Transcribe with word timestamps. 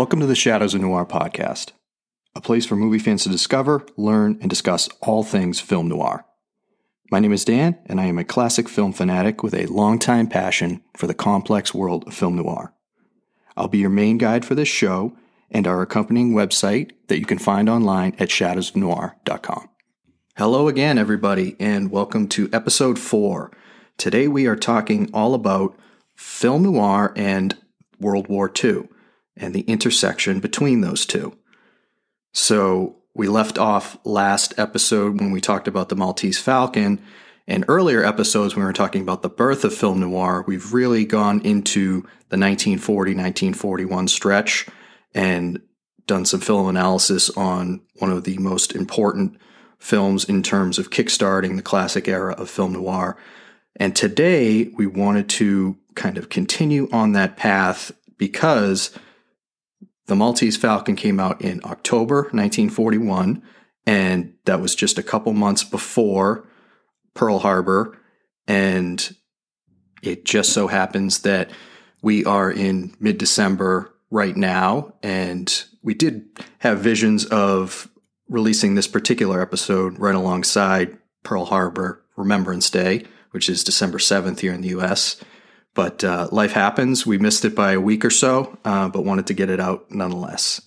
Welcome 0.00 0.20
to 0.20 0.26
the 0.26 0.34
Shadows 0.34 0.72
of 0.72 0.80
Noir 0.80 1.04
podcast, 1.04 1.72
a 2.34 2.40
place 2.40 2.64
for 2.64 2.74
movie 2.74 2.98
fans 2.98 3.24
to 3.24 3.28
discover, 3.28 3.84
learn, 3.98 4.38
and 4.40 4.48
discuss 4.48 4.88
all 5.02 5.22
things 5.22 5.60
film 5.60 5.88
noir. 5.88 6.24
My 7.10 7.20
name 7.20 7.34
is 7.34 7.44
Dan, 7.44 7.78
and 7.84 8.00
I 8.00 8.06
am 8.06 8.16
a 8.16 8.24
classic 8.24 8.66
film 8.66 8.94
fanatic 8.94 9.42
with 9.42 9.52
a 9.52 9.66
long-time 9.66 10.26
passion 10.28 10.82
for 10.96 11.06
the 11.06 11.12
complex 11.12 11.74
world 11.74 12.04
of 12.06 12.14
film 12.14 12.36
noir. 12.36 12.72
I'll 13.58 13.68
be 13.68 13.76
your 13.76 13.90
main 13.90 14.16
guide 14.16 14.46
for 14.46 14.54
this 14.54 14.68
show 14.68 15.14
and 15.50 15.66
our 15.66 15.82
accompanying 15.82 16.32
website 16.32 16.92
that 17.08 17.18
you 17.18 17.26
can 17.26 17.36
find 17.38 17.68
online 17.68 18.14
at 18.18 18.30
shadowsofnoir.com. 18.30 19.68
Hello 20.34 20.66
again, 20.66 20.96
everybody, 20.96 21.56
and 21.60 21.90
welcome 21.90 22.26
to 22.28 22.48
episode 22.54 22.98
four. 22.98 23.50
Today 23.98 24.28
we 24.28 24.46
are 24.46 24.56
talking 24.56 25.10
all 25.12 25.34
about 25.34 25.78
film 26.16 26.62
noir 26.62 27.12
and 27.16 27.58
World 28.00 28.28
War 28.28 28.50
II 28.64 28.88
and 29.40 29.54
the 29.54 29.62
intersection 29.62 30.38
between 30.40 30.80
those 30.80 31.06
two. 31.06 31.36
So 32.32 32.96
we 33.14 33.26
left 33.26 33.58
off 33.58 33.98
last 34.04 34.54
episode 34.58 35.20
when 35.20 35.32
we 35.32 35.40
talked 35.40 35.66
about 35.66 35.88
the 35.88 35.96
Maltese 35.96 36.38
Falcon. 36.38 37.00
And 37.48 37.64
earlier 37.66 38.04
episodes, 38.04 38.54
when 38.54 38.62
we 38.62 38.66
were 38.68 38.72
talking 38.72 39.02
about 39.02 39.22
the 39.22 39.28
birth 39.28 39.64
of 39.64 39.74
film 39.74 39.98
noir, 39.98 40.44
we've 40.46 40.72
really 40.72 41.04
gone 41.04 41.40
into 41.40 42.02
the 42.28 42.38
1940 42.38 43.12
1941 43.12 44.06
stretch 44.08 44.66
and 45.14 45.60
done 46.06 46.24
some 46.24 46.40
film 46.40 46.68
analysis 46.68 47.30
on 47.30 47.80
one 47.98 48.10
of 48.10 48.24
the 48.24 48.38
most 48.38 48.74
important 48.74 49.36
films 49.78 50.24
in 50.24 50.42
terms 50.42 50.78
of 50.78 50.90
kickstarting 50.90 51.56
the 51.56 51.62
classic 51.62 52.06
era 52.06 52.34
of 52.34 52.48
film 52.48 52.74
noir. 52.74 53.16
And 53.76 53.96
today 53.96 54.68
we 54.76 54.86
wanted 54.86 55.28
to 55.30 55.76
kind 55.94 56.18
of 56.18 56.28
continue 56.28 56.88
on 56.92 57.12
that 57.12 57.36
path 57.36 57.90
because 58.16 58.96
the 60.10 60.16
Maltese 60.16 60.56
Falcon 60.56 60.96
came 60.96 61.20
out 61.20 61.40
in 61.40 61.60
October 61.64 62.22
1941, 62.32 63.40
and 63.86 64.34
that 64.44 64.60
was 64.60 64.74
just 64.74 64.98
a 64.98 65.04
couple 65.04 65.32
months 65.32 65.62
before 65.62 66.48
Pearl 67.14 67.38
Harbor. 67.38 67.96
And 68.48 69.14
it 70.02 70.24
just 70.24 70.52
so 70.52 70.66
happens 70.66 71.20
that 71.20 71.52
we 72.02 72.24
are 72.24 72.50
in 72.50 72.92
mid 72.98 73.18
December 73.18 73.94
right 74.10 74.36
now, 74.36 74.94
and 75.00 75.64
we 75.80 75.94
did 75.94 76.26
have 76.58 76.80
visions 76.80 77.24
of 77.26 77.88
releasing 78.28 78.74
this 78.74 78.88
particular 78.88 79.40
episode 79.40 79.96
right 79.96 80.16
alongside 80.16 80.98
Pearl 81.22 81.44
Harbor 81.44 82.04
Remembrance 82.16 82.68
Day, 82.68 83.04
which 83.30 83.48
is 83.48 83.62
December 83.62 83.98
7th 83.98 84.40
here 84.40 84.52
in 84.52 84.62
the 84.62 84.70
US. 84.70 85.22
But 85.74 86.02
uh, 86.02 86.28
life 86.32 86.52
happens. 86.52 87.06
We 87.06 87.18
missed 87.18 87.44
it 87.44 87.54
by 87.54 87.72
a 87.72 87.80
week 87.80 88.04
or 88.04 88.10
so, 88.10 88.58
uh, 88.64 88.88
but 88.88 89.04
wanted 89.04 89.26
to 89.28 89.34
get 89.34 89.50
it 89.50 89.60
out 89.60 89.90
nonetheless. 89.90 90.60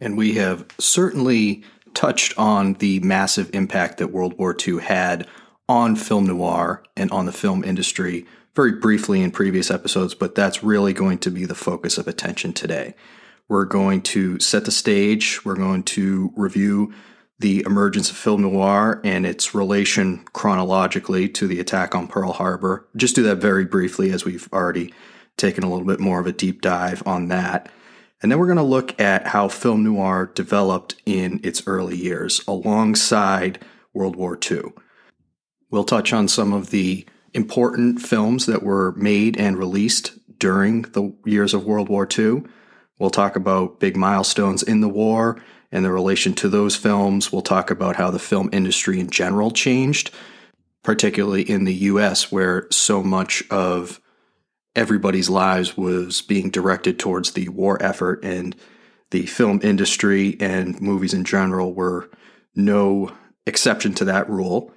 And 0.00 0.18
we 0.18 0.34
have 0.34 0.66
certainly 0.78 1.62
touched 1.94 2.36
on 2.36 2.74
the 2.74 3.00
massive 3.00 3.50
impact 3.54 3.98
that 3.98 4.08
World 4.08 4.36
War 4.36 4.56
II 4.66 4.80
had 4.80 5.26
on 5.68 5.96
film 5.96 6.26
noir 6.26 6.82
and 6.96 7.10
on 7.10 7.26
the 7.26 7.32
film 7.32 7.64
industry 7.64 8.26
very 8.54 8.72
briefly 8.72 9.22
in 9.22 9.30
previous 9.30 9.70
episodes, 9.70 10.14
but 10.14 10.34
that's 10.34 10.62
really 10.62 10.92
going 10.92 11.18
to 11.18 11.30
be 11.30 11.44
the 11.44 11.54
focus 11.54 11.98
of 11.98 12.06
attention 12.06 12.52
today. 12.52 12.94
We're 13.48 13.64
going 13.64 14.02
to 14.02 14.38
set 14.40 14.64
the 14.64 14.70
stage, 14.70 15.44
we're 15.44 15.56
going 15.56 15.82
to 15.84 16.32
review 16.36 16.94
the 17.38 17.62
emergence 17.66 18.10
of 18.10 18.16
film 18.16 18.42
noir 18.42 19.00
and 19.04 19.26
its 19.26 19.54
relation 19.54 20.24
chronologically 20.32 21.28
to 21.28 21.46
the 21.46 21.60
attack 21.60 21.94
on 21.94 22.06
Pearl 22.06 22.32
Harbor. 22.32 22.88
Just 22.96 23.16
do 23.16 23.22
that 23.24 23.36
very 23.36 23.64
briefly, 23.64 24.10
as 24.10 24.24
we've 24.24 24.48
already 24.52 24.92
taken 25.36 25.64
a 25.64 25.70
little 25.70 25.86
bit 25.86 26.00
more 26.00 26.20
of 26.20 26.26
a 26.26 26.32
deep 26.32 26.62
dive 26.62 27.02
on 27.06 27.28
that. 27.28 27.70
And 28.22 28.30
then 28.30 28.38
we're 28.38 28.46
going 28.46 28.56
to 28.56 28.62
look 28.62 28.98
at 29.00 29.26
how 29.26 29.48
film 29.48 29.82
noir 29.82 30.30
developed 30.34 30.94
in 31.04 31.40
its 31.42 31.66
early 31.66 31.96
years 31.96 32.40
alongside 32.46 33.58
World 33.92 34.16
War 34.16 34.38
II. 34.50 34.72
We'll 35.70 35.84
touch 35.84 36.12
on 36.12 36.28
some 36.28 36.52
of 36.52 36.70
the 36.70 37.04
important 37.34 38.00
films 38.00 38.46
that 38.46 38.62
were 38.62 38.92
made 38.92 39.36
and 39.36 39.58
released 39.58 40.12
during 40.38 40.82
the 40.82 41.14
years 41.26 41.52
of 41.52 41.64
World 41.64 41.88
War 41.88 42.08
II. 42.16 42.44
We'll 42.98 43.10
talk 43.10 43.34
about 43.34 43.80
big 43.80 43.96
milestones 43.96 44.62
in 44.62 44.80
the 44.80 44.88
war 44.88 45.42
and 45.74 45.84
the 45.84 45.90
relation 45.90 46.32
to 46.34 46.48
those 46.48 46.76
films. 46.76 47.32
We'll 47.32 47.42
talk 47.42 47.70
about 47.70 47.96
how 47.96 48.10
the 48.10 48.18
film 48.20 48.48
industry 48.52 49.00
in 49.00 49.10
general 49.10 49.50
changed, 49.50 50.12
particularly 50.84 51.42
in 51.42 51.64
the 51.64 51.74
US, 51.74 52.30
where 52.30 52.68
so 52.70 53.02
much 53.02 53.42
of 53.50 54.00
everybody's 54.76 55.28
lives 55.28 55.76
was 55.76 56.22
being 56.22 56.48
directed 56.48 56.98
towards 56.98 57.32
the 57.32 57.48
war 57.48 57.76
effort, 57.82 58.24
and 58.24 58.54
the 59.10 59.26
film 59.26 59.60
industry 59.62 60.36
and 60.40 60.80
movies 60.80 61.12
in 61.12 61.24
general 61.24 61.74
were 61.74 62.08
no 62.54 63.12
exception 63.46 63.94
to 63.94 64.04
that 64.04 64.30
rule. 64.30 64.72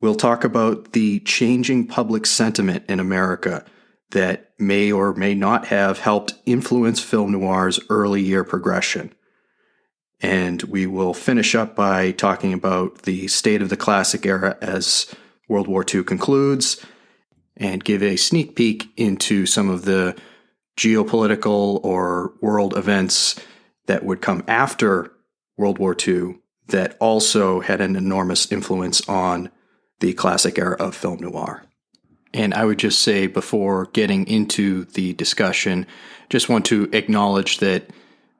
We'll 0.00 0.14
talk 0.14 0.44
about 0.44 0.92
the 0.92 1.20
changing 1.20 1.86
public 1.88 2.24
sentiment 2.24 2.84
in 2.88 3.00
America 3.00 3.64
that 4.10 4.52
may 4.58 4.90
or 4.92 5.12
may 5.14 5.34
not 5.34 5.66
have 5.66 5.98
helped 5.98 6.34
influence 6.46 7.00
film 7.00 7.32
noir's 7.32 7.80
early 7.90 8.22
year 8.22 8.44
progression. 8.44 9.12
And 10.20 10.62
we 10.62 10.86
will 10.86 11.14
finish 11.14 11.54
up 11.54 11.76
by 11.76 12.12
talking 12.12 12.52
about 12.52 13.02
the 13.02 13.28
state 13.28 13.60
of 13.60 13.68
the 13.68 13.76
classic 13.76 14.24
era 14.24 14.56
as 14.62 15.14
World 15.48 15.68
War 15.68 15.84
II 15.92 16.04
concludes 16.04 16.84
and 17.56 17.84
give 17.84 18.02
a 18.02 18.16
sneak 18.16 18.56
peek 18.56 18.88
into 18.96 19.46
some 19.46 19.68
of 19.68 19.84
the 19.84 20.16
geopolitical 20.76 21.82
or 21.84 22.34
world 22.40 22.76
events 22.76 23.38
that 23.86 24.04
would 24.04 24.20
come 24.20 24.42
after 24.46 25.12
World 25.56 25.78
War 25.78 25.96
II 26.06 26.38
that 26.68 26.96
also 27.00 27.60
had 27.60 27.80
an 27.80 27.96
enormous 27.96 28.50
influence 28.50 29.06
on 29.08 29.50
the 30.00 30.12
classic 30.12 30.58
era 30.58 30.76
of 30.78 30.94
film 30.94 31.20
noir. 31.20 31.62
And 32.34 32.52
I 32.52 32.64
would 32.64 32.78
just 32.78 33.00
say 33.00 33.26
before 33.26 33.86
getting 33.86 34.26
into 34.26 34.84
the 34.84 35.14
discussion, 35.14 35.86
just 36.28 36.48
want 36.48 36.66
to 36.66 36.90
acknowledge 36.92 37.58
that 37.58 37.88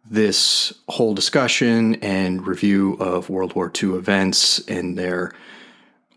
this 0.08 0.72
whole 0.88 1.14
discussion 1.14 1.96
and 1.96 2.46
review 2.46 2.94
of 2.94 3.28
World 3.28 3.54
War 3.54 3.72
II 3.82 3.94
events 3.94 4.58
and 4.68 4.96
their 4.96 5.32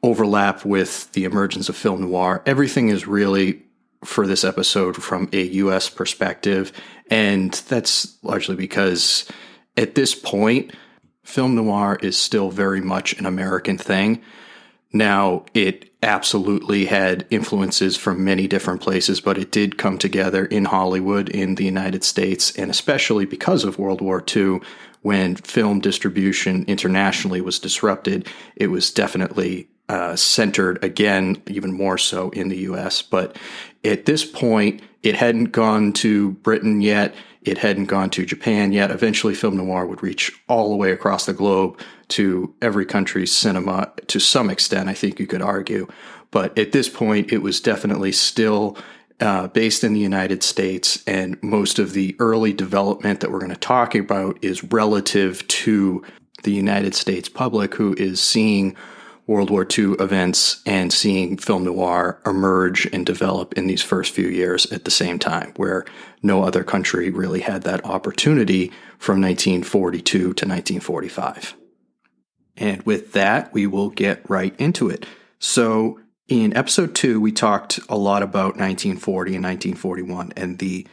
overlap 0.03 0.63
with 0.63 1.11
the 1.13 1.25
emergence 1.25 1.69
of 1.69 1.75
film 1.75 2.01
noir, 2.01 2.41
everything 2.45 2.89
is 2.89 3.07
really 3.07 3.63
for 4.03 4.25
this 4.25 4.43
episode 4.43 4.95
from 5.01 5.29
a 5.33 5.41
US 5.43 5.89
perspective. 5.89 6.71
And 7.09 7.51
that's 7.53 8.17
largely 8.23 8.55
because 8.55 9.29
at 9.75 9.95
this 9.95 10.15
point, 10.15 10.73
film 11.23 11.55
noir 11.55 11.97
is 12.01 12.17
still 12.17 12.49
very 12.49 12.81
much 12.81 13.13
an 13.19 13.25
American 13.25 13.77
thing. 13.77 14.21
Now, 14.93 15.45
it 15.53 15.88
absolutely 16.01 16.85
had 16.85 17.25
influences 17.29 17.97
from 17.97 18.23
many 18.23 18.47
different 18.47 18.81
places, 18.81 19.19
but 19.19 19.37
it 19.37 19.51
did 19.51 19.77
come 19.77 19.97
together 19.97 20.45
in 20.45 20.65
Hollywood 20.65 21.29
in 21.29 21.55
the 21.55 21.65
United 21.65 22.03
States, 22.03 22.51
and 22.57 22.71
especially 22.71 23.25
because 23.25 23.63
of 23.63 23.77
World 23.77 24.01
War 24.01 24.23
II, 24.35 24.61
when 25.01 25.35
film 25.35 25.79
distribution 25.79 26.63
internationally 26.65 27.41
was 27.41 27.59
disrupted, 27.59 28.27
it 28.55 28.67
was 28.67 28.91
definitely 28.91 29.67
uh, 29.89 30.15
centered 30.15 30.81
again, 30.83 31.41
even 31.47 31.73
more 31.73 31.97
so 31.97 32.29
in 32.29 32.49
the 32.49 32.59
US. 32.59 33.01
But 33.01 33.37
at 33.83 34.05
this 34.05 34.23
point, 34.23 34.81
it 35.03 35.15
hadn't 35.15 35.45
gone 35.45 35.93
to 35.93 36.31
Britain 36.31 36.81
yet. 36.81 37.15
It 37.41 37.59
hadn't 37.59 37.85
gone 37.85 38.09
to 38.11 38.25
Japan 38.25 38.71
yet. 38.71 38.91
Eventually, 38.91 39.33
film 39.33 39.57
noir 39.57 39.85
would 39.85 40.03
reach 40.03 40.31
all 40.47 40.69
the 40.69 40.75
way 40.75 40.91
across 40.91 41.25
the 41.25 41.33
globe 41.33 41.79
to 42.09 42.53
every 42.61 42.85
country's 42.85 43.31
cinema 43.31 43.91
to 44.07 44.19
some 44.19 44.49
extent, 44.49 44.89
I 44.89 44.93
think 44.93 45.19
you 45.19 45.27
could 45.27 45.41
argue. 45.41 45.87
But 46.31 46.57
at 46.57 46.71
this 46.73 46.89
point, 46.89 47.31
it 47.31 47.39
was 47.39 47.61
definitely 47.61 48.11
still 48.11 48.77
uh, 49.19 49.47
based 49.47 49.83
in 49.83 49.93
the 49.93 49.99
United 49.99 50.43
States, 50.43 51.03
and 51.05 51.41
most 51.43 51.79
of 51.79 51.93
the 51.93 52.15
early 52.19 52.53
development 52.53 53.19
that 53.19 53.31
we're 53.31 53.39
going 53.39 53.51
to 53.51 53.57
talk 53.57 53.95
about 53.95 54.37
is 54.43 54.63
relative 54.63 55.45
to 55.47 56.03
the 56.43 56.51
United 56.51 56.95
States 56.95 57.27
public 57.27 57.75
who 57.75 57.93
is 57.97 58.21
seeing 58.21 58.75
World 59.29 59.51
War 59.51 59.63
II 59.77 59.91
events 59.99 60.59
and 60.65 60.91
seeing 60.91 61.37
film 61.37 61.65
noir 61.65 62.19
emerge 62.25 62.87
and 62.87 63.05
develop 63.05 63.53
in 63.53 63.67
these 63.67 63.83
first 63.83 64.11
few 64.11 64.27
years 64.27 64.65
at 64.71 64.85
the 64.85 64.91
same 64.91 65.19
time, 65.19 65.53
where 65.55 65.85
no 66.23 66.41
other 66.41 66.63
country 66.63 67.11
really 67.11 67.41
had 67.41 67.61
that 67.61 67.85
opportunity 67.85 68.69
from 68.97 69.21
1942 69.21 70.17
to 70.17 70.25
1945. 70.25 71.55
And 72.57 72.81
with 72.87 73.11
that, 73.11 73.53
we 73.53 73.67
will 73.67 73.91
get 73.91 74.27
right 74.27 74.55
into 74.59 74.89
it. 74.89 75.05
So, 75.37 75.99
in 76.27 76.57
episode 76.57 76.95
two, 76.95 77.21
we 77.21 77.31
talked 77.31 77.79
a 77.87 77.95
lot 77.95 78.23
about 78.23 78.57
1940 78.57 79.35
and 79.35 79.43
1941 79.43 80.33
and 80.37 80.57
the 80.57 80.87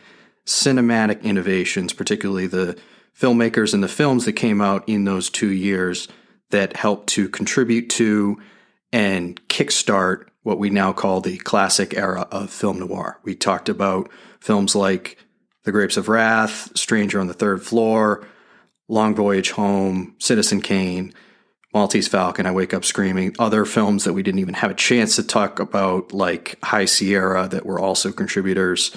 cinematic 0.44 1.22
innovations, 1.22 1.94
particularly 1.94 2.46
the 2.46 2.76
filmmakers 3.18 3.72
and 3.72 3.82
the 3.82 3.88
films 3.88 4.26
that 4.26 4.34
came 4.34 4.60
out 4.60 4.86
in 4.86 5.04
those 5.04 5.30
two 5.30 5.50
years 5.50 6.06
that 6.50 6.76
helped 6.76 7.08
to 7.10 7.28
contribute 7.28 7.90
to 7.90 8.40
and 8.92 9.40
kickstart 9.48 10.28
what 10.42 10.58
we 10.58 10.70
now 10.70 10.92
call 10.92 11.20
the 11.20 11.38
classic 11.38 11.94
era 11.94 12.28
of 12.30 12.50
film 12.50 12.78
noir. 12.78 13.18
We 13.24 13.34
talked 13.34 13.68
about 13.68 14.10
films 14.40 14.76
like 14.76 15.18
The 15.64 15.72
Grapes 15.72 15.96
of 15.96 16.08
Wrath, 16.08 16.76
Stranger 16.76 17.18
on 17.18 17.26
the 17.26 17.34
Third 17.34 17.62
Floor, 17.62 18.26
Long 18.88 19.14
Voyage 19.14 19.50
Home, 19.50 20.14
Citizen 20.18 20.60
Kane, 20.60 21.12
Maltese 21.74 22.08
Falcon, 22.08 22.46
I 22.46 22.52
Wake 22.52 22.72
Up 22.72 22.84
Screaming, 22.84 23.34
other 23.38 23.64
films 23.64 24.04
that 24.04 24.12
we 24.12 24.22
didn't 24.22 24.38
even 24.38 24.54
have 24.54 24.70
a 24.70 24.74
chance 24.74 25.16
to 25.16 25.22
talk 25.22 25.58
about, 25.58 26.12
like 26.12 26.56
High 26.62 26.84
Sierra, 26.84 27.48
that 27.48 27.66
were 27.66 27.80
also 27.80 28.12
contributors. 28.12 28.96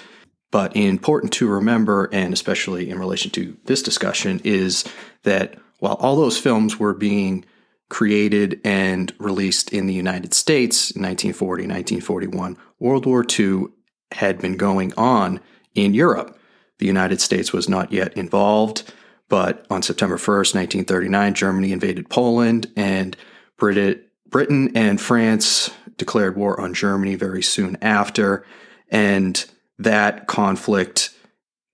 But 0.51 0.75
important 0.75 1.33
to 1.33 1.47
remember, 1.47 2.09
and 2.13 2.31
especially 2.31 2.89
in 2.89 2.97
relation 2.99 3.31
to 3.31 3.57
this 3.65 3.81
discussion, 3.81 4.39
is 4.43 4.85
that 5.23 5.59
while 5.79 5.95
all 5.95 6.15
those 6.15 6.37
films 6.37 6.77
were 6.77 6.93
being 6.93 7.45
created 7.89 8.61
and 8.63 9.13
released 9.17 9.73
in 9.73 9.87
the 9.87 9.93
United 9.93 10.33
States 10.33 10.91
in 10.91 11.01
1940, 11.01 11.63
1941, 11.63 12.57
World 12.79 13.05
War 13.05 13.25
II 13.37 13.65
had 14.11 14.39
been 14.39 14.57
going 14.57 14.93
on 14.95 15.39
in 15.73 15.93
Europe. 15.93 16.37
The 16.77 16.85
United 16.85 17.19
States 17.19 17.51
was 17.51 17.67
not 17.67 17.91
yet 17.91 18.15
involved, 18.15 18.93
but 19.27 19.65
on 19.69 19.81
September 19.81 20.17
1st, 20.17 20.55
1939, 20.55 21.33
Germany 21.33 21.71
invaded 21.71 22.09
Poland 22.09 22.71
and 22.75 23.17
Britain 23.57 24.71
and 24.75 25.01
France 25.01 25.71
declared 25.97 26.37
war 26.37 26.59
on 26.59 26.73
Germany 26.73 27.15
very 27.15 27.43
soon 27.43 27.77
after. 27.81 28.45
And 28.89 29.43
that 29.77 30.27
conflict 30.27 31.11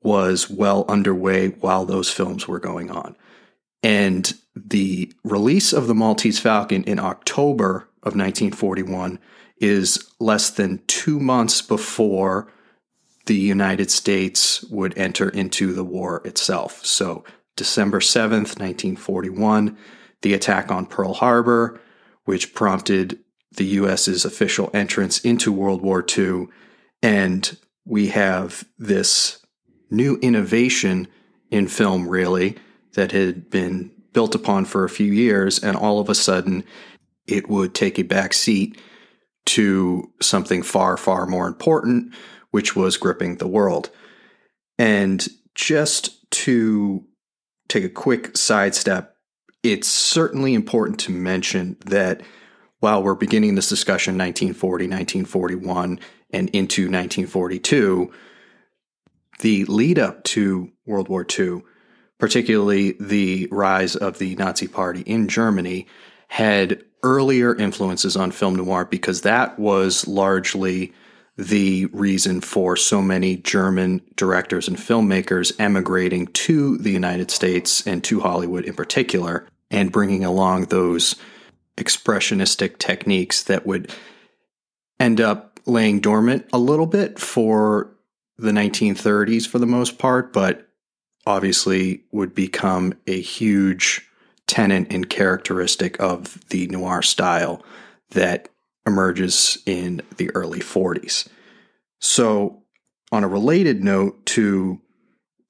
was 0.01 0.49
well 0.49 0.85
underway 0.87 1.49
while 1.49 1.85
those 1.85 2.09
films 2.09 2.47
were 2.47 2.59
going 2.59 2.89
on. 2.91 3.15
And 3.85 4.33
the 4.55 5.13
release 5.23 5.71
of 5.71 5.85
the 5.85 5.93
Maltese 5.93 6.39
Falcon 6.39 6.83
in 6.85 6.97
October 6.97 7.87
of 8.01 8.15
1941 8.15 9.19
is 9.59 10.11
less 10.19 10.49
than 10.49 10.81
two 10.87 11.19
months 11.19 11.61
before 11.61 12.51
the 13.27 13.35
United 13.35 13.91
States 13.91 14.63
would 14.71 14.97
enter 14.97 15.29
into 15.29 15.71
the 15.71 15.83
war 15.83 16.23
itself. 16.25 16.83
So, 16.83 17.25
December 17.55 17.99
7th, 17.99 18.57
1941, 18.57 19.77
the 20.23 20.33
attack 20.33 20.71
on 20.71 20.87
Pearl 20.87 21.13
Harbor, 21.13 21.79
which 22.23 22.55
prompted 22.55 23.19
the 23.55 23.65
US's 23.65 24.25
official 24.25 24.71
entrance 24.73 25.19
into 25.19 25.51
World 25.51 25.83
War 25.83 26.03
II. 26.17 26.47
And 27.03 27.55
we 27.85 28.07
have 28.07 28.65
this 28.79 29.45
new 29.91 30.17
innovation 30.23 31.07
in 31.51 31.67
film, 31.67 32.09
really, 32.09 32.57
that 32.95 33.11
had 33.11 33.49
been 33.49 33.91
built 34.13 34.35
upon 34.35 34.65
for 34.65 34.83
a 34.83 34.89
few 34.89 35.11
years. 35.11 35.59
And 35.59 35.77
all 35.77 35.99
of 35.99 36.09
a 36.09 36.15
sudden, 36.15 36.63
it 37.27 37.49
would 37.49 37.75
take 37.75 37.99
a 37.99 38.03
back 38.03 38.33
seat 38.33 38.79
to 39.47 40.11
something 40.21 40.63
far, 40.63 40.97
far 40.97 41.25
more 41.25 41.47
important, 41.47 42.13
which 42.51 42.75
was 42.75 42.97
gripping 42.97 43.37
the 43.37 43.47
world. 43.47 43.89
And 44.77 45.25
just 45.53 46.29
to 46.31 47.05
take 47.67 47.83
a 47.83 47.89
quick 47.89 48.35
sidestep, 48.37 49.15
it's 49.63 49.87
certainly 49.87 50.53
important 50.53 50.99
to 51.01 51.11
mention 51.11 51.77
that 51.85 52.21
while 52.79 53.01
we're 53.01 53.15
beginning 53.15 53.55
this 53.55 53.69
discussion 53.69 54.17
1940, 54.17 54.85
1941, 54.85 55.99
and 56.31 56.49
into 56.49 56.83
1942, 56.83 58.11
the 59.39 59.65
lead 59.65 59.97
up 59.97 60.23
to 60.23 60.71
World 60.85 61.09
War 61.09 61.25
II, 61.37 61.61
particularly 62.17 62.93
the 62.99 63.47
rise 63.51 63.95
of 63.95 64.17
the 64.19 64.35
Nazi 64.35 64.67
Party 64.67 65.01
in 65.01 65.27
Germany, 65.27 65.87
had 66.27 66.83
earlier 67.03 67.55
influences 67.55 68.15
on 68.17 68.31
film 68.31 68.55
noir 68.55 68.85
because 68.85 69.21
that 69.21 69.59
was 69.59 70.07
largely 70.07 70.93
the 71.37 71.85
reason 71.87 72.41
for 72.41 72.75
so 72.75 73.01
many 73.01 73.35
German 73.37 74.01
directors 74.15 74.67
and 74.67 74.77
filmmakers 74.77 75.53
emigrating 75.59 76.27
to 76.27 76.77
the 76.77 76.91
United 76.91 77.29
States 77.29 77.85
and 77.85 78.03
to 78.05 78.21
Hollywood 78.21 78.65
in 78.65 78.73
particular, 78.73 79.45
and 79.69 79.91
bringing 79.91 80.23
along 80.23 80.65
those 80.65 81.15
expressionistic 81.77 82.77
techniques 82.77 83.43
that 83.43 83.65
would 83.65 83.91
end 84.99 85.19
up 85.19 85.59
laying 85.65 85.99
dormant 85.99 86.47
a 86.53 86.57
little 86.57 86.85
bit 86.85 87.19
for 87.19 87.91
the 88.37 88.51
1930s 88.51 89.47
for 89.47 89.59
the 89.59 89.65
most 89.65 89.97
part, 89.97 90.31
but 90.31 90.64
obviously 91.25 92.03
would 92.11 92.35
become 92.35 92.93
a 93.07 93.19
huge 93.19 94.07
tenant 94.47 94.91
and 94.91 95.09
characteristic 95.09 95.99
of 95.99 96.39
the 96.49 96.67
noir 96.67 97.01
style 97.01 97.63
that 98.11 98.49
emerges 98.85 99.57
in 99.65 100.01
the 100.17 100.29
early 100.31 100.59
40s. 100.59 101.27
So, 101.99 102.61
on 103.11 103.23
a 103.23 103.27
related 103.27 103.83
note 103.83 104.25
to 104.27 104.79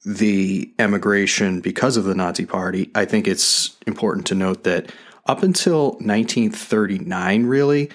the 0.05 0.73
emigration 0.77 1.61
because 1.61 1.97
of 1.97 2.05
the 2.05 2.15
Nazi 2.15 2.45
Party, 2.45 2.91
I 2.95 3.05
think 3.05 3.27
it's 3.27 3.75
important 3.87 4.27
to 4.27 4.35
note 4.35 4.63
that 4.63 4.91
up 5.25 5.41
until 5.41 5.91
1939, 5.93 7.45
really, 7.45 7.89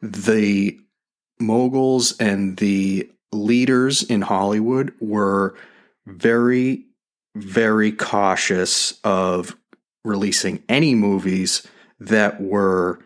the 0.00 0.78
moguls 1.38 2.18
and 2.18 2.56
the 2.56 3.10
leaders 3.32 4.02
in 4.02 4.22
Hollywood 4.22 4.92
were 5.00 5.54
very, 6.06 6.84
very 7.34 7.92
cautious 7.92 8.98
of 9.04 9.56
releasing 10.04 10.62
any 10.68 10.94
movies 10.94 11.66
that 11.98 12.40
were 12.40 13.00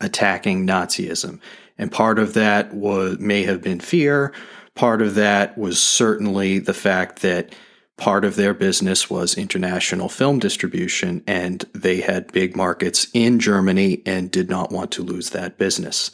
attacking 0.00 0.66
Nazism. 0.66 1.40
And 1.78 1.90
part 1.90 2.18
of 2.18 2.34
that 2.34 2.74
was 2.74 3.18
may 3.18 3.42
have 3.44 3.62
been 3.62 3.80
fear. 3.80 4.32
Part 4.74 5.02
of 5.02 5.14
that 5.14 5.56
was 5.56 5.82
certainly 5.82 6.58
the 6.58 6.74
fact 6.74 7.22
that 7.22 7.54
part 7.96 8.24
of 8.24 8.36
their 8.36 8.54
business 8.54 9.08
was 9.08 9.38
international 9.38 10.08
film 10.08 10.38
distribution 10.38 11.22
and 11.26 11.64
they 11.72 12.00
had 12.00 12.32
big 12.32 12.56
markets 12.56 13.06
in 13.14 13.38
Germany 13.38 14.02
and 14.04 14.30
did 14.30 14.50
not 14.50 14.72
want 14.72 14.90
to 14.92 15.02
lose 15.02 15.30
that 15.30 15.58
business. 15.58 16.10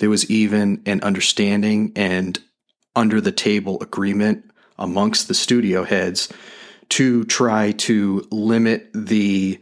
There 0.00 0.10
was 0.10 0.28
even 0.30 0.82
an 0.86 1.00
understanding 1.02 1.92
and 1.96 2.38
under 2.96 3.20
the 3.20 3.32
table 3.32 3.78
agreement 3.80 4.50
amongst 4.76 5.28
the 5.28 5.34
studio 5.34 5.84
heads 5.84 6.28
to 6.90 7.24
try 7.24 7.72
to 7.72 8.26
limit 8.30 8.90
the 8.94 9.58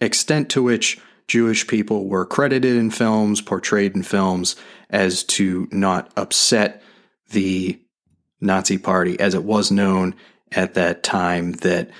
extent 0.00 0.50
to 0.50 0.62
which 0.62 1.00
Jewish 1.28 1.66
people 1.66 2.08
were 2.08 2.26
credited 2.26 2.76
in 2.76 2.90
films, 2.90 3.40
portrayed 3.40 3.94
in 3.94 4.02
films, 4.02 4.56
as 4.90 5.24
to 5.24 5.68
not 5.70 6.10
upset 6.16 6.82
the 7.30 7.80
Nazi 8.40 8.78
Party, 8.78 9.18
as 9.18 9.34
it 9.34 9.44
was 9.44 9.70
known 9.70 10.14
at 10.50 10.74
that 10.74 11.02
time 11.02 11.52
that 11.52 11.90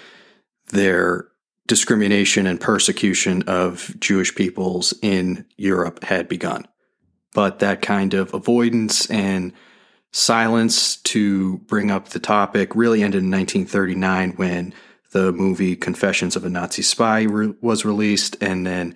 their 0.71 1.29
discrimination 1.67 2.47
and 2.47 2.61
persecution 2.61 3.43
of 3.47 3.95
Jewish 3.99 4.35
peoples 4.35 4.93
in 5.01 5.47
Europe 5.57 6.05
had 6.05 6.29
begun. 6.29 6.67
But 7.35 7.61
that 7.61 7.81
kind 7.81 8.13
of 8.13 8.35
avoidance 8.35 9.09
and 9.09 9.53
silence 10.13 10.97
to 10.97 11.59
bring 11.59 11.91
up 11.91 12.11
the 12.11 12.21
topic 12.21 12.75
really 12.77 13.03
ended 13.03 13.23
in 13.23 13.31
1939 13.31 14.33
when 14.33 14.75
the 15.13 15.33
movie 15.33 15.77
Confessions 15.77 16.37
of 16.37 16.45
a 16.45 16.51
Nazi 16.51 16.83
Spy 16.83 17.23
re- 17.23 17.55
was 17.61 17.85
released, 17.85 18.37
and 18.41 18.67
then 18.67 18.95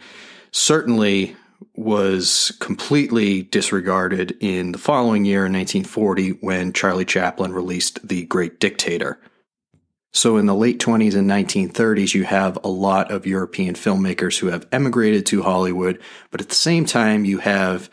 certainly 0.50 1.36
was 1.74 2.56
completely 2.60 3.42
disregarded 3.42 4.36
in 4.40 4.72
the 4.72 4.78
following 4.78 5.24
year 5.24 5.46
in 5.46 5.52
1940 5.52 6.30
when 6.40 6.72
Charlie 6.72 7.04
Chaplin 7.04 7.52
released 7.52 8.06
The 8.06 8.24
Great 8.24 8.60
Dictator. 8.60 9.18
So, 10.12 10.38
in 10.38 10.46
the 10.46 10.54
late 10.54 10.80
20s 10.80 11.14
and 11.14 11.30
1930s, 11.30 12.14
you 12.14 12.24
have 12.24 12.58
a 12.64 12.68
lot 12.68 13.10
of 13.10 13.26
European 13.26 13.74
filmmakers 13.74 14.38
who 14.38 14.46
have 14.46 14.66
emigrated 14.72 15.26
to 15.26 15.42
Hollywood, 15.42 16.00
but 16.30 16.40
at 16.40 16.48
the 16.48 16.54
same 16.54 16.86
time, 16.86 17.26
you 17.26 17.38
have 17.38 17.90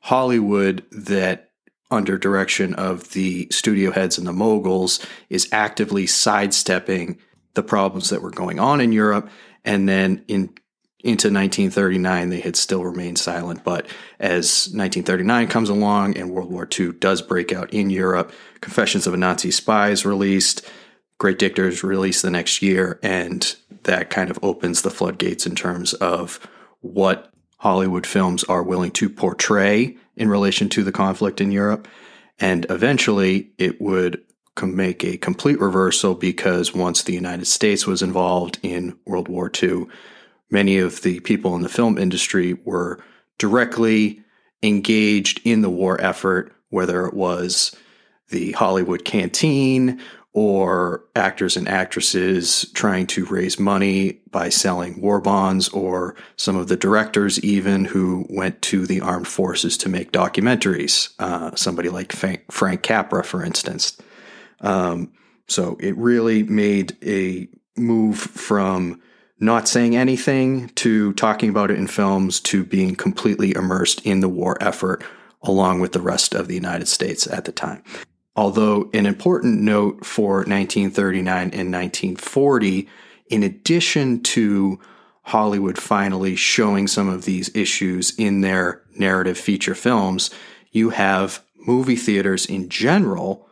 Hollywood 0.00 0.86
that 0.90 1.47
under 1.90 2.18
direction 2.18 2.74
of 2.74 3.12
the 3.12 3.48
studio 3.50 3.90
heads 3.90 4.18
and 4.18 4.26
the 4.26 4.32
moguls, 4.32 5.04
is 5.30 5.48
actively 5.52 6.06
sidestepping 6.06 7.18
the 7.54 7.62
problems 7.62 8.10
that 8.10 8.22
were 8.22 8.30
going 8.30 8.60
on 8.60 8.80
in 8.80 8.92
Europe. 8.92 9.28
And 9.64 9.88
then 9.88 10.24
in 10.28 10.50
into 11.04 11.28
1939, 11.28 12.28
they 12.28 12.40
had 12.40 12.56
still 12.56 12.84
remained 12.84 13.18
silent. 13.18 13.62
But 13.62 13.86
as 14.18 14.66
1939 14.72 15.46
comes 15.46 15.68
along 15.68 16.18
and 16.18 16.30
World 16.30 16.50
War 16.50 16.68
II 16.78 16.92
does 16.94 17.22
break 17.22 17.52
out 17.52 17.72
in 17.72 17.88
Europe, 17.88 18.32
Confessions 18.60 19.06
of 19.06 19.14
a 19.14 19.16
Nazi 19.16 19.52
Spy 19.52 19.90
is 19.90 20.04
released, 20.04 20.68
Great 21.18 21.38
Dictators 21.38 21.84
released 21.84 22.22
the 22.22 22.30
next 22.30 22.62
year, 22.62 22.98
and 23.02 23.54
that 23.84 24.10
kind 24.10 24.30
of 24.30 24.38
opens 24.42 24.82
the 24.82 24.90
floodgates 24.90 25.46
in 25.46 25.54
terms 25.54 25.94
of 25.94 26.40
what 26.80 27.27
Hollywood 27.58 28.06
films 28.06 28.44
are 28.44 28.62
willing 28.62 28.92
to 28.92 29.08
portray 29.08 29.96
in 30.16 30.28
relation 30.28 30.68
to 30.70 30.84
the 30.84 30.92
conflict 30.92 31.40
in 31.40 31.52
Europe. 31.52 31.88
And 32.38 32.66
eventually 32.70 33.50
it 33.58 33.80
would 33.80 34.22
make 34.62 35.04
a 35.04 35.16
complete 35.16 35.60
reversal 35.60 36.14
because 36.14 36.74
once 36.74 37.02
the 37.02 37.12
United 37.12 37.46
States 37.46 37.86
was 37.86 38.02
involved 38.02 38.58
in 38.62 38.98
World 39.06 39.28
War 39.28 39.50
II, 39.62 39.86
many 40.50 40.78
of 40.78 41.02
the 41.02 41.20
people 41.20 41.54
in 41.54 41.62
the 41.62 41.68
film 41.68 41.98
industry 41.98 42.54
were 42.64 42.98
directly 43.38 44.22
engaged 44.62 45.40
in 45.44 45.62
the 45.62 45.70
war 45.70 46.00
effort, 46.00 46.52
whether 46.70 47.06
it 47.06 47.14
was 47.14 47.74
the 48.30 48.52
Hollywood 48.52 49.04
canteen 49.04 50.00
or 50.38 51.04
actors 51.16 51.56
and 51.56 51.66
actresses 51.66 52.70
trying 52.72 53.08
to 53.08 53.24
raise 53.24 53.58
money 53.58 54.20
by 54.30 54.48
selling 54.48 55.00
war 55.00 55.20
bonds, 55.20 55.68
or 55.70 56.14
some 56.36 56.54
of 56.54 56.68
the 56.68 56.76
directors, 56.76 57.42
even 57.42 57.84
who 57.84 58.24
went 58.30 58.62
to 58.62 58.86
the 58.86 59.00
armed 59.00 59.26
forces 59.26 59.76
to 59.76 59.88
make 59.88 60.12
documentaries. 60.12 61.12
Uh, 61.18 61.52
somebody 61.56 61.88
like 61.88 62.12
Frank 62.12 62.82
Capra, 62.84 63.24
for 63.24 63.42
instance. 63.42 63.98
Um, 64.60 65.10
so 65.48 65.76
it 65.80 65.96
really 65.96 66.44
made 66.44 66.96
a 67.04 67.48
move 67.76 68.20
from 68.20 69.02
not 69.40 69.66
saying 69.66 69.96
anything 69.96 70.68
to 70.76 71.14
talking 71.14 71.50
about 71.50 71.72
it 71.72 71.78
in 71.78 71.88
films 71.88 72.38
to 72.40 72.62
being 72.62 72.94
completely 72.94 73.56
immersed 73.56 74.06
in 74.06 74.20
the 74.20 74.28
war 74.28 74.56
effort 74.60 75.02
along 75.42 75.80
with 75.80 75.90
the 75.90 76.00
rest 76.00 76.32
of 76.32 76.46
the 76.46 76.54
United 76.54 76.86
States 76.86 77.26
at 77.26 77.44
the 77.44 77.52
time. 77.52 77.82
Although, 78.38 78.88
an 78.94 79.04
important 79.04 79.62
note 79.62 80.06
for 80.06 80.44
1939 80.44 81.42
and 81.42 81.72
1940, 81.72 82.88
in 83.30 83.42
addition 83.42 84.22
to 84.22 84.78
Hollywood 85.22 85.76
finally 85.76 86.36
showing 86.36 86.86
some 86.86 87.08
of 87.08 87.24
these 87.24 87.50
issues 87.56 88.14
in 88.16 88.42
their 88.42 88.82
narrative 88.94 89.38
feature 89.38 89.74
films, 89.74 90.30
you 90.70 90.90
have 90.90 91.42
movie 91.66 91.96
theaters 91.96 92.46
in 92.46 92.68
general, 92.68 93.48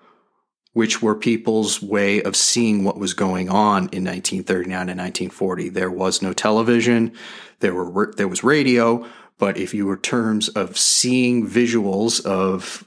which 0.73 1.03
were 1.03 1.17
people's 1.17 1.83
way 1.83 2.23
of 2.23 2.37
seeing 2.37 2.85
what 2.85 2.97
was 2.97 3.13
going 3.13 3.49
on 3.49 3.89
in 3.89 4.05
1939 4.05 4.89
and 4.89 5.01
1940. 5.01 5.69
There 5.69 5.91
was 5.91 6.23
no 6.23 6.33
television, 6.33 7.11
there 7.59 7.75
were 7.75 8.15
there 8.17 8.29
was 8.29 8.45
radio, 8.45 9.05
but 9.37 9.57
if 9.57 9.75
you 9.75 9.85
were 9.85 9.97
terms 9.97 10.49
of 10.51 10.79
seeing 10.79 11.45
visuals 11.45 12.25
of 12.25 12.87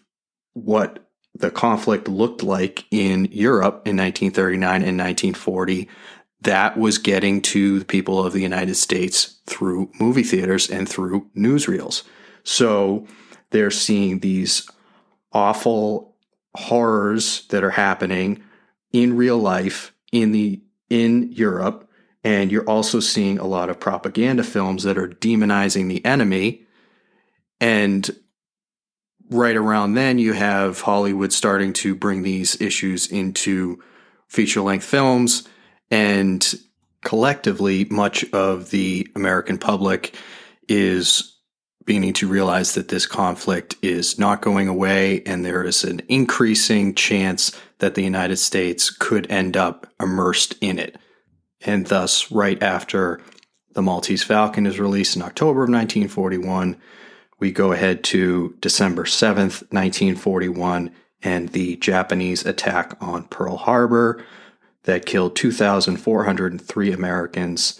what 0.53 1.08
the 1.39 1.51
conflict 1.51 2.07
looked 2.07 2.43
like 2.43 2.85
in 2.91 3.25
Europe 3.31 3.87
in 3.87 3.97
1939 3.97 4.69
and 4.75 4.97
1940, 4.97 5.87
that 6.41 6.77
was 6.77 6.97
getting 6.97 7.41
to 7.41 7.79
the 7.79 7.85
people 7.85 8.23
of 8.25 8.33
the 8.33 8.41
United 8.41 8.75
States 8.75 9.39
through 9.45 9.91
movie 9.99 10.23
theaters 10.23 10.69
and 10.69 10.87
through 10.87 11.27
newsreels. 11.35 12.03
So 12.43 13.05
they're 13.51 13.71
seeing 13.71 14.19
these 14.19 14.69
awful 15.33 16.15
horrors 16.55 17.45
that 17.47 17.63
are 17.63 17.71
happening 17.71 18.43
in 18.91 19.15
real 19.15 19.37
life 19.37 19.93
in 20.11 20.31
the 20.31 20.61
in 20.89 21.31
Europe 21.31 21.89
and 22.23 22.51
you're 22.51 22.69
also 22.69 22.99
seeing 22.99 23.37
a 23.37 23.45
lot 23.45 23.69
of 23.69 23.79
propaganda 23.79 24.43
films 24.43 24.83
that 24.83 24.97
are 24.97 25.07
demonizing 25.07 25.87
the 25.87 26.03
enemy 26.03 26.65
and 27.61 28.09
right 29.29 29.55
around 29.55 29.93
then, 29.93 30.17
you 30.17 30.33
have 30.33 30.81
Hollywood 30.81 31.31
starting 31.31 31.73
to 31.73 31.95
bring 31.95 32.23
these 32.23 32.59
issues 32.61 33.07
into 33.07 33.81
feature 34.27 34.61
length 34.61 34.85
films. 34.85 35.47
And 35.91 36.53
collectively, 37.03 37.85
much 37.85 38.23
of 38.31 38.71
the 38.71 39.07
American 39.15 39.57
public 39.57 40.15
is 40.67 41.35
beginning 41.85 42.13
to 42.13 42.27
realize 42.27 42.75
that 42.75 42.89
this 42.89 43.07
conflict 43.07 43.75
is 43.81 44.19
not 44.19 44.41
going 44.41 44.67
away 44.67 45.23
and 45.25 45.43
there 45.43 45.63
is 45.63 45.83
an 45.83 46.01
increasing 46.07 46.93
chance 46.93 47.51
that 47.79 47.95
the 47.95 48.03
United 48.03 48.37
States 48.37 48.91
could 48.91 49.29
end 49.31 49.57
up 49.57 49.87
immersed 49.99 50.53
in 50.61 50.77
it. 50.77 50.97
And 51.61 51.87
thus, 51.87 52.31
right 52.31 52.61
after 52.61 53.21
The 53.73 53.81
Maltese 53.81 54.23
Falcon 54.23 54.65
is 54.65 54.79
released 54.79 55.15
in 55.15 55.21
October 55.21 55.63
of 55.63 55.69
1941, 55.69 56.77
we 57.39 57.51
go 57.51 57.71
ahead 57.71 58.03
to 58.05 58.55
December 58.59 59.03
7th, 59.03 59.63
1941, 59.71 60.91
and 61.23 61.49
the 61.49 61.77
Japanese 61.77 62.45
attack 62.45 62.95
on 63.01 63.23
Pearl 63.25 63.57
Harbor 63.57 64.23
that 64.83 65.05
killed 65.05 65.35
2,403 65.35 66.91
Americans. 66.91 67.79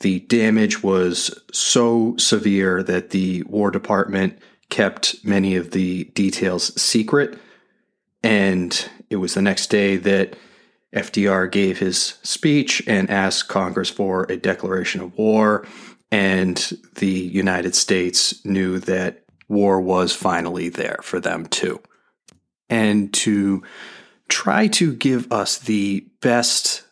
The 0.00 0.20
damage 0.20 0.82
was 0.82 1.40
so 1.52 2.16
severe 2.16 2.82
that 2.82 3.10
the 3.10 3.42
War 3.44 3.70
Department 3.70 4.38
kept 4.70 5.24
many 5.24 5.56
of 5.56 5.70
the 5.70 6.04
details 6.04 6.80
secret. 6.80 7.38
And 8.22 8.88
it 9.10 9.16
was 9.16 9.34
the 9.34 9.42
next 9.42 9.68
day 9.68 9.96
that 9.96 10.36
FDR 10.94 11.50
gave 11.50 11.78
his 11.78 12.14
speech 12.22 12.82
and 12.86 13.10
asked 13.10 13.48
Congress 13.48 13.90
for 13.90 14.24
a 14.24 14.36
declaration 14.36 15.00
of 15.00 15.16
war 15.16 15.66
and 16.10 16.56
the 16.96 17.10
United 17.10 17.74
States 17.74 18.44
knew 18.44 18.78
that 18.80 19.24
war 19.48 19.80
was 19.80 20.14
finally 20.14 20.68
there 20.68 20.98
for 21.02 21.20
them 21.20 21.46
too. 21.46 21.80
And 22.68 23.12
to 23.14 23.62
try 24.28 24.68
to 24.68 24.94
give 24.94 25.30
us 25.32 25.58
the 25.58 26.06
best 26.20 26.82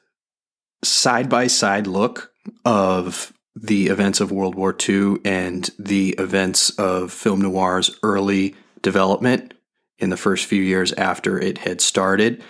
side 0.83 1.29
by 1.29 1.47
side 1.47 1.87
look 1.87 2.33
of 2.65 3.33
the 3.55 3.87
events 3.87 4.21
of 4.21 4.31
World 4.31 4.55
War 4.55 4.77
II 4.87 5.17
and 5.25 5.69
the 5.79 6.11
events 6.19 6.71
of 6.71 7.13
film 7.13 7.41
noir's 7.41 7.91
early 8.03 8.55
development 8.83 9.55
in 9.99 10.11
the 10.11 10.17
first 10.17 10.45
few 10.45 10.63
years 10.63 10.93
after 10.93 11.39
it 11.39 11.59
had 11.59 11.81
started, 11.81 12.43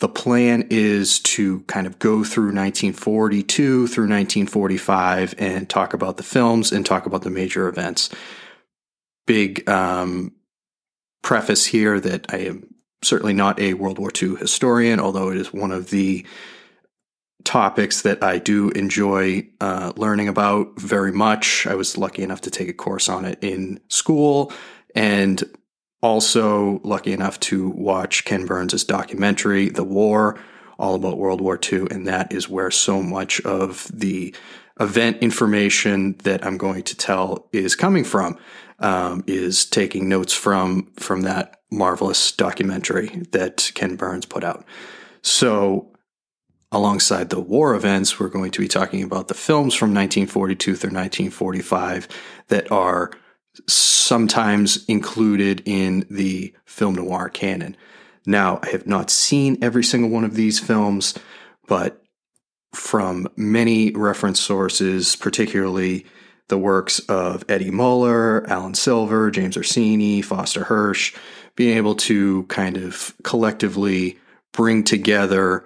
the 0.00 0.08
plan 0.08 0.66
is 0.70 1.18
to 1.20 1.60
kind 1.62 1.86
of 1.86 1.98
go 1.98 2.22
through 2.22 2.52
1942 2.52 3.86
through 3.88 4.04
1945 4.04 5.34
and 5.38 5.68
talk 5.68 5.92
about 5.92 6.16
the 6.16 6.22
films 6.22 6.70
and 6.70 6.86
talk 6.86 7.06
about 7.06 7.22
the 7.22 7.30
major 7.30 7.68
events. 7.68 8.10
Big 9.26 9.68
um, 9.68 10.32
preface 11.22 11.66
here 11.66 11.98
that 11.98 12.32
I 12.32 12.38
am 12.38 12.74
certainly 13.02 13.34
not 13.34 13.60
a 13.60 13.74
World 13.74 13.98
War 13.98 14.10
II 14.20 14.36
historian, 14.36 15.00
although 15.00 15.30
it 15.30 15.36
is 15.36 15.52
one 15.52 15.72
of 15.72 15.90
the 15.90 16.24
topics 17.44 18.02
that 18.02 18.22
I 18.22 18.38
do 18.38 18.70
enjoy 18.70 19.48
uh, 19.60 19.92
learning 19.96 20.28
about 20.28 20.78
very 20.78 21.12
much. 21.12 21.66
I 21.66 21.74
was 21.74 21.96
lucky 21.98 22.22
enough 22.22 22.42
to 22.42 22.50
take 22.50 22.68
a 22.68 22.72
course 22.72 23.08
on 23.08 23.24
it 23.24 23.38
in 23.42 23.80
school 23.88 24.52
and 24.94 25.42
also 26.02 26.80
lucky 26.84 27.12
enough 27.12 27.40
to 27.40 27.70
watch 27.70 28.24
Ken 28.24 28.46
Burns' 28.46 28.84
documentary, 28.84 29.68
The 29.68 29.84
War, 29.84 30.38
all 30.78 30.94
about 30.94 31.18
World 31.18 31.40
War 31.40 31.58
II. 31.60 31.86
And 31.90 32.06
that 32.06 32.32
is 32.32 32.48
where 32.48 32.70
so 32.70 33.02
much 33.02 33.40
of 33.40 33.90
the 33.92 34.34
event 34.80 35.18
information 35.20 36.16
that 36.22 36.46
I'm 36.46 36.56
going 36.56 36.84
to 36.84 36.96
tell 36.96 37.48
is 37.52 37.74
coming 37.74 38.04
from, 38.04 38.38
um, 38.78 39.24
is 39.26 39.64
taking 39.64 40.08
notes 40.08 40.32
from, 40.32 40.92
from 40.96 41.22
that 41.22 41.60
marvelous 41.70 42.30
documentary 42.32 43.26
that 43.32 43.72
Ken 43.74 43.96
Burns 43.96 44.24
put 44.24 44.44
out. 44.44 44.64
So 45.22 45.92
alongside 46.70 47.30
the 47.30 47.40
war 47.40 47.74
events, 47.74 48.20
we're 48.20 48.28
going 48.28 48.52
to 48.52 48.60
be 48.60 48.68
talking 48.68 49.02
about 49.02 49.28
the 49.28 49.34
films 49.34 49.74
from 49.74 49.88
1942 49.88 50.76
through 50.76 50.90
1945 50.90 52.08
that 52.48 52.70
are 52.70 53.10
sometimes 53.66 54.84
included 54.86 55.62
in 55.64 56.06
the 56.10 56.54
film 56.64 56.94
noir 56.94 57.28
canon. 57.28 57.76
Now, 58.26 58.60
I 58.62 58.70
have 58.70 58.86
not 58.86 59.10
seen 59.10 59.58
every 59.62 59.84
single 59.84 60.10
one 60.10 60.24
of 60.24 60.34
these 60.34 60.58
films, 60.60 61.14
but 61.66 62.02
from 62.74 63.28
many 63.36 63.90
reference 63.92 64.40
sources, 64.40 65.16
particularly 65.16 66.06
the 66.48 66.58
works 66.58 66.98
of 67.00 67.44
Eddie 67.48 67.70
Muller, 67.70 68.40
Alain 68.44 68.74
Silver, 68.74 69.30
James 69.30 69.56
Ursini, 69.56 70.24
Foster 70.24 70.64
Hirsch, 70.64 71.14
being 71.56 71.76
able 71.76 71.94
to 71.94 72.44
kind 72.44 72.76
of 72.76 73.14
collectively 73.22 74.18
bring 74.52 74.84
together 74.84 75.64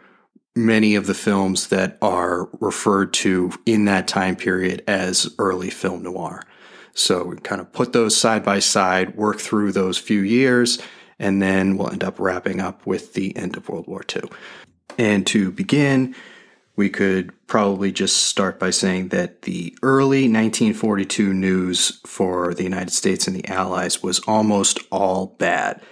many 0.55 0.95
of 0.95 1.07
the 1.07 1.15
films 1.15 1.69
that 1.69 1.97
are 2.03 2.49
referred 2.61 3.13
to 3.13 3.53
in 3.65 3.87
that 3.87 4.09
time 4.09 4.37
period 4.37 4.83
as 4.87 5.35
early 5.39 5.71
film 5.71 6.03
noir. 6.03 6.45
So 6.95 7.25
we 7.25 7.37
kind 7.37 7.61
of 7.61 7.73
put 7.73 7.93
those 7.93 8.17
side 8.17 8.45
by 8.45 8.59
side, 8.59 9.17
work 9.17 9.41
through 9.41 9.73
those 9.73 9.99
few 9.99 10.21
years, 10.21 10.79
and 11.19 11.41
then 11.41 11.77
we'll 11.77 11.91
end 11.91 12.05
up 12.05 12.19
wrapping 12.19 12.61
up 12.61 12.87
with 12.87 13.15
the 13.15 13.37
end 13.37 13.57
of 13.57 13.69
World 13.69 13.87
War 13.87 14.03
II. 14.15 14.31
And 14.99 15.27
to 15.29 15.51
begin, 15.51 16.15
we 16.77 16.89
could 16.89 17.33
probably 17.47 17.93
just 17.93 18.25
start 18.25 18.59
by 18.59 18.71
saying 18.71 19.09
that 19.09 19.43
the 19.43 19.77
early 19.83 20.23
1942 20.23 21.33
news 21.33 22.01
for 22.07 22.55
the 22.55 22.63
United 22.63 22.93
States 22.93 23.27
and 23.27 23.37
the 23.37 23.47
Allies 23.49 24.03
was 24.03 24.21
almost 24.21 24.79
all 24.91 25.27
bad. 25.39 25.83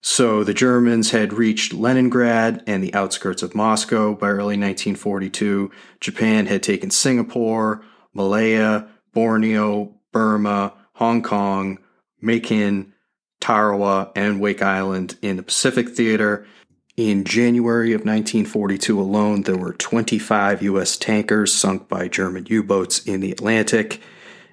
So 0.00 0.44
the 0.44 0.54
Germans 0.54 1.10
had 1.10 1.32
reached 1.32 1.72
Leningrad 1.72 2.62
and 2.66 2.82
the 2.82 2.94
outskirts 2.94 3.42
of 3.42 3.54
Moscow 3.54 4.14
by 4.14 4.28
early 4.28 4.56
1942. 4.56 5.70
Japan 6.00 6.46
had 6.46 6.62
taken 6.62 6.90
Singapore, 6.90 7.84
Malaya, 8.14 8.88
Borneo, 9.12 9.95
Burma, 10.16 10.72
Hong 10.94 11.20
Kong, 11.22 11.78
Makin, 12.22 12.94
Tarawa, 13.38 14.12
and 14.16 14.40
Wake 14.40 14.62
Island 14.62 15.18
in 15.20 15.36
the 15.36 15.42
Pacific 15.42 15.90
Theater. 15.90 16.46
In 16.96 17.22
January 17.24 17.92
of 17.92 18.00
1942 18.00 18.98
alone, 18.98 19.42
there 19.42 19.58
were 19.58 19.74
25 19.74 20.62
U.S. 20.62 20.96
tankers 20.96 21.52
sunk 21.52 21.86
by 21.86 22.08
German 22.08 22.46
U 22.48 22.62
boats 22.62 23.00
in 23.00 23.20
the 23.20 23.30
Atlantic. 23.30 24.00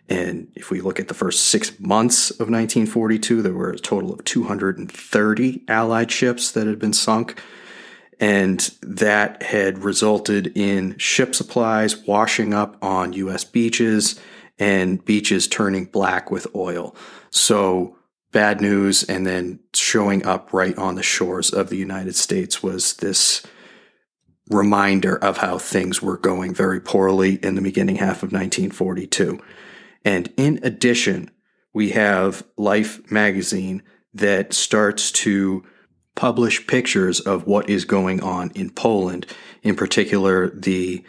And 0.10 0.52
if 0.54 0.70
we 0.70 0.82
look 0.82 1.00
at 1.00 1.08
the 1.08 1.14
first 1.14 1.46
six 1.46 1.80
months 1.80 2.30
of 2.30 2.50
1942, 2.50 3.42
there 3.42 3.54
were 3.54 3.70
a 3.70 3.80
total 3.80 4.12
of 4.12 4.26
230 4.26 5.64
Allied 5.70 6.12
ships 6.12 6.52
that 6.52 6.68
had 6.68 6.78
been 6.78 6.92
sunk. 6.92 7.42
And 8.20 8.60
that 8.82 9.42
had 9.44 9.86
resulted 9.86 10.58
in 10.58 10.98
ship 10.98 11.34
supplies 11.34 12.06
washing 12.06 12.54
up 12.54 12.76
on 12.84 13.14
U.S. 13.14 13.46
beaches 13.46 14.20
and 14.60 15.04
beaches 15.04 15.48
turning 15.48 15.86
black 15.86 16.32
with 16.32 16.48
oil. 16.56 16.96
So, 17.30 17.98
bad 18.32 18.62
news. 18.62 19.04
And 19.04 19.26
then 19.26 19.60
showing 19.74 20.26
up 20.26 20.52
right 20.54 20.78
on 20.78 20.96
the 20.96 21.04
shores 21.04 21.52
of 21.52 21.70
the 21.70 21.78
United 21.78 22.16
States 22.16 22.62
was 22.62 22.96
this 22.96 23.46
reminder 24.50 25.16
of 25.16 25.38
how 25.38 25.58
things 25.58 26.02
were 26.02 26.18
going 26.18 26.54
very 26.54 26.82
poorly 26.82 27.36
in 27.36 27.56
the 27.56 27.62
beginning 27.62 27.96
half 27.96 28.24
of 28.24 28.34
1942. 28.34 29.40
And 30.04 30.34
in 30.36 30.60
addition, 30.64 31.32
we 31.74 31.92
have 31.92 32.44
Life 32.58 33.10
magazine 33.10 33.84
that 34.14 34.54
starts 34.54 35.12
to 35.12 35.64
publish 36.16 36.68
pictures 36.68 37.20
of 37.20 37.48
what 37.48 37.70
is 37.70 37.86
going 37.86 38.22
on 38.22 38.52
in 38.52 38.70
Poland, 38.70 39.26
in 39.64 39.76
particular, 39.76 40.50
the 40.50 41.04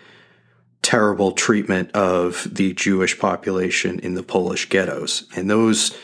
terrible 0.84 1.32
treatment 1.32 1.90
of 1.92 2.46
the 2.54 2.74
Jewish 2.74 3.18
population 3.18 3.98
in 3.98 4.14
the 4.14 4.22
Polish 4.22 4.68
ghettos. 4.68 5.26
And 5.34 5.50
those 5.50 5.96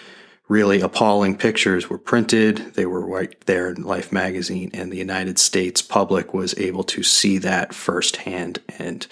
really 0.48 0.80
appalling 0.80 1.36
pictures 1.36 1.88
were 1.88 1.98
printed. 1.98 2.74
They 2.74 2.86
were 2.86 3.06
right 3.06 3.38
there 3.46 3.68
in 3.68 3.84
Life 3.84 4.10
magazine, 4.10 4.70
and 4.74 4.90
the 4.90 4.96
United 4.96 5.38
States 5.38 5.82
public 5.82 6.34
was 6.34 6.58
able 6.58 6.82
to 6.84 7.04
see 7.04 7.38
that 7.38 7.72
firsthand 7.74 8.58
and 8.78 9.06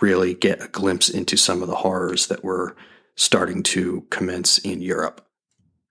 really 0.00 0.34
get 0.34 0.62
a 0.62 0.68
glimpse 0.68 1.08
into 1.08 1.36
some 1.36 1.62
of 1.62 1.68
the 1.68 1.76
horrors 1.76 2.26
that 2.26 2.44
were 2.44 2.76
starting 3.14 3.62
to 3.62 4.02
commence 4.10 4.58
in 4.58 4.82
Europe. 4.82 5.26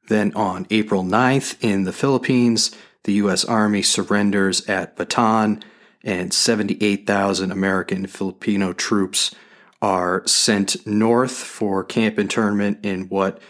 Then 0.08 0.34
on 0.36 0.68
April 0.70 1.04
9th 1.04 1.56
in 1.62 1.86
the 1.86 1.94
Philippines, 1.94 2.76
the 3.06 3.14
U.S. 3.14 3.46
Army 3.46 3.82
surrenders 3.82 4.68
at 4.68 4.96
Bataan, 4.98 5.64
and 6.06 6.32
78,000 6.32 7.52
American 7.52 8.06
Filipino 8.06 8.72
troops 8.72 9.34
are 9.82 10.26
sent 10.26 10.86
north 10.88 11.34
for 11.36 11.84
camp 11.84 12.18
internment 12.20 12.86
in 12.86 13.10
what 13.10 13.42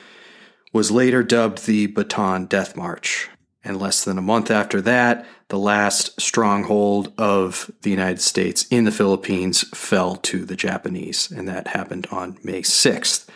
was 0.73 0.89
later 0.89 1.21
dubbed 1.21 1.65
the 1.65 1.87
Bataan 1.87 2.49
Death 2.49 2.75
March. 2.75 3.29
And 3.63 3.79
less 3.79 4.03
than 4.03 4.17
a 4.17 4.21
month 4.21 4.49
after 4.49 4.79
that, 4.81 5.25
the 5.49 5.59
last 5.59 6.19
stronghold 6.19 7.13
of 7.17 7.69
the 7.81 7.89
United 7.89 8.21
States 8.21 8.65
in 8.69 8.85
the 8.85 8.91
Philippines 8.91 9.67
fell 9.77 10.15
to 10.17 10.45
the 10.45 10.55
Japanese, 10.55 11.31
and 11.31 11.47
that 11.47 11.69
happened 11.69 12.07
on 12.11 12.37
May 12.43 12.61
6th. 12.61 13.27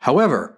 However, 0.00 0.56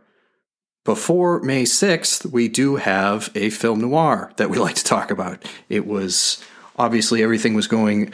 before 0.84 1.40
May 1.40 1.64
6th, 1.64 2.30
we 2.30 2.48
do 2.48 2.76
have 2.76 3.30
a 3.34 3.50
film 3.50 3.80
noir 3.80 4.32
that 4.36 4.50
we 4.50 4.58
like 4.66 4.76
to 4.76 4.84
talk 4.84 5.10
about. 5.10 5.44
It 5.68 5.86
was 5.86 6.42
obviously 6.76 7.22
everything 7.22 7.54
was 7.54 7.66
going 7.66 8.12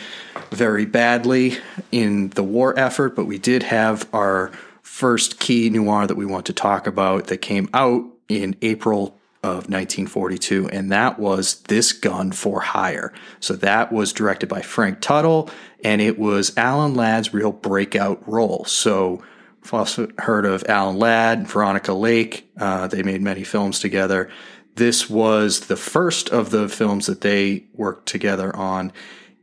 very 0.51 0.87
badly 0.87 1.59
in 1.91 2.31
the 2.31 2.43
war 2.43 2.79
effort, 2.79 3.15
but 3.15 3.27
we 3.27 3.39
did 3.39 3.63
have 3.65 4.09
our 4.13 4.51
first 4.83 5.39
key 5.41 5.71
noir 5.71 6.07
that 6.07 6.17
we 6.17 6.27
want 6.27 6.47
to 6.47 6.53
talk 6.53 6.87
about 6.87 7.27
that 7.27 7.39
came 7.39 7.69
out 7.75 8.05
in 8.29 8.57
April 8.63 9.19
of 9.43 9.69
1942, 9.69 10.69
and 10.69 10.93
that 10.93 11.19
was 11.19 11.63
This 11.63 11.93
Gun 11.93 12.31
for 12.31 12.61
Hire. 12.61 13.13
So 13.41 13.55
that 13.57 13.93
was 13.93 14.13
directed 14.13 14.49
by 14.49 14.63
Frank 14.63 15.01
Tuttle, 15.01 15.51
and 15.83 16.01
it 16.01 16.19
was 16.19 16.57
Alan 16.57 16.95
Ladd's 16.95 17.35
real 17.35 17.51
breakout 17.51 18.23
role. 18.29 18.65
So 18.67 19.23
I've 19.65 19.75
also 19.75 20.09
heard 20.19 20.47
of 20.47 20.65
Alan 20.69 20.99
Ladd, 20.99 21.39
and 21.39 21.49
Veronica 21.49 21.93
Lake. 21.93 22.51
Uh, 22.57 22.87
they 22.87 23.03
made 23.03 23.21
many 23.21 23.43
films 23.43 23.81
together. 23.81 24.31
This 24.75 25.11
was 25.11 25.61
the 25.61 25.77
first 25.77 26.31
of 26.31 26.51
the 26.51 26.69
films 26.69 27.07
that 27.07 27.21
they 27.21 27.65
worked 27.75 28.07
together 28.07 28.55
on. 28.57 28.93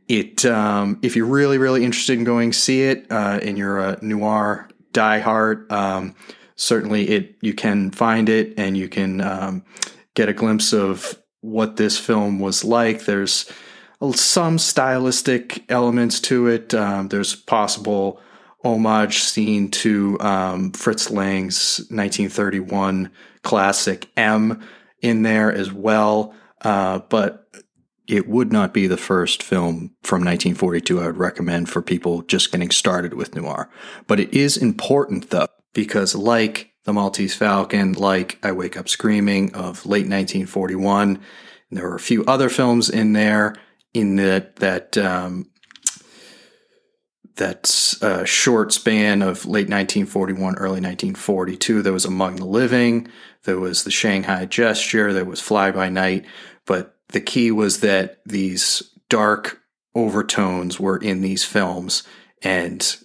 It, 0.08 0.44
um, 0.44 0.98
if 1.02 1.14
you're 1.14 1.26
really, 1.26 1.58
really 1.58 1.84
interested 1.84 2.18
in 2.18 2.24
going 2.24 2.52
see 2.52 2.82
it, 2.82 3.06
uh, 3.10 3.38
and 3.42 3.56
you're 3.56 3.78
a 3.78 3.98
noir 4.02 4.68
diehard, 4.92 5.70
um, 5.70 6.16
certainly 6.56 7.08
it 7.08 7.36
you 7.40 7.54
can 7.54 7.90
find 7.90 8.28
it 8.28 8.54
and 8.58 8.76
you 8.76 8.88
can 8.88 9.20
um, 9.20 9.64
get 10.14 10.28
a 10.28 10.32
glimpse 10.32 10.72
of 10.72 11.16
what 11.40 11.76
this 11.76 11.98
film 11.98 12.40
was 12.40 12.64
like. 12.64 13.04
There's 13.04 13.50
some 14.14 14.58
stylistic 14.58 15.64
elements 15.70 16.20
to 16.20 16.48
it. 16.48 16.74
Um, 16.74 17.08
there's 17.08 17.36
possible 17.36 18.20
homage 18.64 19.20
scene 19.20 19.70
to 19.70 20.18
um, 20.20 20.72
Fritz 20.72 21.10
Lang's 21.10 21.78
1931 21.90 23.10
classic 23.42 24.08
M 24.16 24.62
in 25.02 25.22
there 25.22 25.52
as 25.52 25.72
well. 25.72 26.34
Uh, 26.62 27.00
but 27.08 27.48
it 28.06 28.28
would 28.28 28.52
not 28.52 28.74
be 28.74 28.86
the 28.86 28.96
first 28.96 29.42
film 29.42 29.94
from 30.02 30.24
1942 30.24 31.00
I 31.00 31.06
would 31.06 31.16
recommend 31.16 31.70
for 31.70 31.80
people 31.80 32.22
just 32.22 32.50
getting 32.50 32.70
started 32.70 33.14
with 33.14 33.34
noir. 33.34 33.70
But 34.06 34.18
it 34.18 34.34
is 34.34 34.56
important 34.56 35.30
though, 35.30 35.46
because 35.72 36.14
like 36.14 36.72
The 36.84 36.92
Maltese 36.92 37.36
Falcon, 37.36 37.92
like 37.92 38.38
I 38.42 38.52
Wake 38.52 38.76
Up 38.76 38.88
Screaming 38.88 39.54
of 39.54 39.86
late 39.86 40.08
1941, 40.08 41.20
there 41.70 41.88
were 41.88 41.94
a 41.94 42.00
few 42.00 42.24
other 42.24 42.48
films 42.48 42.90
in 42.90 43.12
there 43.12 43.54
in 43.94 44.16
that 44.16 44.56
that 44.56 44.98
um, 44.98 45.49
that 47.40 47.94
uh, 48.02 48.24
short 48.24 48.72
span 48.72 49.22
of 49.22 49.44
late 49.44 49.68
1941, 49.68 50.54
early 50.56 50.80
1942. 50.80 51.82
There 51.82 51.92
was 51.92 52.04
Among 52.04 52.36
the 52.36 52.44
Living, 52.44 53.08
there 53.44 53.58
was 53.58 53.82
The 53.82 53.90
Shanghai 53.90 54.44
Gesture, 54.44 55.12
there 55.12 55.24
was 55.24 55.40
Fly 55.40 55.72
By 55.72 55.88
Night. 55.88 56.26
But 56.66 56.96
the 57.08 57.20
key 57.20 57.50
was 57.50 57.80
that 57.80 58.20
these 58.24 58.82
dark 59.08 59.60
overtones 59.94 60.78
were 60.78 60.98
in 60.98 61.22
these 61.22 61.44
films, 61.44 62.04
and 62.42 62.96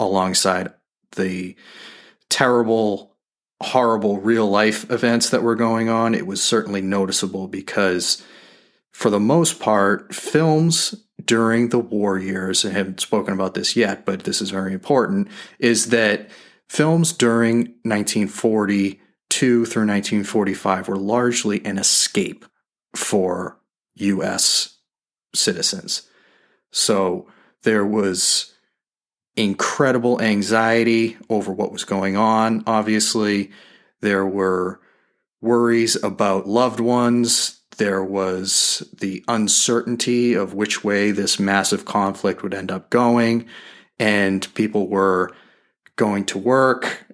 alongside 0.00 0.72
the 1.16 1.56
terrible, 2.30 3.16
horrible 3.60 4.20
real 4.20 4.48
life 4.48 4.90
events 4.90 5.30
that 5.30 5.42
were 5.42 5.56
going 5.56 5.88
on, 5.88 6.14
it 6.14 6.26
was 6.26 6.42
certainly 6.42 6.80
noticeable 6.80 7.48
because, 7.48 8.22
for 8.92 9.10
the 9.10 9.20
most 9.20 9.60
part, 9.60 10.14
films 10.14 10.94
during 11.24 11.70
the 11.70 11.78
war 11.78 12.18
years, 12.18 12.64
I 12.64 12.70
haven't 12.70 13.00
spoken 13.00 13.32
about 13.32 13.54
this 13.54 13.76
yet, 13.76 14.04
but 14.04 14.24
this 14.24 14.40
is 14.42 14.50
very 14.50 14.72
important, 14.72 15.28
is 15.58 15.86
that 15.86 16.30
films 16.68 17.12
during 17.12 17.74
1942 17.82 18.98
through 19.66 19.86
1945 19.86 20.88
were 20.88 20.96
largely 20.96 21.64
an 21.64 21.78
escape 21.78 22.44
for 22.94 23.58
US 23.94 24.78
citizens. 25.34 26.02
So 26.70 27.26
there 27.62 27.86
was 27.86 28.52
incredible 29.36 30.20
anxiety 30.20 31.16
over 31.28 31.52
what 31.52 31.72
was 31.72 31.84
going 31.84 32.16
on, 32.16 32.62
obviously. 32.66 33.50
There 34.00 34.26
were 34.26 34.80
worries 35.40 36.02
about 36.02 36.48
loved 36.48 36.80
ones 36.80 37.55
there 37.78 38.02
was 38.02 38.88
the 38.98 39.24
uncertainty 39.28 40.34
of 40.34 40.54
which 40.54 40.82
way 40.84 41.10
this 41.10 41.38
massive 41.38 41.84
conflict 41.84 42.42
would 42.42 42.54
end 42.54 42.70
up 42.70 42.90
going. 42.90 43.46
And 43.98 44.52
people 44.54 44.88
were 44.88 45.34
going 45.96 46.26
to 46.26 46.38
work, 46.38 47.06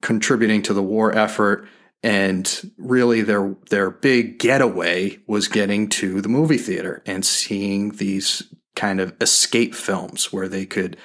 contributing 0.00 0.62
to 0.62 0.74
the 0.74 0.82
war 0.82 1.16
effort. 1.16 1.66
And 2.02 2.72
really, 2.76 3.22
their 3.22 3.54
their 3.70 3.90
big 3.90 4.40
getaway 4.40 5.18
was 5.28 5.46
getting 5.46 5.88
to 5.90 6.20
the 6.20 6.28
movie 6.28 6.58
theater 6.58 7.00
and 7.06 7.24
seeing 7.24 7.90
these 7.90 8.42
kind 8.74 9.00
of 9.00 9.14
escape 9.20 9.74
films 9.74 10.32
where 10.32 10.48
they 10.48 10.66
could, 10.66 10.96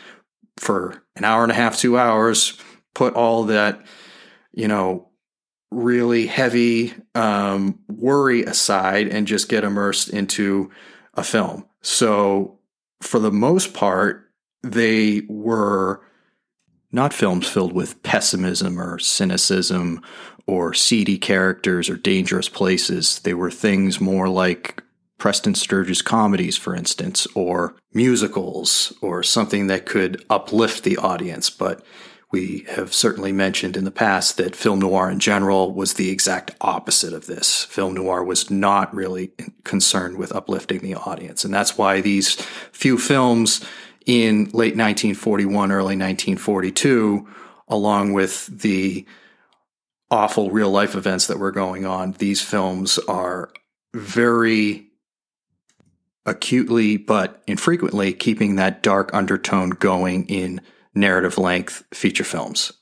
for 0.57 1.03
an 1.15 1.23
hour 1.23 1.43
and 1.43 1.51
a 1.51 1.55
half, 1.55 1.77
two 1.77 1.99
hours, 1.99 2.57
put 2.95 3.13
all 3.13 3.43
that, 3.43 3.85
you 4.53 4.67
know, 4.67 5.06
really 5.71 6.27
heavy 6.27 6.93
um, 7.15 7.79
worry 7.87 8.43
aside 8.43 9.07
and 9.07 9.27
just 9.27 9.49
get 9.49 9.63
immersed 9.63 10.09
into 10.09 10.71
a 11.13 11.23
film. 11.23 11.65
So, 11.81 12.59
for 13.01 13.19
the 13.19 13.31
most 13.31 13.73
part, 13.73 14.29
they 14.63 15.21
were 15.27 16.01
not 16.91 17.13
films 17.13 17.47
filled 17.47 17.73
with 17.73 18.01
pessimism 18.03 18.79
or 18.79 18.97
cynicism 18.99 20.01
or 20.47 20.73
seedy 20.73 21.17
characters 21.17 21.89
or 21.89 21.97
dangerous 21.97 22.49
places. 22.49 23.19
They 23.19 23.33
were 23.33 23.51
things 23.51 23.99
more 23.99 24.29
like 24.29 24.81
Preston 25.17 25.55
Sturges 25.55 26.01
comedies, 26.01 26.57
for 26.57 26.75
instance, 26.75 27.27
or 27.35 27.75
musicals, 27.93 28.93
or 29.01 29.23
something 29.23 29.67
that 29.67 29.85
could 29.85 30.23
uplift 30.29 30.83
the 30.83 30.97
audience. 30.97 31.49
But 31.49 31.83
we 32.31 32.65
have 32.69 32.93
certainly 32.93 33.31
mentioned 33.31 33.77
in 33.77 33.85
the 33.85 33.91
past 33.91 34.35
that 34.37 34.55
film 34.55 34.79
noir 34.79 35.09
in 35.09 35.19
general 35.19 35.73
was 35.73 35.93
the 35.93 36.09
exact 36.09 36.51
opposite 36.59 37.13
of 37.13 37.25
this. 37.25 37.63
Film 37.63 37.93
noir 37.93 38.23
was 38.23 38.51
not 38.51 38.93
really 38.93 39.31
concerned 39.63 40.17
with 40.17 40.35
uplifting 40.35 40.79
the 40.79 40.95
audience. 40.95 41.45
And 41.45 41.53
that's 41.53 41.77
why 41.77 42.01
these 42.01 42.35
few 42.71 42.97
films 42.97 43.63
in 44.05 44.45
late 44.45 44.75
1941, 44.75 45.71
early 45.71 45.95
1942, 45.95 47.27
along 47.69 48.11
with 48.13 48.47
the 48.47 49.05
awful 50.11 50.51
real 50.51 50.69
life 50.69 50.95
events 50.95 51.27
that 51.27 51.39
were 51.39 51.51
going 51.51 51.85
on, 51.85 52.13
these 52.13 52.41
films 52.41 52.97
are 53.07 53.51
very 53.93 54.87
acutely 56.25 56.97
but 56.97 57.41
infrequently 57.47 58.11
keeping 58.11 58.57
that 58.57 58.83
dark 58.83 59.09
undertone 59.13 59.69
going 59.69 60.25
in 60.25 60.59
narrative 60.99 61.37
length 61.37 61.83
feature 61.93 62.23
films. 62.23 62.73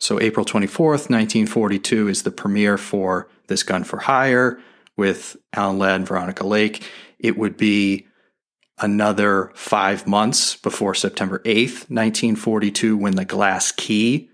So, 0.00 0.20
April 0.20 0.44
24th, 0.44 1.08
1942 1.08 2.08
is 2.08 2.22
the 2.22 2.30
premiere 2.30 2.76
for 2.76 3.28
This 3.48 3.62
Gun 3.62 3.84
for 3.84 3.98
Hire 3.98 4.58
with 4.96 5.36
Alan 5.52 5.78
Ladd 5.78 5.96
and 5.96 6.08
Veronica 6.08 6.46
Lake. 6.46 6.88
It 7.18 7.38
would 7.38 7.56
be 7.56 8.06
another 8.78 9.52
five 9.54 10.06
months 10.06 10.56
before 10.56 10.94
September 10.94 11.38
8th, 11.40 11.88
1942, 11.88 12.96
when 12.96 13.16
The 13.16 13.24
Glass 13.24 13.72
Key 13.72 14.28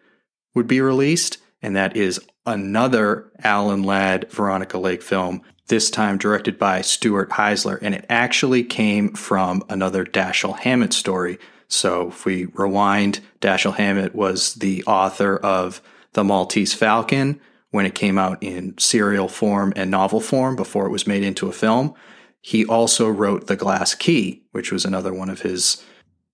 would 0.55 0.66
be 0.66 0.81
released. 0.81 1.38
And 1.62 1.77
that 1.77 1.96
is 1.96 2.20
another 2.46 3.31
Alan 3.42 3.83
Ladd, 3.83 4.31
Veronica 4.31 4.79
Lake 4.79 5.03
film, 5.03 5.42
this 5.68 5.90
time 5.90 6.18
directed 6.18 6.59
by 6.59 6.81
Stuart 6.81 7.31
Heisler. 7.31 7.79
And 7.81 7.94
it 7.94 8.07
actually 8.09 8.64
came 8.64 9.12
from 9.12 9.62
another 9.68 10.05
Dashiell 10.05 10.59
Hammett 10.59 10.92
story. 10.92 11.38
So 11.70 12.09
if 12.09 12.24
we 12.24 12.46
rewind, 12.46 13.20
Dashiell 13.40 13.76
Hammett 13.76 14.14
was 14.14 14.54
the 14.54 14.85
author 14.85 15.37
of 15.37 15.80
The 16.12 16.24
Maltese 16.24 16.74
Falcon 16.74 17.40
when 17.70 17.87
it 17.87 17.94
came 17.94 18.18
out 18.18 18.42
in 18.42 18.76
serial 18.76 19.28
form 19.28 19.72
and 19.76 19.90
novel 19.90 20.20
form 20.20 20.56
before 20.56 20.87
it 20.87 20.90
was 20.90 21.06
made 21.06 21.22
into 21.22 21.48
a 21.48 21.52
film. 21.52 21.94
He 22.40 22.66
also 22.66 23.09
wrote 23.09 23.46
The 23.46 23.56
Glass 23.56 23.94
Key, 23.94 24.42
which 24.50 24.72
was 24.72 24.85
another 24.85 25.14
one 25.14 25.30
of 25.30 25.42
his 25.42 25.83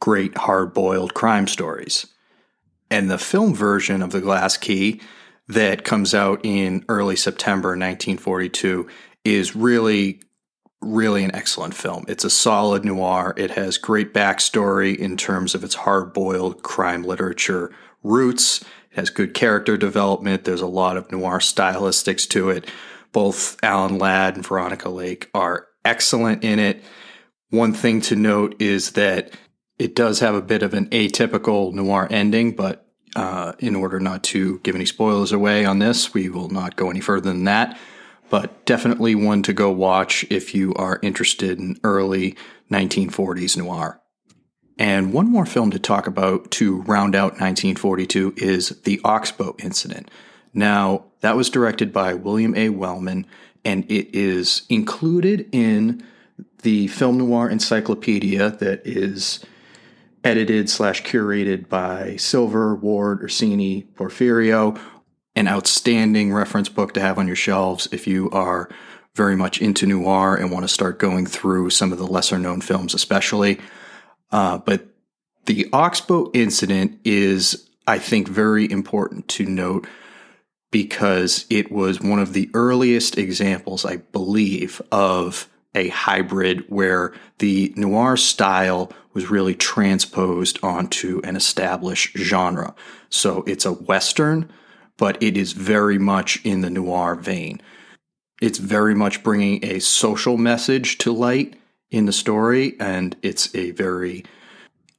great 0.00 0.36
hard 0.38 0.72
boiled 0.72 1.14
crime 1.14 1.46
stories. 1.46 2.06
And 2.90 3.10
the 3.10 3.18
film 3.18 3.54
version 3.54 4.02
of 4.02 4.12
The 4.12 4.20
Glass 4.20 4.56
Key 4.56 5.00
that 5.48 5.84
comes 5.84 6.14
out 6.14 6.40
in 6.44 6.84
early 6.88 7.16
September 7.16 7.70
1942 7.70 8.88
is 9.24 9.54
really, 9.54 10.20
really 10.80 11.24
an 11.24 11.34
excellent 11.34 11.74
film. 11.74 12.04
It's 12.08 12.24
a 12.24 12.30
solid 12.30 12.84
noir. 12.84 13.34
It 13.36 13.52
has 13.52 13.78
great 13.78 14.12
backstory 14.12 14.96
in 14.96 15.16
terms 15.16 15.54
of 15.54 15.64
its 15.64 15.74
hard 15.74 16.12
boiled 16.12 16.62
crime 16.62 17.02
literature 17.02 17.72
roots. 18.02 18.60
It 18.60 18.96
has 18.96 19.10
good 19.10 19.34
character 19.34 19.76
development. 19.76 20.44
There's 20.44 20.60
a 20.60 20.66
lot 20.66 20.96
of 20.96 21.10
noir 21.10 21.38
stylistics 21.38 22.28
to 22.30 22.50
it. 22.50 22.70
Both 23.12 23.56
Alan 23.62 23.98
Ladd 23.98 24.36
and 24.36 24.46
Veronica 24.46 24.90
Lake 24.90 25.30
are 25.34 25.68
excellent 25.84 26.44
in 26.44 26.58
it. 26.58 26.82
One 27.50 27.72
thing 27.72 28.00
to 28.02 28.16
note 28.16 28.60
is 28.60 28.92
that 28.92 29.32
it 29.78 29.94
does 29.94 30.20
have 30.20 30.34
a 30.34 30.42
bit 30.42 30.62
of 30.62 30.74
an 30.74 30.86
atypical 30.90 31.72
noir 31.72 32.08
ending, 32.10 32.52
but 32.56 32.86
uh, 33.14 33.52
in 33.58 33.74
order 33.74 33.98
not 34.00 34.22
to 34.24 34.58
give 34.60 34.74
any 34.74 34.84
spoilers 34.84 35.32
away 35.32 35.64
on 35.64 35.78
this, 35.78 36.12
we 36.12 36.28
will 36.28 36.50
not 36.50 36.76
go 36.76 36.90
any 36.90 37.00
further 37.00 37.30
than 37.30 37.44
that. 37.44 37.78
But 38.28 38.64
definitely 38.66 39.14
one 39.14 39.42
to 39.44 39.52
go 39.52 39.70
watch 39.70 40.24
if 40.30 40.54
you 40.54 40.74
are 40.74 40.98
interested 41.02 41.58
in 41.58 41.78
early 41.84 42.36
1940s 42.70 43.56
noir. 43.56 44.00
And 44.78 45.12
one 45.12 45.30
more 45.30 45.46
film 45.46 45.70
to 45.70 45.78
talk 45.78 46.06
about 46.06 46.50
to 46.52 46.82
round 46.82 47.14
out 47.14 47.32
1942 47.32 48.34
is 48.36 48.80
The 48.82 49.00
Oxbow 49.04 49.56
Incident. 49.58 50.10
Now, 50.52 51.04
that 51.20 51.36
was 51.36 51.48
directed 51.48 51.92
by 51.92 52.14
William 52.14 52.54
A. 52.56 52.68
Wellman 52.70 53.26
and 53.66 53.84
it 53.90 54.14
is 54.16 54.62
included 54.68 55.48
in 55.50 56.06
the 56.62 56.86
Film 56.86 57.18
Noir 57.18 57.50
Encyclopedia 57.50 58.50
that 58.50 58.86
is 58.86 59.44
edited 60.22 60.70
slash 60.70 61.02
curated 61.02 61.68
by 61.68 62.14
Silver, 62.14 62.76
Ward, 62.76 63.22
Ursini, 63.22 63.84
Porfirio. 63.94 64.78
An 65.36 65.46
outstanding 65.46 66.32
reference 66.32 66.68
book 66.68 66.94
to 66.94 67.00
have 67.00 67.18
on 67.18 67.28
your 67.28 67.36
shelves 67.36 67.88
if 67.92 68.06
you 68.06 68.30
are 68.30 68.68
very 69.14 69.36
much 69.36 69.60
into 69.62 69.86
noir 69.86 70.34
and 70.34 70.50
want 70.50 70.64
to 70.64 70.68
start 70.68 70.98
going 70.98 71.26
through 71.26 71.70
some 71.70 71.92
of 71.92 71.98
the 71.98 72.06
lesser 72.06 72.38
known 72.38 72.60
films, 72.60 72.94
especially. 72.94 73.60
Uh, 74.32 74.58
but 74.58 74.88
the 75.44 75.68
Oxbow 75.72 76.30
incident 76.34 76.98
is, 77.04 77.68
I 77.86 77.98
think, 77.98 78.28
very 78.28 78.70
important 78.70 79.28
to 79.28 79.46
note 79.46 79.86
because 80.70 81.46
it 81.48 81.70
was 81.70 82.00
one 82.00 82.18
of 82.18 82.32
the 82.32 82.50
earliest 82.52 83.16
examples, 83.16 83.84
I 83.84 83.98
believe, 83.98 84.82
of 84.90 85.48
a 85.74 85.88
hybrid 85.88 86.64
where 86.68 87.12
the 87.38 87.72
noir 87.76 88.16
style 88.16 88.92
was 89.14 89.30
really 89.30 89.54
transposed 89.54 90.58
onto 90.62 91.20
an 91.22 91.36
established 91.36 92.16
genre. 92.16 92.74
So 93.08 93.44
it's 93.46 93.64
a 93.64 93.72
Western, 93.72 94.50
but 94.96 95.22
it 95.22 95.36
is 95.36 95.52
very 95.52 95.98
much 95.98 96.44
in 96.44 96.60
the 96.60 96.70
noir 96.70 97.14
vein. 97.14 97.60
It's 98.40 98.58
very 98.58 98.94
much 98.94 99.22
bringing 99.22 99.64
a 99.64 99.80
social 99.80 100.36
message 100.36 100.98
to 100.98 101.12
light 101.12 101.54
in 101.90 102.06
the 102.06 102.12
story, 102.12 102.76
and 102.80 103.16
it's 103.22 103.54
a 103.54 103.70
very 103.72 104.24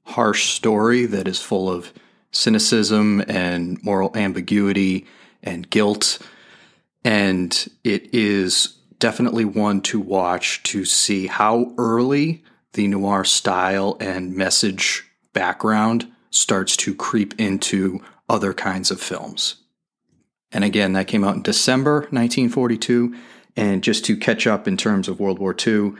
harsh 0.05 0.49
story 0.53 1.05
that 1.05 1.27
is 1.27 1.41
full 1.41 1.69
of 1.69 1.93
cynicism 2.31 3.21
and 3.27 3.81
moral 3.83 4.15
ambiguity 4.15 5.05
and 5.43 5.69
guilt. 5.69 6.19
And 7.03 7.69
it 7.83 8.13
is 8.13 8.77
definitely 8.99 9.45
one 9.45 9.81
to 9.81 9.99
watch 9.99 10.63
to 10.63 10.85
see 10.85 11.27
how 11.27 11.73
early 11.77 12.43
the 12.73 12.87
noir 12.87 13.23
style 13.23 13.97
and 13.99 14.35
message 14.35 15.03
background 15.33 16.11
starts 16.29 16.75
to 16.77 16.95
creep 16.95 17.39
into 17.39 18.01
other 18.29 18.53
kinds 18.53 18.91
of 18.91 19.01
films. 19.01 19.55
And 20.57 20.63
again, 20.63 20.93
that 20.93 21.05
came 21.05 21.23
out 21.23 21.35
in 21.35 21.43
December 21.43 21.99
1942. 22.09 23.15
And 23.55 23.83
just 23.83 24.03
to 24.05 24.17
catch 24.17 24.47
up 24.47 24.67
in 24.67 24.75
terms 24.75 25.07
of 25.07 25.19
World 25.19 25.37
War 25.37 25.55
II, 25.55 25.91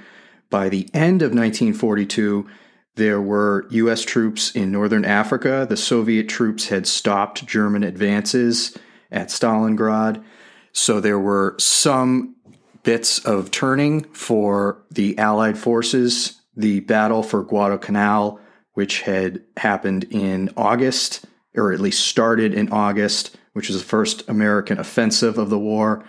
by 0.49 0.67
the 0.67 0.89
end 0.95 1.21
of 1.21 1.29
1942, 1.29 2.49
there 2.95 3.21
were 3.21 3.67
U.S. 3.69 4.01
troops 4.01 4.49
in 4.55 4.71
northern 4.71 5.05
Africa. 5.05 5.67
The 5.69 5.77
Soviet 5.77 6.27
troops 6.27 6.69
had 6.69 6.87
stopped 6.87 7.45
German 7.45 7.83
advances 7.83 8.75
at 9.11 9.27
Stalingrad. 9.27 10.23
So 10.71 10.99
there 11.01 11.19
were 11.19 11.53
some 11.59 12.35
bits 12.81 13.19
of 13.19 13.51
turning 13.51 14.05
for 14.05 14.81
the 14.89 15.19
Allied 15.19 15.59
forces. 15.59 16.41
The 16.55 16.79
battle 16.79 17.21
for 17.21 17.43
Guadalcanal, 17.43 18.39
which 18.73 19.01
had 19.01 19.43
happened 19.57 20.05
in 20.05 20.49
August, 20.57 21.25
or 21.55 21.73
at 21.73 21.79
least 21.79 22.07
started 22.07 22.55
in 22.55 22.71
August, 22.71 23.37
which 23.57 23.69
was 23.69 23.81
the 23.81 23.87
first 23.87 24.29
American 24.29 24.77
offensive 24.77 25.39
of 25.39 25.49
the 25.49 25.57
war. 25.57 26.05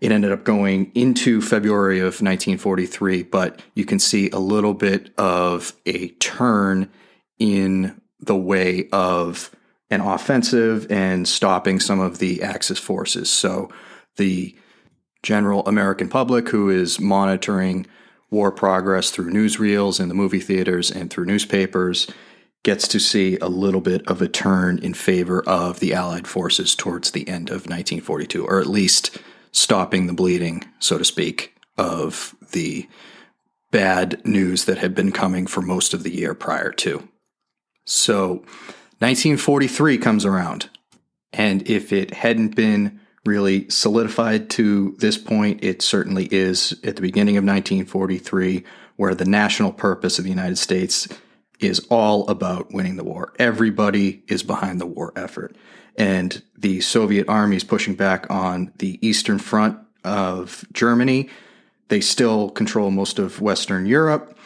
It 0.00 0.10
ended 0.10 0.32
up 0.32 0.44
going 0.44 0.90
into 0.94 1.42
February 1.42 1.98
of 1.98 2.22
1943, 2.22 3.22
but 3.24 3.60
you 3.74 3.84
can 3.84 3.98
see 3.98 4.30
a 4.30 4.38
little 4.38 4.72
bit 4.72 5.12
of 5.18 5.74
a 5.84 6.08
turn 6.08 6.90
in 7.38 8.00
the 8.18 8.34
way 8.34 8.88
of 8.92 9.50
an 9.90 10.00
offensive 10.00 10.90
and 10.90 11.28
stopping 11.28 11.80
some 11.80 12.00
of 12.00 12.18
the 12.18 12.42
Axis 12.42 12.78
forces. 12.78 13.28
So 13.30 13.68
the 14.16 14.56
general 15.22 15.66
American 15.66 16.08
public 16.08 16.48
who 16.48 16.70
is 16.70 16.98
monitoring 16.98 17.86
war 18.30 18.50
progress 18.50 19.10
through 19.10 19.30
newsreels 19.30 20.00
in 20.00 20.08
the 20.08 20.14
movie 20.14 20.40
theaters 20.40 20.90
and 20.90 21.10
through 21.10 21.26
newspapers 21.26 22.06
gets 22.66 22.88
to 22.88 22.98
see 22.98 23.38
a 23.38 23.46
little 23.46 23.80
bit 23.80 24.04
of 24.08 24.20
a 24.20 24.26
turn 24.26 24.76
in 24.80 24.92
favor 24.92 25.40
of 25.48 25.78
the 25.78 25.94
Allied 25.94 26.26
forces 26.26 26.74
towards 26.74 27.12
the 27.12 27.28
end 27.28 27.48
of 27.48 27.68
1942, 27.68 28.44
or 28.44 28.58
at 28.58 28.66
least 28.66 29.18
stopping 29.52 30.08
the 30.08 30.12
bleeding, 30.12 30.64
so 30.80 30.98
to 30.98 31.04
speak, 31.04 31.54
of 31.78 32.34
the 32.50 32.88
bad 33.70 34.20
news 34.26 34.64
that 34.64 34.78
had 34.78 34.96
been 34.96 35.12
coming 35.12 35.46
for 35.46 35.62
most 35.62 35.94
of 35.94 36.02
the 36.02 36.12
year 36.12 36.34
prior 36.34 36.72
to. 36.72 37.08
So 37.84 38.38
1943 38.98 39.98
comes 39.98 40.24
around. 40.24 40.68
And 41.32 41.70
if 41.70 41.92
it 41.92 42.14
hadn't 42.14 42.56
been 42.56 42.98
really 43.24 43.70
solidified 43.70 44.50
to 44.50 44.96
this 44.98 45.16
point, 45.16 45.62
it 45.62 45.82
certainly 45.82 46.24
is 46.32 46.72
at 46.82 46.96
the 46.96 47.02
beginning 47.02 47.36
of 47.36 47.44
1943, 47.44 48.64
where 48.96 49.14
the 49.14 49.24
national 49.24 49.72
purpose 49.72 50.18
of 50.18 50.24
the 50.24 50.30
United 50.30 50.58
States 50.58 51.06
is 51.60 51.86
all 51.90 52.28
about 52.28 52.72
winning 52.72 52.96
the 52.96 53.04
war. 53.04 53.32
Everybody 53.38 54.22
is 54.28 54.42
behind 54.42 54.80
the 54.80 54.86
war 54.86 55.12
effort. 55.16 55.56
And 55.96 56.42
the 56.56 56.80
Soviet 56.80 57.28
army 57.28 57.56
is 57.56 57.64
pushing 57.64 57.94
back 57.94 58.30
on 58.30 58.72
the 58.78 58.98
Eastern 59.06 59.38
Front 59.38 59.78
of 60.04 60.64
Germany. 60.72 61.28
They 61.88 62.00
still 62.00 62.50
control 62.50 62.90
most 62.90 63.18
of 63.18 63.40
Western 63.40 63.86
Europe, 63.86 64.36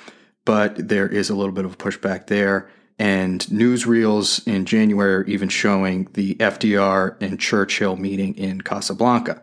but 0.45 0.89
there 0.89 1.09
is 1.09 1.31
a 1.31 1.35
little 1.35 1.53
bit 1.53 1.65
of 1.65 1.75
a 1.75 1.77
pushback 1.77 2.27
there 2.27 2.69
and 3.01 3.41
newsreels 3.47 4.47
in 4.47 4.67
January 4.67 5.15
are 5.15 5.25
even 5.25 5.49
showing 5.49 6.07
the 6.13 6.35
FDR 6.35 7.17
and 7.23 7.41
Churchill 7.41 7.97
meeting 7.97 8.35
in 8.37 8.61
Casablanca. 8.61 9.41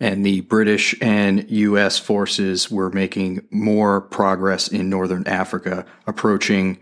And 0.00 0.26
the 0.26 0.40
British 0.40 0.96
and 1.00 1.48
US 1.48 1.96
forces 1.96 2.72
were 2.72 2.90
making 2.90 3.46
more 3.52 4.00
progress 4.00 4.66
in 4.66 4.90
northern 4.90 5.24
Africa, 5.28 5.86
approaching 6.08 6.78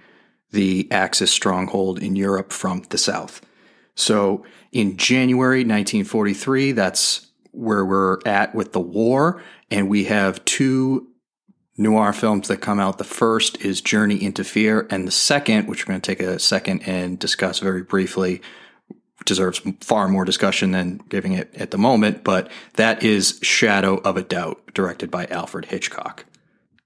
the 0.50 0.88
Axis 0.90 1.30
stronghold 1.30 2.02
in 2.02 2.16
Europe 2.16 2.52
from 2.52 2.82
the 2.90 2.98
south. 2.98 3.40
So 3.94 4.44
in 4.72 4.96
January 4.96 5.61
1943, 5.61 6.72
that's 6.72 7.26
where 7.52 7.85
we're 7.85 8.18
at 8.26 8.54
with 8.54 8.72
the 8.72 8.80
war. 8.80 9.42
And 9.70 9.88
we 9.88 10.04
have 10.04 10.44
two 10.44 11.09
noir 11.78 12.12
films 12.12 12.48
that 12.48 12.59
come 12.59 12.80
out. 12.80 12.98
The 12.98 13.04
first 13.04 13.61
is 13.62 13.80
Journey 13.80 14.22
into 14.22 14.44
Fear, 14.44 14.87
and 14.90 15.06
the 15.06 15.12
second, 15.12 15.68
which 15.68 15.87
we're 15.87 15.92
going 15.92 16.00
to 16.00 16.14
take 16.14 16.20
a 16.20 16.38
second 16.38 16.82
and 16.87 17.18
discuss 17.18 17.59
very 17.59 17.82
briefly, 17.82 18.40
deserves 19.24 19.61
far 19.80 20.09
more 20.09 20.24
discussion 20.24 20.70
than 20.70 21.00
giving 21.09 21.32
it 21.32 21.54
at 21.54 21.70
the 21.70 21.78
moment, 21.78 22.24
but 22.24 22.50
that 22.74 23.02
is 23.02 23.38
Shadow 23.42 23.96
of 23.98 24.16
a 24.16 24.22
Doubt, 24.22 24.62
directed 24.72 25.11
by 25.11 25.26
Alfred 25.26 25.66
Hitchcock. 25.66 26.24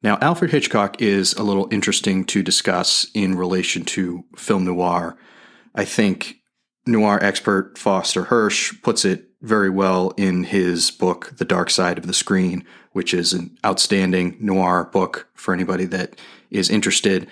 Now, 0.02 0.18
Alfred 0.22 0.50
Hitchcock 0.50 1.02
is 1.02 1.34
a 1.34 1.42
little 1.42 1.68
interesting 1.70 2.24
to 2.26 2.42
discuss 2.42 3.06
in 3.14 3.36
relation 3.36 3.84
to 3.86 4.24
film 4.34 4.64
noir. 4.64 5.16
I 5.74 5.84
think 5.84 6.36
noir 6.86 7.22
expert 7.22 7.76
Foster 7.76 8.24
Hirsch 8.24 8.80
puts 8.82 9.04
it 9.04 9.30
very 9.42 9.70
well 9.70 10.12
in 10.16 10.44
his 10.44 10.90
book, 10.90 11.36
The 11.36 11.44
Dark 11.44 11.70
Side 11.70 11.98
of 11.98 12.06
the 12.06 12.14
Screen, 12.14 12.64
which 12.92 13.12
is 13.12 13.32
an 13.32 13.56
outstanding 13.64 14.36
noir 14.40 14.84
book 14.84 15.28
for 15.34 15.54
anybody 15.54 15.84
that 15.86 16.18
is 16.50 16.70
interested. 16.70 17.28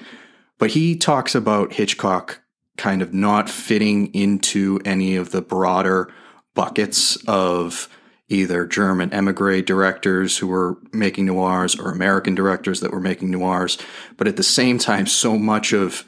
But 0.59 0.71
he 0.71 0.97
talks 0.97 1.35
about 1.35 1.75
Hitchcock 1.75 2.43
kind 2.77 3.03
of 3.03 3.13
not 3.13 3.51
fitting 3.51 4.13
into 4.15 4.79
any 4.85 5.17
of 5.17 5.31
the 5.31 5.43
broader 5.43 6.13
buckets 6.55 7.17
of 7.27 7.89
either 8.29 8.67
German 8.67 9.13
emigre 9.13 9.63
directors 9.63 10.39
who 10.39 10.47
were 10.47 10.77
making 10.93 11.27
noirs 11.27 11.75
or 11.75 11.91
American 11.91 12.35
directors 12.35 12.81
that 12.81 12.93
were 12.93 13.01
making 13.01 13.31
noirs. 13.31 13.79
But 14.17 14.29
at 14.29 14.37
the 14.37 14.43
same 14.43 14.79
time, 14.79 15.07
so 15.07 15.39
much 15.39 15.73
of 15.73 16.05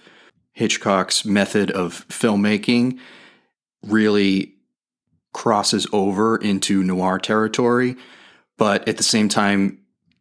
Hitchcock's 0.52 1.24
method 1.24 1.70
of 1.70 2.06
filmmaking 2.08 2.98
really 3.82 4.54
crosses 5.32 5.86
over 5.92 6.36
into 6.36 6.82
noir 6.82 7.18
territory. 7.18 7.96
But 8.58 8.86
at 8.86 8.98
the 8.98 9.02
same 9.02 9.28
time, 9.28 9.78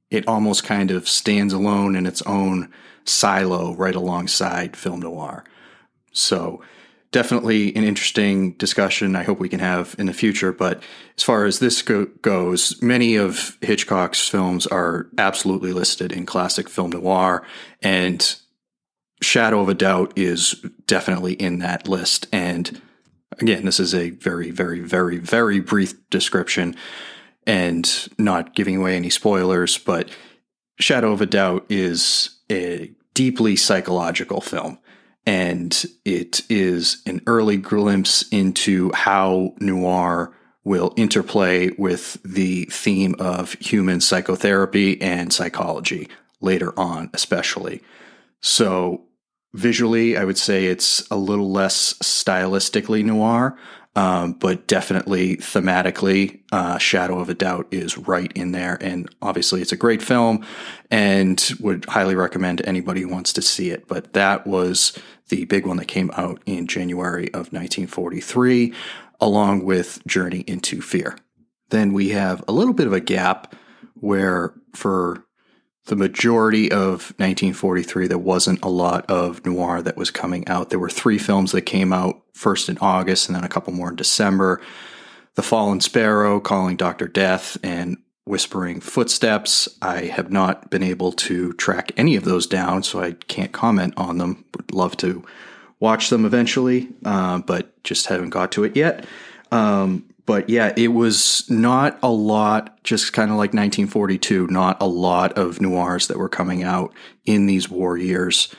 it 0.10 0.28
almost 0.28 0.64
kind 0.64 0.92
of 0.92 1.10
stands 1.10 1.54
alone 1.54 1.96
in 1.96 2.06
its 2.06 2.22
own 2.22 2.72
silo 3.04 3.74
right 3.76 3.96
alongside 3.96 4.78
film 4.78 5.02
noir. 5.02 5.44
So 6.12 6.62
definitely 7.12 7.76
an 7.76 7.84
interesting 7.84 8.54
discussion 8.54 9.16
I 9.16 9.24
hope 9.24 9.40
we 9.40 9.50
can 9.50 9.60
have 9.60 9.96
in 9.98 10.06
the 10.06 10.14
future. 10.14 10.52
But 10.52 10.84
as 11.18 11.24
far 11.24 11.46
as 11.46 11.60
this 11.60 11.82
go- 11.82 12.08
goes, 12.22 12.82
many 12.82 13.16
of 13.16 13.58
Hitchcock's 13.62 14.28
films 14.28 14.68
are 14.68 15.08
absolutely 15.18 15.74
listed 15.74 16.12
in 16.12 16.26
classic 16.26 16.70
film 16.70 16.92
noir, 16.92 17.46
and 17.82 18.36
Shadow 19.22 19.60
of 19.62 19.70
a 19.70 19.74
Doubt 19.74 20.14
is 20.16 20.64
definitely 20.86 21.34
in 21.34 21.60
that 21.60 21.88
list. 21.88 22.28
And 22.32 22.82
again, 23.40 23.66
this 23.66 23.80
is 23.80 23.94
a 23.94 24.12
very, 24.12 24.52
very, 24.52 24.80
very, 24.80 25.18
very 25.18 25.60
brief 25.60 25.94
description 26.10 26.76
and 27.46 28.08
not 28.18 28.56
giving 28.56 28.78
away 28.78 28.96
any 28.96 29.10
spoilers, 29.10 29.78
but 29.78 30.10
Shadow 30.80 31.12
of 31.12 31.22
a 31.22 31.26
Doubt 31.26 31.66
is 31.70 32.40
a 32.50 32.92
deeply 33.14 33.56
psychological 33.56 34.40
film 34.40 34.80
and 35.30 35.86
it 36.06 36.42
is 36.50 37.04
an 37.06 37.22
early 37.28 37.58
glimpse 37.58 38.28
into 38.32 38.92
how 38.96 39.54
noir 39.60 40.36
will 40.64 40.92
interplay 40.98 41.70
with 41.78 42.18
the 42.24 42.66
theme 42.72 43.14
of 43.20 43.54
human 43.60 44.02
psychotherapy 44.02 45.00
and 45.00 45.32
psychology 45.32 46.10
later 46.42 46.74
on, 46.80 47.12
especially. 47.14 47.80
So, 48.42 49.04
visually, 49.54 50.18
I 50.18 50.26
would 50.26 50.40
say 50.40 50.66
it's 50.66 51.08
a 51.12 51.16
little 51.16 51.52
less 51.52 51.94
stylistically 52.02 53.06
noir, 53.06 53.56
um, 53.96 54.34
but 54.34 54.68
definitely 54.68 55.38
thematically, 55.38 56.42
uh, 56.52 56.78
Shadow 56.78 57.20
of 57.20 57.30
a 57.30 57.34
Doubt 57.34 57.68
is 57.72 57.98
right 57.98 58.32
in 58.34 58.52
there. 58.52 58.78
And 58.82 59.14
obviously, 59.22 59.62
it's 59.62 59.72
a 59.72 59.78
great 59.78 60.02
film 60.02 60.46
and 60.92 61.52
would 61.60 61.86
highly 61.86 62.16
recommend 62.16 62.66
anybody 62.66 63.02
who 63.02 63.10
wants 63.10 63.34
to 63.34 63.42
see 63.42 63.72
it. 63.72 63.88
But 63.88 64.14
that 64.14 64.46
was 64.46 64.98
the 65.30 65.46
big 65.46 65.66
one 65.66 65.78
that 65.78 65.88
came 65.88 66.12
out 66.16 66.42
in 66.46 66.68
January 66.68 67.28
of 67.30 67.52
1943, 67.52 68.74
along 69.20 69.66
with 69.66 70.06
Journey 70.06 70.44
into 70.48 70.82
Fear. 70.82 71.18
Then 71.70 71.94
we 71.94 72.10
have 72.10 72.44
a 72.48 72.52
little 72.52 72.74
bit 72.74 72.88
of 72.88 72.94
a 72.94 73.00
gap 73.00 73.56
where, 73.96 74.54
for 74.76 75.26
the 75.90 75.96
majority 75.96 76.72
of 76.72 77.14
1943, 77.18 78.08
there 78.08 78.18
wasn't 78.18 78.64
a 78.64 78.70
lot 78.70 79.10
of 79.10 79.44
noir 79.44 79.82
that 79.82 79.98
was 79.98 80.12
coming 80.12 80.48
out. 80.48 80.70
There 80.70 80.78
were 80.78 80.90
three 80.90 81.18
films 81.18 81.52
that 81.52 81.64
came 81.64 81.92
out 81.92 82.22
first 82.34 82.70
in 82.70 82.78
August 82.78 83.28
and 83.28 83.36
then 83.36 83.44
a 83.44 83.50
couple 83.50 83.74
more 83.74 83.90
in 83.90 83.96
December. 83.96 84.62
The 85.34 85.42
Fallen 85.42 85.82
Sparrow, 85.82 86.40
Calling 86.40 86.78
Dr. 86.78 87.08
Death, 87.08 87.58
and 87.64 87.98
Whispering 88.26 88.82
Footsteps. 88.82 89.68
I 89.82 90.02
have 90.06 90.32
not 90.32 90.70
been 90.70 90.84
able 90.84 91.12
to 91.14 91.54
track 91.54 91.92
any 91.98 92.16
of 92.16 92.24
those 92.24 92.46
down, 92.46 92.84
so 92.84 93.02
I 93.02 93.14
can't 93.14 93.52
comment 93.52 93.96
on 93.98 94.20
them. 94.20 94.46
Would 94.58 94.72
love 94.72 94.96
to 94.98 95.26
watch 95.80 96.12
them 96.12 96.24
eventually, 96.24 96.88
uh, 97.04 97.40
but 97.40 97.84
just 97.84 98.06
haven't 98.06 98.30
got 98.30 98.52
to 98.52 98.64
it 98.64 98.76
yet. 98.76 99.06
Um, 99.52 100.09
but 100.30 100.48
yeah, 100.48 100.72
it 100.78 100.90
was 100.90 101.50
not 101.50 101.98
a 102.04 102.12
lot, 102.12 102.84
just 102.84 103.14
kind 103.14 103.32
of 103.32 103.38
like 103.38 103.50
1942, 103.50 104.46
not 104.46 104.80
a 104.80 104.86
lot 104.86 105.36
of 105.36 105.60
noirs 105.60 106.06
that 106.06 106.20
were 106.20 106.30
coming 106.30 106.62
out 106.62 106.94
in 107.26 107.48
these 107.48 107.68
war 107.68 107.98
years 107.98 108.54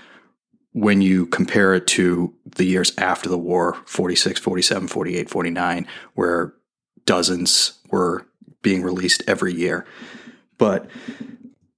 when 0.73 1.01
you 1.01 1.27
compare 1.27 1.73
it 1.77 1.87
to 1.87 2.35
the 2.57 2.65
years 2.65 2.93
after 2.99 3.29
the 3.29 3.39
war 3.39 3.77
46, 3.87 4.41
47, 4.41 4.89
48, 4.89 5.31
49, 5.31 5.87
where 6.15 6.55
dozens 7.07 7.79
were 7.89 8.27
being 8.63 8.83
released 8.83 9.23
every 9.29 9.55
year. 9.55 9.87
But 10.59 10.91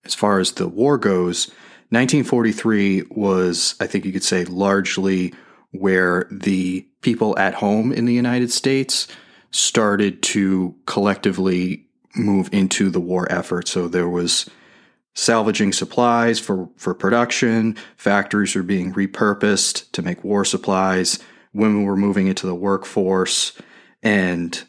as 0.06 0.14
far 0.14 0.38
as 0.38 0.52
the 0.52 0.68
war 0.68 0.96
goes, 0.96 1.48
1943 1.90 3.02
was, 3.10 3.74
I 3.78 3.86
think 3.86 4.06
you 4.06 4.12
could 4.12 4.24
say, 4.24 4.46
largely 4.46 5.34
where 5.72 6.28
the 6.30 6.88
people 7.02 7.38
at 7.38 7.52
home 7.52 7.92
in 7.92 8.06
the 8.06 8.14
United 8.14 8.50
States 8.50 9.06
started 9.52 10.22
to 10.22 10.74
collectively 10.86 11.86
move 12.14 12.48
into 12.52 12.90
the 12.90 13.00
war 13.00 13.30
effort. 13.30 13.68
So 13.68 13.88
there 13.88 14.08
was 14.08 14.48
salvaging 15.14 15.72
supplies 15.72 16.40
for, 16.40 16.68
for 16.76 16.94
production, 16.94 17.76
factories 17.96 18.54
were 18.54 18.62
being 18.62 18.92
repurposed 18.92 19.90
to 19.92 20.02
make 20.02 20.24
war 20.24 20.44
supplies, 20.44 21.18
women 21.52 21.84
were 21.84 21.96
moving 21.96 22.26
into 22.26 22.46
the 22.46 22.54
workforce, 22.54 23.52
and 24.02 24.64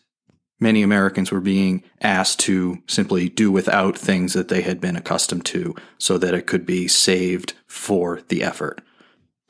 many 0.59 0.81
Americans 0.81 1.31
were 1.31 1.41
being 1.41 1.83
asked 2.01 2.39
to 2.41 2.77
simply 2.87 3.29
do 3.29 3.51
without 3.51 3.97
things 3.97 4.33
that 4.33 4.49
they 4.49 4.61
had 4.61 4.81
been 4.81 4.95
accustomed 4.95 5.45
to 5.45 5.75
so 5.97 6.17
that 6.17 6.33
it 6.33 6.47
could 6.47 6.65
be 6.65 6.87
saved 6.87 7.53
for 7.67 8.21
the 8.27 8.43
effort. 8.43 8.81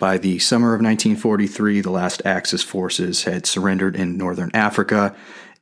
By 0.04 0.18
the 0.18 0.38
summer 0.40 0.74
of 0.74 0.82
1943, 0.82 1.80
the 1.80 1.90
last 1.90 2.22
Axis 2.26 2.62
forces 2.62 3.24
had 3.24 3.46
surrendered 3.46 3.96
in 3.96 4.18
northern 4.18 4.52
Africa, 4.54 5.16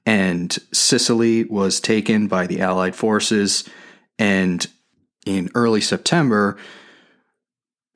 and 0.04 0.52
Sicily 0.74 1.44
was 1.44 1.80
taken 1.80 2.26
by 2.26 2.48
the 2.48 2.60
Allied 2.60 2.96
forces. 2.96 3.70
And 4.18 4.66
in 5.28 5.52
early 5.54 5.80
September, 5.80 6.58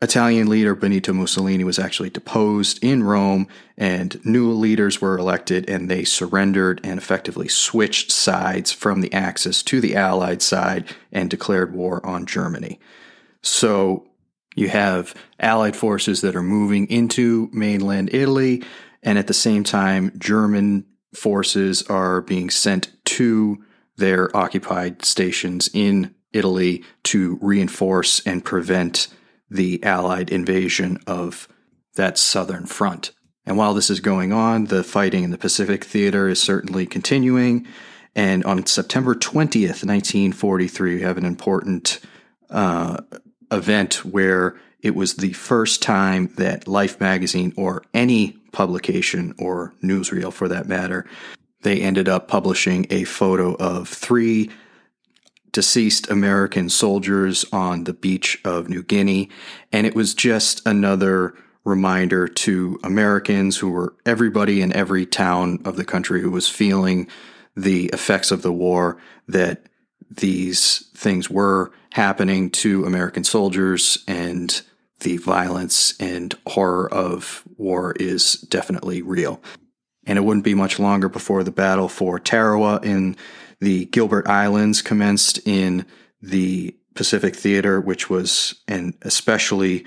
Italian 0.03 0.47
leader 0.47 0.75
Benito 0.75 1.13
Mussolini 1.13 1.63
was 1.63 1.79
actually 1.79 2.11
deposed 2.11 2.77
in 2.83 3.01
Rome, 3.01 3.47
and 3.75 4.23
new 4.23 4.51
leaders 4.51 5.01
were 5.01 5.17
elected, 5.17 5.67
and 5.67 5.89
they 5.89 6.03
surrendered 6.03 6.79
and 6.83 6.99
effectively 6.99 7.47
switched 7.47 8.11
sides 8.11 8.71
from 8.71 9.01
the 9.01 9.11
Axis 9.11 9.63
to 9.63 9.81
the 9.81 9.95
Allied 9.95 10.43
side 10.43 10.95
and 11.11 11.27
declared 11.27 11.73
war 11.73 12.05
on 12.05 12.27
Germany. 12.27 12.79
So 13.41 14.05
you 14.55 14.69
have 14.69 15.13
Allied 15.39 15.75
forces 15.75 16.21
that 16.21 16.35
are 16.35 16.41
moving 16.41 16.87
into 16.89 17.49
mainland 17.51 18.09
Italy, 18.13 18.63
and 19.03 19.19
at 19.19 19.27
the 19.27 19.33
same 19.33 19.63
time, 19.63 20.11
German 20.17 20.85
forces 21.13 21.83
are 21.83 22.21
being 22.21 22.49
sent 22.49 22.89
to 23.05 23.63
their 23.97 24.35
occupied 24.35 25.05
stations 25.05 25.69
in 25.73 26.15
Italy 26.33 26.83
to 27.03 27.37
reinforce 27.41 28.25
and 28.25 28.43
prevent 28.43 29.07
the 29.49 29.81
Allied 29.83 30.29
invasion 30.31 30.99
of 31.07 31.47
that 31.95 32.17
southern 32.17 32.65
front. 32.65 33.11
And 33.45 33.57
while 33.57 33.73
this 33.73 33.89
is 33.89 33.99
going 33.99 34.33
on, 34.33 34.65
the 34.65 34.83
fighting 34.83 35.23
in 35.23 35.31
the 35.31 35.37
Pacific 35.37 35.83
Theater 35.83 36.27
is 36.27 36.41
certainly 36.41 36.85
continuing. 36.85 37.67
And 38.15 38.43
on 38.43 38.65
September 38.65 39.13
20th, 39.13 39.85
1943, 39.85 40.95
we 40.95 41.01
have 41.01 41.17
an 41.17 41.25
important 41.25 41.99
uh, 42.49 43.01
event 43.51 44.05
where 44.05 44.55
it 44.81 44.95
was 44.95 45.15
the 45.15 45.33
first 45.33 45.81
time 45.81 46.31
that 46.37 46.67
Life 46.67 46.99
magazine 46.99 47.53
or 47.57 47.83
any 47.93 48.37
publication 48.51 49.33
or 49.39 49.73
newsreel 49.83 50.31
for 50.31 50.47
that 50.47 50.67
matter, 50.67 51.05
they 51.61 51.81
ended 51.81 52.07
up 52.07 52.27
publishing 52.27 52.85
a 52.89 53.03
photo 53.03 53.55
of 53.55 53.89
three 53.89 54.51
deceased 55.51 56.09
American 56.11 56.69
soldiers 56.69 57.45
on 57.51 57.85
the 57.85 57.93
beach 57.93 58.39
of 58.43 58.69
New 58.69 58.83
Guinea. 58.83 59.29
And 59.71 59.87
it 59.87 59.95
was 59.95 60.13
just 60.13 60.61
another 60.67 61.33
reminder 61.63 62.27
to 62.27 62.79
Americans 62.83 63.57
who 63.57 63.71
were 63.71 63.95
everybody 64.05 64.61
in 64.61 64.71
every 64.73 65.05
town 65.05 65.59
of 65.65 65.77
the 65.77 65.85
country 65.85 66.21
who 66.21 66.29
was 66.29 66.47
feeling 66.47 67.07
the 67.55 67.85
effects 67.87 68.31
of 68.31 68.41
the 68.41 68.51
war 68.51 68.97
that 69.27 69.63
these 70.09 70.87
things 70.95 71.29
were 71.29 71.71
happening 71.91 72.49
to 72.49 72.85
American 72.85 73.23
soldiers 73.23 74.03
and 74.07 74.61
the 75.01 75.17
violence 75.17 75.93
and 75.99 76.35
horror 76.47 76.91
of 76.91 77.43
war 77.57 77.93
is 77.99 78.33
definitely 78.33 79.01
real. 79.01 79.41
And 80.05 80.17
it 80.17 80.21
wouldn't 80.23 80.45
be 80.45 80.53
much 80.53 80.79
longer 80.79 81.09
before 81.09 81.43
the 81.43 81.51
battle 81.51 81.89
for 81.89 82.19
Tarawa 82.19 82.79
in 82.83 83.15
the 83.59 83.85
Gilbert 83.85 84.27
Islands 84.27 84.81
commenced 84.81 85.39
in 85.47 85.85
the 86.21 86.75
Pacific 86.93 87.35
Theater, 87.35 87.81
which 87.81 88.09
was 88.09 88.55
an 88.67 88.93
especially 89.01 89.85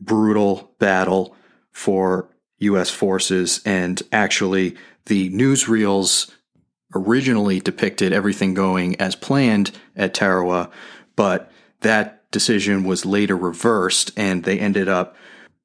brutal 0.00 0.72
battle 0.78 1.36
for 1.70 2.28
U.S. 2.58 2.90
forces. 2.90 3.60
And 3.64 4.02
actually, 4.12 4.76
the 5.06 5.30
newsreels 5.30 6.30
originally 6.94 7.60
depicted 7.60 8.12
everything 8.12 8.54
going 8.54 9.00
as 9.00 9.14
planned 9.14 9.70
at 9.96 10.14
Tarawa, 10.14 10.70
but 11.16 11.50
that 11.80 12.30
decision 12.30 12.84
was 12.84 13.06
later 13.06 13.36
reversed 13.36 14.10
and 14.16 14.44
they 14.44 14.58
ended 14.58 14.88
up 14.88 15.16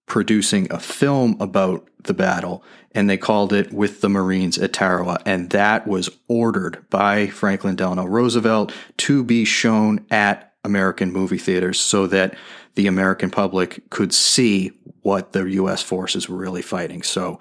producing 0.05 0.71
a 0.71 0.79
film 0.79 1.37
about 1.39 1.87
the 2.03 2.13
battle 2.13 2.63
and 2.91 3.09
they 3.09 3.17
called 3.17 3.53
it 3.53 3.71
With 3.71 4.01
the 4.01 4.09
Marines 4.09 4.57
at 4.57 4.73
Tarawa. 4.73 5.17
And 5.25 5.49
that 5.51 5.87
was 5.87 6.09
ordered 6.27 6.85
by 6.89 7.27
Franklin 7.27 7.75
Delano 7.75 8.05
Roosevelt 8.05 8.71
to 8.97 9.23
be 9.23 9.45
shown 9.45 10.05
at 10.11 10.53
American 10.63 11.11
movie 11.11 11.37
theaters 11.37 11.79
so 11.79 12.07
that 12.07 12.35
the 12.75 12.87
American 12.87 13.29
public 13.29 13.89
could 13.89 14.13
see 14.13 14.71
what 15.01 15.33
the 15.33 15.43
U.S. 15.43 15.81
forces 15.81 16.29
were 16.29 16.37
really 16.37 16.61
fighting. 16.61 17.03
So, 17.03 17.39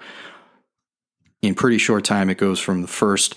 in 1.41 1.55
pretty 1.55 1.77
short 1.77 2.05
time, 2.05 2.29
it 2.29 2.37
goes 2.37 2.59
from 2.59 2.81
the 2.81 2.87
first 2.87 3.35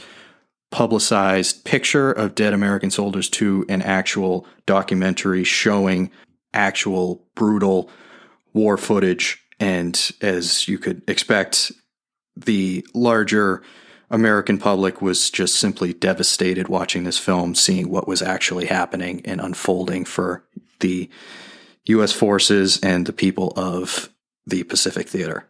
publicized 0.70 1.64
picture 1.64 2.11
of 2.11 2.35
dead 2.35 2.52
American 2.52 2.90
soldiers 2.90 3.29
to 3.31 3.64
an 3.68 3.83
actual 3.83 4.46
documentary 4.66 5.44
showing 5.44 6.11
actual 6.52 7.24
brutal 7.35 7.90
war 8.52 8.76
footage. 8.76 9.42
And 9.61 10.11
as 10.20 10.66
you 10.68 10.79
could 10.79 11.02
expect, 11.09 11.72
the 12.37 12.87
larger 12.94 13.62
American 14.11 14.59
public 14.59 15.02
was 15.02 15.31
just 15.31 15.57
simply 15.57 15.92
devastated 15.92 16.68
watching 16.68 17.05
this 17.05 17.18
film, 17.18 17.55
seeing 17.55 17.88
what 17.88 18.07
was 18.07 18.22
actually 18.22 18.66
happening 18.66 19.22
and 19.24 19.40
unfolding 19.40 20.05
for 20.05 20.44
the 20.81 21.09
U.S. 21.87 22.12
forces 22.12 22.79
and 22.83 23.07
the 23.07 23.12
people 23.12 23.52
of 23.57 24.11
the 24.46 24.62
Pacific 24.64 25.09
Theater. 25.09 25.48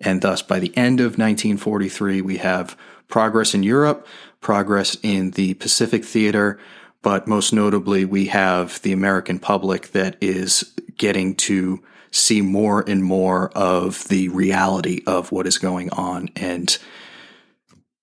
And 0.00 0.20
thus, 0.20 0.42
by 0.42 0.58
the 0.58 0.76
end 0.76 1.00
of 1.00 1.18
1943, 1.18 2.20
we 2.20 2.38
have 2.38 2.76
progress 3.08 3.54
in 3.54 3.62
Europe, 3.62 4.06
progress 4.46 4.96
in 5.02 5.32
the 5.32 5.54
Pacific 5.54 6.04
Theater, 6.04 6.56
but 7.02 7.26
most 7.26 7.52
notably, 7.52 8.04
we 8.04 8.26
have 8.26 8.80
the 8.82 8.92
American 8.92 9.40
public 9.40 9.88
that 9.88 10.16
is 10.20 10.72
getting 10.96 11.34
to 11.34 11.82
see 12.12 12.40
more 12.42 12.88
and 12.88 13.02
more 13.02 13.50
of 13.56 14.06
the 14.06 14.28
reality 14.28 15.02
of 15.04 15.32
what 15.32 15.48
is 15.48 15.58
going 15.58 15.90
on. 15.90 16.28
And 16.36 16.78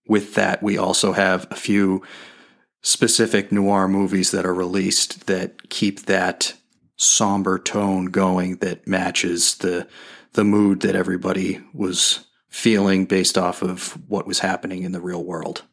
with 0.06 0.36
that, 0.36 0.62
we 0.62 0.78
also 0.78 1.14
have 1.14 1.48
a 1.50 1.56
few 1.56 2.04
specific 2.82 3.50
noir 3.54 3.88
movies 3.88 4.32
that 4.32 4.46
are 4.46 4.54
released 4.54 5.28
that 5.28 5.70
keep 5.70 6.08
that 6.08 6.56
somber 6.98 7.58
tone 7.58 8.08
going 8.08 8.58
that 8.58 8.86
matches 8.86 9.56
the 9.60 9.88
the 10.34 10.44
mood 10.44 10.82
that 10.82 10.94
everybody 10.94 11.62
was 11.74 12.28
feeling 12.50 13.06
based 13.06 13.38
off 13.38 13.62
of 13.62 13.94
what 14.10 14.28
was 14.28 14.40
happening 14.40 14.84
in 14.84 14.92
the 14.92 15.00
real 15.00 15.24
world. 15.24 15.64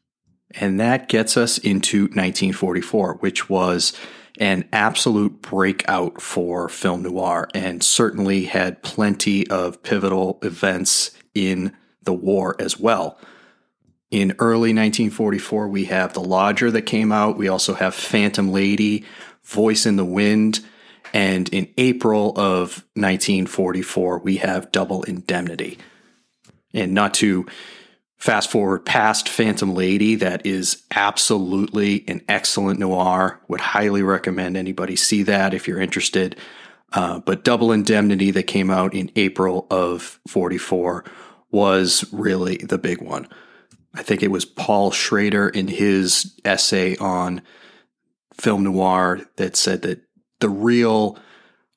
And 0.53 0.81
that 0.81 1.09
gets 1.09 1.37
us 1.37 1.59
into 1.59 2.03
1944, 2.03 3.15
which 3.15 3.49
was 3.49 3.93
an 4.39 4.69
absolute 4.73 5.43
breakout 5.43 6.21
for 6.21 6.69
film 6.69 7.03
noir 7.03 7.49
and 7.55 7.83
certainly 7.83 8.45
had 8.47 8.83
plenty 8.83 9.47
of 9.49 9.83
pivotal 9.83 10.39
events 10.43 11.11
in 11.35 11.77
the 12.03 12.13
war 12.13 12.57
as 12.59 12.79
well. 12.79 13.19
In 14.11 14.35
early 14.41 14.71
1944, 14.71 15.69
we 15.69 15.85
have 15.85 16.15
The 16.15 16.21
Lodger 16.21 16.71
that 16.73 16.83
came 16.83 17.13
out. 17.13 17.37
We 17.37 17.49
also 17.49 17.75
have 17.75 17.95
Phantom 17.95 18.51
Lady, 18.51 19.05
Voice 19.45 19.87
in 19.87 19.97
the 19.97 20.05
Wind. 20.05 20.61
And 21.13 21.49
in 21.51 21.73
April 21.77 22.31
of 22.31 22.85
1944, 22.95 24.19
we 24.19 24.39
have 24.39 24.73
Double 24.73 25.03
Indemnity. 25.05 25.79
And 26.73 26.93
not 26.93 27.15
to 27.15 27.47
Fast 28.21 28.51
forward 28.51 28.85
past 28.85 29.31
Phantom 29.31 29.75
Lady, 29.75 30.15
that 30.17 30.45
is 30.45 30.83
absolutely 30.91 32.05
an 32.07 32.21
excellent 32.29 32.79
noir. 32.79 33.41
Would 33.49 33.63
highly 33.63 34.03
recommend 34.03 34.59
anybody 34.59 34.95
see 34.95 35.23
that 35.23 35.55
if 35.55 35.67
you're 35.67 35.81
interested. 35.81 36.37
Uh, 36.93 37.21
but 37.21 37.45
Double 37.45 37.73
Indemnity, 37.73 38.31
that 38.33 38.43
came 38.43 38.69
out 38.69 38.93
in 38.93 39.11
April 39.17 39.67
of 39.71 40.21
44, 40.29 41.03
was 41.51 42.05
really 42.13 42.59
the 42.59 42.77
big 42.77 43.01
one. 43.01 43.27
I 43.95 44.03
think 44.03 44.23
it 44.23 44.31
was 44.31 44.45
Paul 44.45 44.91
Schrader 44.91 45.49
in 45.49 45.69
his 45.69 46.39
essay 46.45 46.97
on 46.99 47.41
film 48.35 48.65
noir 48.65 49.23
that 49.37 49.57
said 49.57 49.81
that 49.83 50.03
the 50.41 50.51
real 50.51 51.19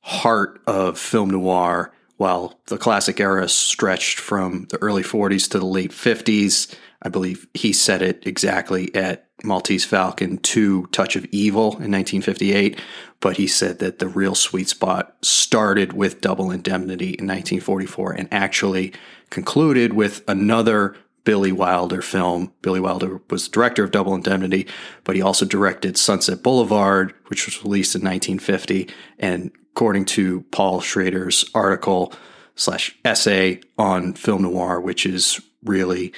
heart 0.01 0.62
of 0.67 0.99
film 0.99 1.29
noir 1.29 1.92
while 2.24 2.58
the 2.68 2.78
classic 2.78 3.20
era 3.20 3.50
stretched 3.50 4.18
from 4.18 4.66
the 4.70 4.78
early 4.78 5.04
40s 5.04 5.50
to 5.50 5.60
the 5.60 5.66
late 5.66 5.92
50s, 5.92 6.74
I 7.02 7.10
believe 7.10 7.48
he 7.54 7.74
said 7.74 8.02
it 8.02 8.26
exactly 8.26 8.96
at 8.96 9.28
Maltese 9.44 9.84
Falcon 9.84 10.38
2 10.38 10.88
Touch 10.94 11.18
of 11.18 11.26
Evil 11.32 11.64
in 11.64 11.92
1958, 11.92 12.80
but 13.20 13.36
he 13.36 13.46
said 13.46 13.80
that 13.80 14.00
the 14.00 14.08
real 14.08 14.36
sweet 14.36 14.70
spot 14.70 15.18
started 15.22 15.92
with 15.92 16.22
Double 16.22 16.50
Indemnity 16.50 17.10
in 17.10 17.28
1944 17.28 18.14
and 18.14 18.30
actually 18.32 18.94
concluded 19.30 19.92
with 19.92 20.24
another 20.26 20.96
Billy 21.26 21.52
Wilder 21.52 22.02
film. 22.02 22.54
Billy 22.62 22.80
Wilder 22.80 23.20
was 23.30 23.46
the 23.46 23.52
director 23.52 23.84
of 23.84 23.92
Double 23.92 24.16
Indemnity, 24.16 24.66
but 25.04 25.18
he 25.18 25.22
also 25.22 25.46
directed 25.46 25.98
Sunset 25.98 26.42
Boulevard, 26.42 27.14
which 27.28 27.46
was 27.46 27.66
released 27.66 27.96
in 27.96 28.02
1950, 28.02 28.90
and 29.20 29.52
according 29.74 30.06
to 30.06 30.42
Paul 30.52 30.82
Schrader's 30.82 31.50
article 31.56 32.14
slash 32.56 32.96
essay 33.04 33.60
on 33.76 34.14
film 34.14 34.44
noir, 34.44 34.80
which 34.80 35.04
is 35.04 35.42
really 35.64 36.14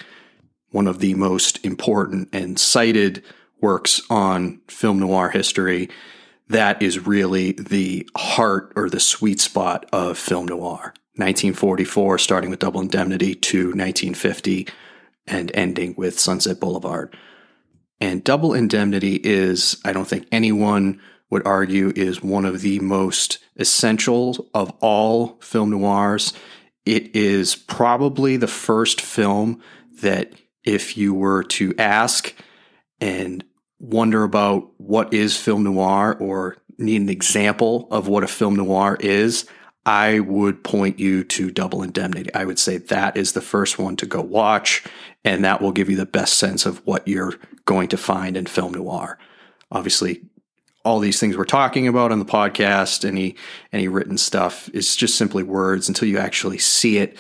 one 0.72 0.88
of 0.88 1.00
the 1.00 1.14
most 1.14 1.64
important 1.64 2.28
and 2.34 2.60
cited 2.60 3.24
works 3.62 4.02
on 4.10 4.60
film 4.68 5.00
noir 5.00 5.30
history. 5.30 5.90
That 6.50 6.82
is 6.82 7.08
really 7.08 7.54
the 7.54 8.08
heart 8.18 8.74
or 8.76 8.90
the 8.90 9.00
sweet 9.00 9.40
spot 9.40 9.86
of 9.94 10.18
film 10.18 10.48
noir. 10.48 10.94
1944, 11.16 12.18
starting 12.18 12.50
with 12.50 12.60
Double 12.60 12.82
Indemnity, 12.82 13.36
to 13.36 13.68
1950 13.68 14.68
and 15.28 15.50
ending 15.54 15.96
with 15.98 16.20
Sunset 16.20 16.60
Boulevard. 16.60 17.16
And 18.02 18.22
Double 18.22 18.54
Indemnity 18.54 19.16
is, 19.16 19.80
I 19.86 19.94
don't 19.94 20.08
think 20.08 20.28
anyone 20.30 21.00
would 21.36 21.46
argue 21.46 21.92
is 21.98 22.24
one 22.24 22.46
of 22.46 22.62
the 22.62 22.80
most 22.80 23.40
essential 23.58 24.48
of 24.54 24.72
all 24.80 25.38
film 25.42 25.72
noirs. 25.72 26.32
It 26.86 27.14
is 27.14 27.58
probably 27.58 28.38
the 28.38 28.48
first 28.48 29.02
film 29.02 29.62
that, 30.02 30.32
if 30.64 30.96
you 30.96 31.14
were 31.14 31.44
to 31.44 31.76
ask 31.78 32.34
and 33.02 33.44
wonder 33.80 34.24
about 34.24 34.72
what 34.78 35.14
is 35.14 35.36
film 35.36 35.64
noir 35.64 36.16
or 36.22 36.56
need 36.78 37.02
an 37.02 37.10
example 37.10 37.90
of 37.92 38.08
what 38.08 38.24
a 38.24 38.28
film 38.28 38.56
noir 38.56 38.96
is, 39.02 39.46
I 39.86 40.22
would 40.22 40.64
point 40.64 41.02
you 41.02 41.26
to 41.26 41.52
Double 41.52 41.84
Indemnity. 41.84 42.34
I 42.34 42.46
would 42.46 42.60
say 42.60 42.78
that 42.78 43.18
is 43.18 43.34
the 43.34 43.42
first 43.42 43.78
one 43.78 43.98
to 43.98 44.06
go 44.06 44.22
watch, 44.22 44.86
and 45.26 45.44
that 45.44 45.62
will 45.62 45.74
give 45.74 45.90
you 45.90 45.98
the 45.98 46.06
best 46.06 46.36
sense 46.36 46.66
of 46.66 46.82
what 46.88 47.06
you're 47.10 47.34
going 47.66 47.90
to 47.90 47.98
find 47.98 48.38
in 48.38 48.46
film 48.46 48.72
noir. 48.72 49.20
Obviously, 49.70 50.24
all 50.86 51.00
these 51.00 51.20
things 51.20 51.36
we're 51.36 51.46
talking 51.46 51.88
about 51.88 52.12
on 52.12 52.20
the 52.20 52.26
podcast, 52.26 53.04
any 53.04 53.36
any 53.74 53.88
written 53.88 54.18
stuff 54.18 54.70
is 54.70 54.96
just 54.96 55.16
simply 55.18 55.44
words 55.44 55.90
until 55.90 56.08
you 56.08 56.20
actually 56.20 56.60
see 56.60 57.00
it 57.00 57.18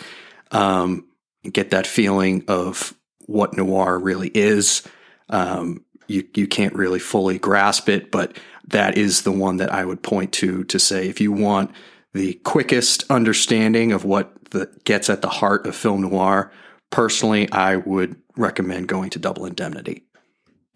um, 0.51 1.05
get 1.51 1.71
that 1.71 1.87
feeling 1.87 2.45
of 2.47 2.93
what 3.25 3.57
noir 3.57 3.99
really 3.99 4.29
is. 4.29 4.83
Um, 5.29 5.83
you 6.07 6.27
you 6.35 6.47
can't 6.47 6.75
really 6.75 6.99
fully 6.99 7.39
grasp 7.39 7.89
it, 7.89 8.11
but 8.11 8.37
that 8.67 8.97
is 8.97 9.23
the 9.23 9.31
one 9.31 9.57
that 9.57 9.73
I 9.73 9.83
would 9.83 10.03
point 10.03 10.31
to 10.33 10.63
to 10.65 10.79
say 10.79 11.09
if 11.09 11.19
you 11.19 11.31
want 11.31 11.71
the 12.13 12.35
quickest 12.45 13.03
understanding 13.09 13.91
of 13.91 14.05
what 14.05 14.31
the, 14.51 14.69
gets 14.85 15.09
at 15.09 15.21
the 15.21 15.29
heart 15.29 15.65
of 15.67 15.75
film 15.75 16.01
noir. 16.01 16.51
Personally, 16.91 17.51
I 17.51 17.75
would 17.75 18.15
recommend 18.37 18.87
going 18.87 19.09
to 19.09 19.19
Double 19.19 19.45
Indemnity. 19.45 20.03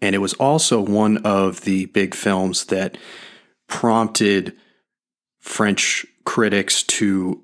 And 0.02 0.14
it 0.14 0.18
was 0.18 0.34
also 0.34 0.80
one 0.80 1.18
of 1.18 1.62
the 1.62 1.86
big 1.86 2.14
films 2.14 2.66
that 2.66 2.96
prompted 3.68 4.54
French 5.40 6.06
critics 6.24 6.82
to 6.82 7.42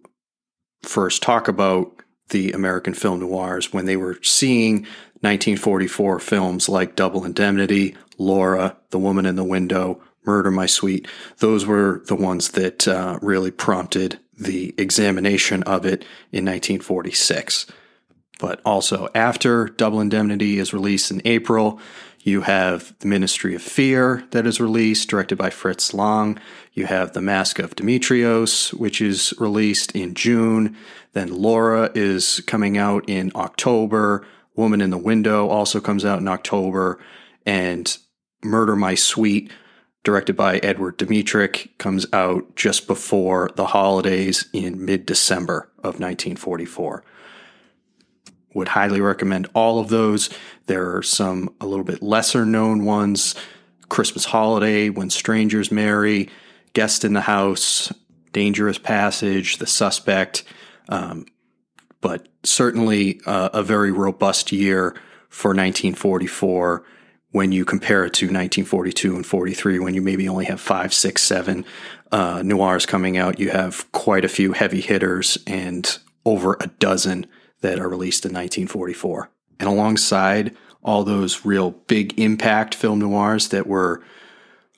first 0.82 1.22
talk 1.22 1.48
about 1.48 2.02
the 2.28 2.52
American 2.52 2.94
film 2.94 3.20
noirs 3.20 3.72
when 3.72 3.86
they 3.86 3.96
were 3.96 4.18
seeing 4.22 4.82
1944 5.20 6.18
films 6.18 6.68
like 6.68 6.96
Double 6.96 7.24
Indemnity, 7.24 7.96
Laura, 8.18 8.76
The 8.90 8.98
Woman 8.98 9.26
in 9.26 9.36
the 9.36 9.44
Window, 9.44 10.02
Murder 10.24 10.50
My 10.50 10.66
Sweet. 10.66 11.06
Those 11.38 11.64
were 11.66 12.02
the 12.06 12.16
ones 12.16 12.50
that 12.50 12.86
uh, 12.88 13.18
really 13.22 13.50
prompted 13.50 14.18
the 14.38 14.74
examination 14.76 15.62
of 15.62 15.86
it 15.86 16.02
in 16.32 16.44
1946. 16.44 17.66
But 18.38 18.60
also 18.64 19.08
after 19.14 19.66
Double 19.68 20.00
Indemnity 20.00 20.58
is 20.58 20.74
released 20.74 21.10
in 21.10 21.22
April, 21.24 21.80
you 22.26 22.40
have 22.40 22.92
The 22.98 23.06
Ministry 23.06 23.54
of 23.54 23.62
Fear 23.62 24.24
that 24.32 24.48
is 24.48 24.60
released, 24.60 25.08
directed 25.08 25.38
by 25.38 25.48
Fritz 25.48 25.94
Lang. 25.94 26.40
You 26.72 26.86
have 26.86 27.12
The 27.12 27.22
Mask 27.22 27.60
of 27.60 27.76
Dimitrios, 27.76 28.74
which 28.74 29.00
is 29.00 29.32
released 29.38 29.92
in 29.92 30.12
June. 30.12 30.76
Then 31.12 31.28
Laura 31.28 31.92
is 31.94 32.40
coming 32.48 32.76
out 32.76 33.08
in 33.08 33.30
October. 33.36 34.26
Woman 34.56 34.80
in 34.80 34.90
the 34.90 34.98
Window 34.98 35.48
also 35.48 35.80
comes 35.80 36.04
out 36.04 36.18
in 36.18 36.26
October. 36.26 36.98
And 37.46 37.96
Murder 38.42 38.74
My 38.74 38.96
Sweet, 38.96 39.52
directed 40.02 40.36
by 40.36 40.58
Edward 40.58 40.98
Dmytryk, 40.98 41.78
comes 41.78 42.06
out 42.12 42.56
just 42.56 42.88
before 42.88 43.52
the 43.54 43.66
holidays 43.66 44.48
in 44.52 44.84
mid 44.84 45.06
December 45.06 45.70
of 45.78 46.00
1944 46.00 47.04
would 48.56 48.68
highly 48.68 49.00
recommend 49.00 49.48
all 49.54 49.78
of 49.78 49.88
those. 49.88 50.30
There 50.66 50.96
are 50.96 51.02
some 51.02 51.54
a 51.60 51.66
little 51.66 51.84
bit 51.84 52.02
lesser 52.02 52.44
known 52.44 52.84
ones 52.84 53.34
Christmas 53.88 54.24
Holiday, 54.24 54.88
When 54.88 55.10
Strangers 55.10 55.70
Marry, 55.70 56.28
Guest 56.72 57.04
in 57.04 57.12
the 57.12 57.20
House, 57.20 57.92
Dangerous 58.32 58.78
Passage, 58.78 59.58
The 59.58 59.66
Suspect. 59.66 60.42
Um, 60.88 61.26
but 62.00 62.28
certainly 62.42 63.20
uh, 63.26 63.50
a 63.52 63.62
very 63.62 63.92
robust 63.92 64.52
year 64.52 64.90
for 65.28 65.48
1944 65.50 66.84
when 67.32 67.52
you 67.52 67.64
compare 67.64 68.04
it 68.04 68.14
to 68.14 68.26
1942 68.26 69.14
and 69.14 69.26
43, 69.26 69.78
when 69.78 69.94
you 69.94 70.00
maybe 70.00 70.28
only 70.28 70.46
have 70.46 70.60
five, 70.60 70.94
six, 70.94 71.22
seven 71.22 71.64
uh, 72.10 72.42
noirs 72.42 72.86
coming 72.86 73.18
out. 73.18 73.38
You 73.38 73.50
have 73.50 73.90
quite 73.92 74.24
a 74.24 74.28
few 74.28 74.52
heavy 74.52 74.80
hitters 74.80 75.36
and 75.46 75.98
over 76.24 76.56
a 76.60 76.68
dozen 76.78 77.26
that 77.60 77.78
are 77.78 77.88
released 77.88 78.24
in 78.24 78.30
1944. 78.30 79.30
And 79.58 79.68
alongside 79.68 80.56
all 80.82 81.02
those 81.02 81.44
real 81.44 81.72
big 81.72 82.18
impact 82.18 82.74
film 82.74 83.00
noirs 83.00 83.48
that 83.48 83.66
were 83.66 84.02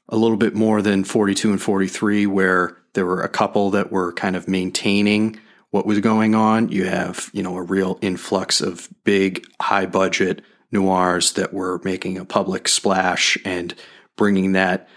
a 0.08 0.16
little 0.16 0.36
bit 0.36 0.54
more 0.54 0.80
than 0.80 1.04
42 1.04 1.50
and 1.50 1.60
43, 1.60 2.26
where 2.26 2.78
there 2.94 3.04
were 3.04 3.22
a 3.22 3.28
couple 3.28 3.70
that 3.70 3.92
were 3.92 4.12
kind 4.12 4.36
of 4.36 4.48
maintaining 4.48 5.38
what 5.70 5.86
was 5.86 6.00
going 6.00 6.34
on. 6.34 6.70
You 6.70 6.86
have, 6.86 7.30
you 7.32 7.42
know, 7.42 7.56
a 7.56 7.62
real 7.62 7.98
influx 8.00 8.60
of 8.60 8.88
big, 9.04 9.46
high 9.60 9.86
budget 9.86 10.42
noirs 10.72 11.32
that 11.32 11.52
were 11.52 11.80
making 11.84 12.18
a 12.18 12.24
public 12.24 12.68
splash 12.68 13.36
and 13.44 13.74
bringing 14.16 14.52
that 14.52 14.88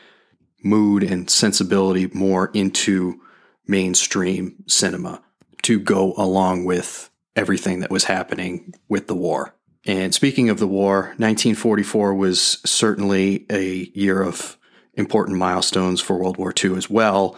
mood 0.63 1.03
and 1.03 1.29
sensibility 1.29 2.07
more 2.13 2.49
into 2.53 3.19
mainstream 3.67 4.63
cinema 4.67 5.21
to 5.63 5.79
go 5.79 6.13
along 6.17 6.65
with 6.65 7.10
everything 7.35 7.79
that 7.79 7.91
was 7.91 8.05
happening 8.05 8.73
with 8.89 9.07
the 9.07 9.15
war. 9.15 9.53
And 9.85 10.13
speaking 10.13 10.49
of 10.49 10.59
the 10.59 10.67
war, 10.67 11.13
1944 11.17 12.13
was 12.13 12.59
certainly 12.65 13.45
a 13.49 13.89
year 13.93 14.21
of 14.21 14.57
important 14.93 15.37
milestones 15.37 16.01
for 16.01 16.19
World 16.19 16.37
War 16.37 16.53
II 16.63 16.75
as 16.75 16.89
well. 16.89 17.37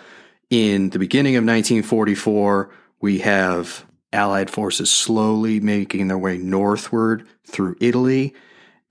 In 0.50 0.89
the 0.89 1.00
beginning 1.00 1.36
of 1.36 1.44
1944, 1.44 2.70
we 3.00 3.20
have 3.20 3.86
Allied 4.12 4.50
forces 4.50 4.91
slowly 4.91 5.60
making 5.60 6.08
their 6.08 6.18
way 6.18 6.38
northward 6.38 7.26
through 7.46 7.76
Italy. 7.80 8.34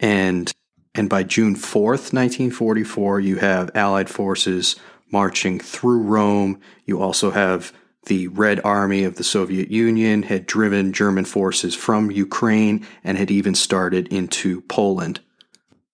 And, 0.01 0.51
and 0.95 1.09
by 1.09 1.23
June 1.23 1.55
4th, 1.55 2.13
1944, 2.13 3.21
you 3.21 3.37
have 3.37 3.71
Allied 3.75 4.11
forces 4.11 4.77
marching 5.13 5.61
through 5.61 6.03
Rome. 6.03 6.61
You 6.87 7.01
also 7.01 7.31
have 7.31 7.73
the 8.07 8.29
Red 8.29 8.61
Army 8.65 9.05
of 9.05 9.17
the 9.17 9.25
Soviet 9.25 9.71
Union 9.71 10.25
had 10.25 10.47
driven 10.47 10.93
German 10.93 11.25
forces 11.25 11.75
from 11.75 12.11
Ukraine 12.11 12.87
and 13.05 13.17
had 13.17 13.31
even 13.31 13.55
started 13.55 14.09
into 14.09 14.61
Poland. 14.63 15.21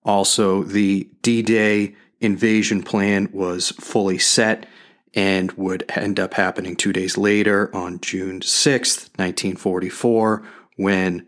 Also, 0.04 0.62
the 0.62 1.08
D 1.22 1.42
Day 1.42 1.94
invasion 2.20 2.82
plan 2.82 3.28
was 3.32 3.70
fully 3.72 4.18
set 4.18 4.66
and 5.14 5.52
would 5.52 5.84
end 5.90 6.18
up 6.18 6.34
happening 6.34 6.74
two 6.76 6.92
days 6.92 7.16
later 7.18 7.74
on 7.74 8.00
June 8.00 8.40
6th, 8.40 9.08
1944, 9.16 10.42
when 10.76 11.26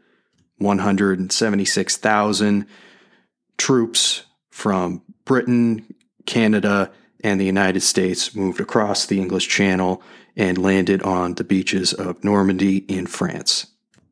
176,000 0.58 2.66
troops 3.56 4.24
from 4.50 5.02
Britain, 5.24 5.94
Canada, 6.26 6.90
and 7.22 7.40
the 7.40 7.46
United 7.46 7.80
States 7.80 8.34
moved 8.34 8.60
across 8.60 9.06
the 9.06 9.20
English 9.20 9.48
Channel 9.48 10.02
and 10.36 10.58
landed 10.58 11.02
on 11.02 11.34
the 11.34 11.44
beaches 11.44 11.92
of 11.92 12.22
Normandy 12.24 12.78
in 12.78 13.06
France. 13.06 13.66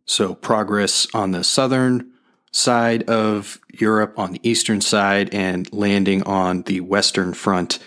So, 0.05 0.35
progress 0.35 1.07
on 1.15 1.33
the 1.33 1.45
southern 1.45 2.13
side 2.51 3.03
of 3.05 3.61
Europe, 3.73 4.19
on 4.19 4.33
the 4.33 4.49
eastern 4.49 4.81
side, 4.81 5.33
and 5.35 5.71
landing 5.73 6.23
on 6.23 6.63
the 6.63 6.81
western 6.81 7.35
front 7.35 7.79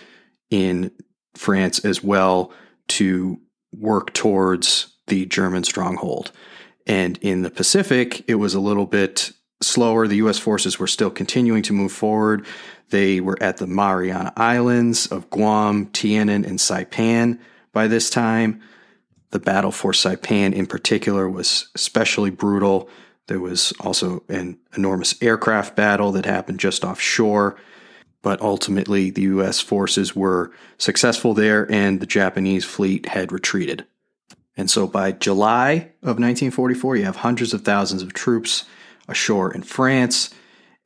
in 0.49 0.91
France 1.35 1.79
as 1.79 2.03
well 2.03 2.53
to 2.87 3.39
work 3.75 4.13
towards 4.13 4.93
the 5.07 5.25
German 5.25 5.63
stronghold. 5.63 6.31
And 6.85 7.17
in 7.21 7.41
the 7.41 7.49
Pacific, 7.49 8.23
it 8.27 8.35
was 8.35 8.53
a 8.53 8.59
little 8.59 8.85
bit 8.85 9.31
slower. 9.61 10.07
The 10.07 10.17
U.S. 10.17 10.39
forces 10.39 10.79
were 10.79 10.87
still 10.87 11.09
continuing 11.09 11.63
to 11.63 11.73
move 11.73 11.91
forward. 11.91 12.45
They 12.89 13.19
were 13.19 13.41
at 13.41 13.57
the 13.57 13.67
Mariana 13.67 14.33
Islands 14.35 15.07
of 15.07 15.29
Guam, 15.29 15.87
Tinian, 15.87 16.45
and 16.45 16.59
Saipan 16.59 17.39
by 17.73 17.87
this 17.87 18.09
time. 18.09 18.61
The 19.31 19.39
battle 19.39 19.71
for 19.71 19.93
Saipan 19.93 20.53
in 20.53 20.65
particular 20.65 21.29
was 21.29 21.69
especially 21.73 22.29
brutal. 22.29 22.89
There 23.27 23.39
was 23.39 23.71
also 23.79 24.23
an 24.27 24.57
enormous 24.75 25.15
aircraft 25.21 25.75
battle 25.75 26.11
that 26.11 26.25
happened 26.25 26.59
just 26.59 26.83
offshore, 26.83 27.55
but 28.21 28.41
ultimately 28.41 29.09
the 29.09 29.21
U.S. 29.21 29.61
forces 29.61 30.13
were 30.15 30.51
successful 30.77 31.33
there 31.33 31.69
and 31.71 32.01
the 32.01 32.05
Japanese 32.05 32.65
fleet 32.65 33.05
had 33.07 33.31
retreated. 33.31 33.85
And 34.57 34.69
so 34.69 34.85
by 34.85 35.13
July 35.13 35.91
of 36.01 36.19
1944, 36.19 36.97
you 36.97 37.05
have 37.05 37.17
hundreds 37.17 37.53
of 37.53 37.61
thousands 37.61 38.03
of 38.03 38.13
troops 38.13 38.65
ashore 39.07 39.53
in 39.53 39.63
France, 39.63 40.29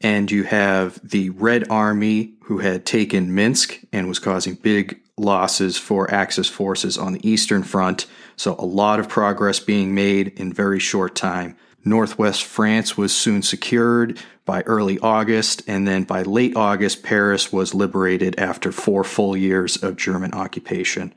and 0.01 0.29
you 0.29 0.43
have 0.43 0.99
the 1.07 1.29
Red 1.31 1.69
Army 1.69 2.33
who 2.43 2.59
had 2.59 2.85
taken 2.85 3.33
Minsk 3.33 3.79
and 3.91 4.07
was 4.07 4.19
causing 4.19 4.55
big 4.55 4.99
losses 5.17 5.77
for 5.77 6.11
Axis 6.13 6.49
forces 6.49 6.97
on 6.97 7.13
the 7.13 7.27
Eastern 7.27 7.63
Front, 7.63 8.05
so 8.35 8.55
a 8.59 8.65
lot 8.65 8.99
of 8.99 9.07
progress 9.07 9.59
being 9.59 9.95
made 9.95 10.27
in 10.39 10.51
very 10.51 10.79
short 10.79 11.15
time. 11.15 11.55
Northwest 11.85 12.43
France 12.43 12.97
was 12.97 13.15
soon 13.15 13.41
secured 13.41 14.19
by 14.43 14.61
early 14.63 14.99
August, 14.99 15.61
and 15.67 15.87
then 15.87 16.03
by 16.03 16.23
late 16.23 16.55
August, 16.55 17.03
Paris 17.03 17.53
was 17.53 17.73
liberated 17.73 18.37
after 18.39 18.71
four 18.71 19.03
full 19.03 19.37
years 19.37 19.81
of 19.81 19.95
German 19.95 20.33
occupation. 20.33 21.13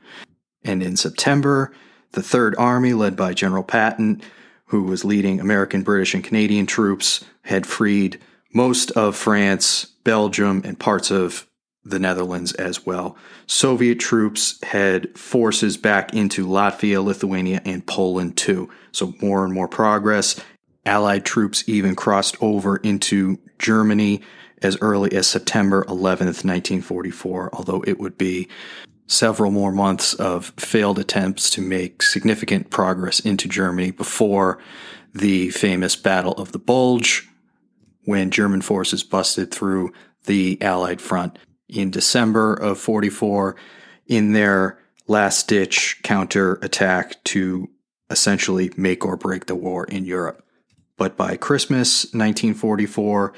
And 0.63 0.81
in 0.81 0.95
September, 0.95 1.73
the 2.11 2.23
Third 2.23 2.55
Army, 2.57 2.93
led 2.93 3.15
by 3.15 3.33
General 3.33 3.63
Patton, 3.63 4.21
who 4.65 4.83
was 4.83 5.03
leading 5.03 5.39
American, 5.39 5.81
British, 5.81 6.13
and 6.13 6.23
Canadian 6.23 6.65
troops, 6.65 7.25
had 7.43 7.65
freed 7.65 8.19
most 8.53 8.91
of 8.91 9.15
France, 9.15 9.85
Belgium, 10.03 10.61
and 10.65 10.79
parts 10.79 11.11
of 11.11 11.47
the 11.83 11.99
Netherlands 11.99 12.53
as 12.53 12.85
well. 12.85 13.15
Soviet 13.47 13.99
troops 13.99 14.59
had 14.63 15.17
forces 15.17 15.77
back 15.77 16.13
into 16.13 16.45
Latvia, 16.45 17.03
Lithuania, 17.03 17.61
and 17.65 17.85
Poland 17.85 18.37
too. 18.37 18.69
So 18.91 19.13
more 19.21 19.45
and 19.45 19.53
more 19.53 19.67
progress. 19.67 20.39
Allied 20.85 21.25
troops 21.25 21.63
even 21.67 21.95
crossed 21.95 22.35
over 22.41 22.77
into 22.77 23.39
Germany 23.59 24.21
as 24.61 24.77
early 24.81 25.13
as 25.13 25.27
September 25.27 25.83
11th, 25.85 26.43
1944, 26.43 27.49
although 27.53 27.83
it 27.87 27.99
would 27.99 28.17
be 28.17 28.47
several 29.07 29.51
more 29.51 29.71
months 29.71 30.13
of 30.15 30.53
failed 30.57 30.99
attempts 30.99 31.49
to 31.49 31.61
make 31.61 32.03
significant 32.03 32.69
progress 32.69 33.19
into 33.19 33.47
Germany 33.47 33.91
before 33.91 34.59
the 35.13 35.49
famous 35.49 35.95
Battle 35.95 36.33
of 36.33 36.51
the 36.51 36.59
Bulge, 36.59 37.28
when 38.05 38.31
German 38.31 38.61
forces 38.61 39.03
busted 39.03 39.51
through 39.51 39.91
the 40.25 40.61
Allied 40.61 41.01
front 41.01 41.37
in 41.67 41.91
December 41.91 42.53
of 42.53 42.79
44 42.79 43.55
in 44.07 44.33
their 44.33 44.79
last 45.07 45.47
ditch 45.47 45.99
counter 46.03 46.55
attack 46.61 47.23
to 47.25 47.69
essentially 48.09 48.71
make 48.75 49.05
or 49.05 49.15
break 49.15 49.45
the 49.45 49.55
war 49.55 49.85
in 49.85 50.05
Europe. 50.05 50.43
But 50.97 51.15
by 51.15 51.37
Christmas 51.37 52.05
1944, 52.05 53.33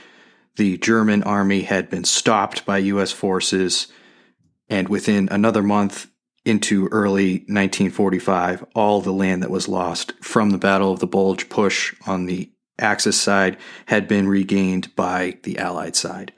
the 0.55 0.77
German 0.77 1.23
army 1.23 1.61
had 1.61 1.89
been 1.89 2.03
stopped 2.03 2.65
by 2.65 2.79
US 2.79 3.11
forces, 3.11 3.87
and 4.69 4.89
within 4.89 5.29
another 5.29 5.63
month, 5.63 6.07
into 6.43 6.87
early 6.87 7.33
1945, 7.47 8.65
all 8.73 9.01
the 9.01 9.13
land 9.13 9.43
that 9.43 9.51
was 9.51 9.67
lost 9.67 10.13
from 10.23 10.49
the 10.49 10.57
Battle 10.57 10.91
of 10.91 10.99
the 10.99 11.07
Bulge 11.07 11.49
push 11.49 11.93
on 12.07 12.25
the 12.25 12.50
Axis 12.81 13.19
side 13.19 13.57
had 13.87 14.07
been 14.07 14.27
regained 14.27 14.95
by 14.95 15.37
the 15.43 15.57
Allied 15.57 15.95
side. 15.95 16.33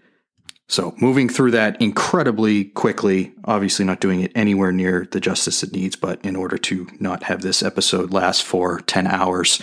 So, 0.68 0.96
moving 1.00 1.30
through 1.30 1.52
that 1.52 1.80
incredibly 1.82 2.66
quickly, 2.66 3.34
obviously 3.46 3.86
not 3.86 4.00
doing 4.00 4.22
it 4.22 4.32
anywhere 4.34 4.72
near 4.72 5.08
the 5.12 5.20
justice 5.20 5.62
it 5.62 5.74
needs, 5.74 5.96
but 5.96 6.24
in 6.26 6.36
order 6.36 6.58
to 6.58 6.88
not 7.00 7.24
have 7.24 7.42
this 7.42 7.62
episode 7.62 8.12
last 8.12 8.44
for 8.44 8.80
10 8.80 9.06
hours 9.06 9.62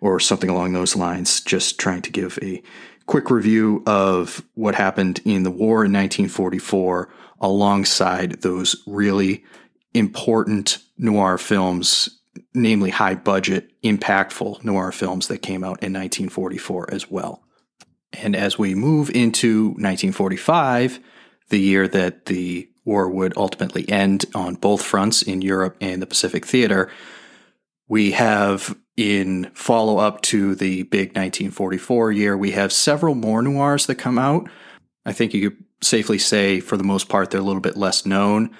or 0.00 0.20
something 0.20 0.50
along 0.50 0.72
those 0.72 0.94
lines, 0.94 1.40
just 1.40 1.80
trying 1.80 2.02
to 2.02 2.12
give 2.12 2.38
a 2.42 2.62
quick 3.06 3.30
review 3.30 3.82
of 3.86 4.44
what 4.54 4.74
happened 4.74 5.20
in 5.24 5.42
the 5.42 5.50
war 5.50 5.84
in 5.84 5.92
1944 5.92 7.12
alongside 7.40 8.42
those 8.42 8.76
really 8.86 9.42
important 9.94 10.78
noir 10.98 11.38
films, 11.38 12.20
namely 12.54 12.90
high 12.90 13.14
budget, 13.14 13.70
impactful 13.82 14.64
noir 14.64 14.92
films 14.92 15.28
that 15.28 15.38
came 15.38 15.62
out 15.62 15.82
in 15.82 15.92
1944 15.92 16.92
as 16.92 17.10
well. 17.10 17.42
And 18.12 18.36
as 18.36 18.58
we 18.58 18.74
move 18.74 19.10
into 19.10 19.68
1945, 19.68 21.00
the 21.48 21.60
year 21.60 21.88
that 21.88 22.26
the 22.26 22.68
war 22.84 23.08
would 23.08 23.36
ultimately 23.36 23.88
end 23.88 24.24
on 24.34 24.54
both 24.54 24.82
fronts 24.82 25.22
in 25.22 25.42
Europe 25.42 25.76
and 25.80 26.02
the 26.02 26.06
Pacific 26.06 26.44
Theater, 26.46 26.90
we 27.88 28.12
have 28.12 28.76
in 28.96 29.50
follow 29.54 29.98
up 29.98 30.20
to 30.22 30.54
the 30.54 30.82
big 30.84 31.08
1944 31.10 32.12
year, 32.12 32.36
we 32.36 32.50
have 32.52 32.72
several 32.72 33.14
more 33.14 33.42
noirs 33.42 33.86
that 33.86 33.94
come 33.94 34.18
out. 34.18 34.48
I 35.06 35.12
think 35.12 35.32
you 35.32 35.50
could 35.50 35.64
safely 35.80 36.18
say, 36.18 36.60
for 36.60 36.76
the 36.76 36.84
most 36.84 37.08
part, 37.08 37.30
they're 37.30 37.40
a 37.40 37.44
little 37.44 37.60
bit 37.60 37.76
less 37.76 38.04
known. 38.04 38.54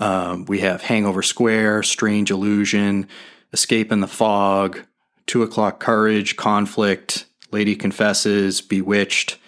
Um, 0.00 0.46
we 0.46 0.60
have 0.60 0.82
Hangover 0.82 1.22
Square, 1.22 1.84
Strange 1.84 2.30
Illusion, 2.30 3.06
Escape 3.52 3.92
in 3.92 4.00
the 4.00 4.08
Fog, 4.08 4.80
Two 5.26 5.42
O'Clock 5.42 5.78
Courage, 5.78 6.36
Conflict, 6.36 7.26
Lady 7.52 7.76
Confesses, 7.76 8.62
Bewitched. 8.62 9.38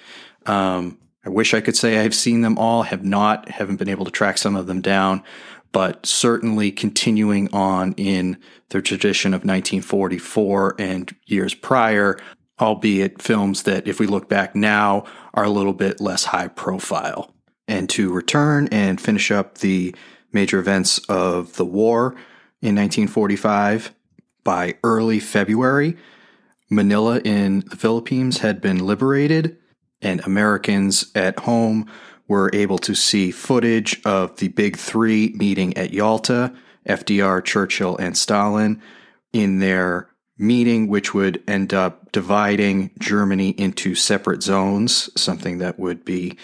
Um, 0.46 0.98
I 1.24 1.30
wish 1.30 1.54
I 1.54 1.60
could 1.60 1.76
say 1.76 1.98
I've 1.98 2.14
seen 2.14 2.42
them 2.42 2.58
all, 2.58 2.82
have 2.82 3.04
not, 3.04 3.48
haven't 3.48 3.76
been 3.76 3.88
able 3.88 4.04
to 4.04 4.10
track 4.10 4.38
some 4.38 4.54
of 4.54 4.66
them 4.66 4.80
down, 4.80 5.22
but 5.70 6.04
certainly 6.04 6.70
continuing 6.70 7.52
on 7.54 7.94
in 7.94 8.36
the 8.68 8.82
tradition 8.82 9.32
of 9.32 9.38
1944 9.40 10.76
and 10.78 11.14
years 11.26 11.54
prior, 11.54 12.18
albeit 12.60 13.22
films 13.22 13.62
that, 13.62 13.86
if 13.88 13.98
we 13.98 14.06
look 14.06 14.28
back 14.28 14.54
now, 14.54 15.04
are 15.32 15.44
a 15.44 15.50
little 15.50 15.72
bit 15.72 16.00
less 16.00 16.24
high 16.24 16.48
profile. 16.48 17.34
And 17.68 17.88
to 17.90 18.12
return 18.12 18.68
and 18.72 19.00
finish 19.00 19.30
up 19.30 19.58
the 19.58 19.94
major 20.32 20.58
events 20.58 20.98
of 21.08 21.56
the 21.56 21.64
war 21.64 22.14
in 22.60 22.76
1945, 22.76 23.94
by 24.44 24.74
early 24.82 25.20
February, 25.20 25.96
Manila 26.70 27.20
in 27.20 27.60
the 27.70 27.76
Philippines 27.76 28.38
had 28.38 28.60
been 28.60 28.78
liberated, 28.78 29.58
and 30.00 30.20
Americans 30.24 31.12
at 31.14 31.40
home 31.40 31.88
were 32.26 32.50
able 32.52 32.78
to 32.78 32.94
see 32.94 33.30
footage 33.30 34.00
of 34.04 34.36
the 34.36 34.48
Big 34.48 34.76
Three 34.76 35.32
meeting 35.36 35.76
at 35.76 35.92
Yalta 35.92 36.54
FDR, 36.88 37.44
Churchill, 37.44 37.96
and 37.98 38.16
Stalin 38.16 38.82
in 39.32 39.58
their 39.58 40.08
meeting, 40.38 40.88
which 40.88 41.14
would 41.14 41.42
end 41.46 41.72
up 41.72 42.10
dividing 42.12 42.90
Germany 42.98 43.50
into 43.50 43.94
separate 43.94 44.42
zones, 44.42 45.08
something 45.20 45.58
that 45.58 45.78
would 45.78 46.04
be 46.04 46.36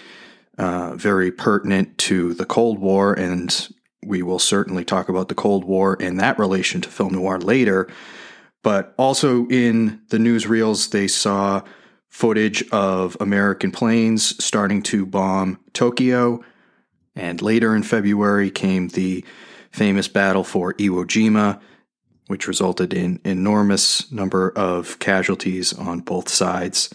uh, 0.59 0.95
very 0.95 1.31
pertinent 1.33 1.97
to 1.99 2.35
the 2.35 2.45
Cold 2.45 2.79
War. 2.79 3.13
And 3.13 3.69
we 4.05 4.23
will 4.23 4.39
certainly 4.39 4.85
talk 4.85 5.09
about 5.09 5.29
the 5.29 5.35
Cold 5.35 5.65
War 5.65 5.97
and 6.01 6.21
that 6.21 6.39
relation 6.39 6.81
to 6.81 6.89
film 6.89 7.15
noir 7.15 7.39
later. 7.39 7.89
But 8.63 8.95
also 8.99 9.47
in 9.49 10.01
the 10.09 10.19
newsreels, 10.19 10.91
they 10.91 11.09
saw 11.09 11.63
footage 12.09 12.69
of 12.71 13.17
American 13.21 13.71
planes 13.71 14.43
starting 14.43 14.83
to 14.83 15.07
bomb 15.07 15.59
Tokyo. 15.73 16.43
And 17.15 17.43
later 17.43 17.75
in 17.75 17.83
February 17.83 18.51
came 18.51 18.89
the 18.89 19.25
famous 19.71 20.09
battle 20.09 20.45
for 20.45 20.75
Iwo 20.75 21.05
Jima, 21.05 21.61
which 22.27 22.49
resulted 22.49 22.93
in 22.93 23.21
enormous 23.25 24.11
number 24.11 24.51
of 24.51 24.99
casualties 24.99 25.73
on 25.73 26.01
both 26.01 26.29
sides, 26.29 26.93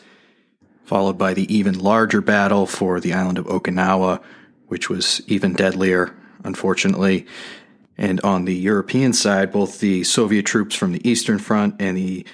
followed 0.85 1.17
by 1.17 1.33
the 1.33 1.53
even 1.53 1.77
larger 1.77 2.21
battle 2.21 2.65
for 2.65 2.99
the 2.99 3.13
island 3.13 3.37
of 3.37 3.45
Okinawa, 3.45 4.21
which 4.67 4.89
was 4.89 5.21
even 5.27 5.53
deadlier, 5.53 6.15
unfortunately. 6.43 7.25
And 7.97 8.19
on 8.21 8.45
the 8.45 8.55
European 8.55 9.13
side, 9.13 9.51
both 9.51 9.79
the 9.79 10.03
Soviet 10.03 10.45
troops 10.45 10.75
from 10.75 10.91
the 10.91 11.07
Eastern 11.07 11.39
Front 11.39 11.75
and 11.79 11.95
the 11.95 12.25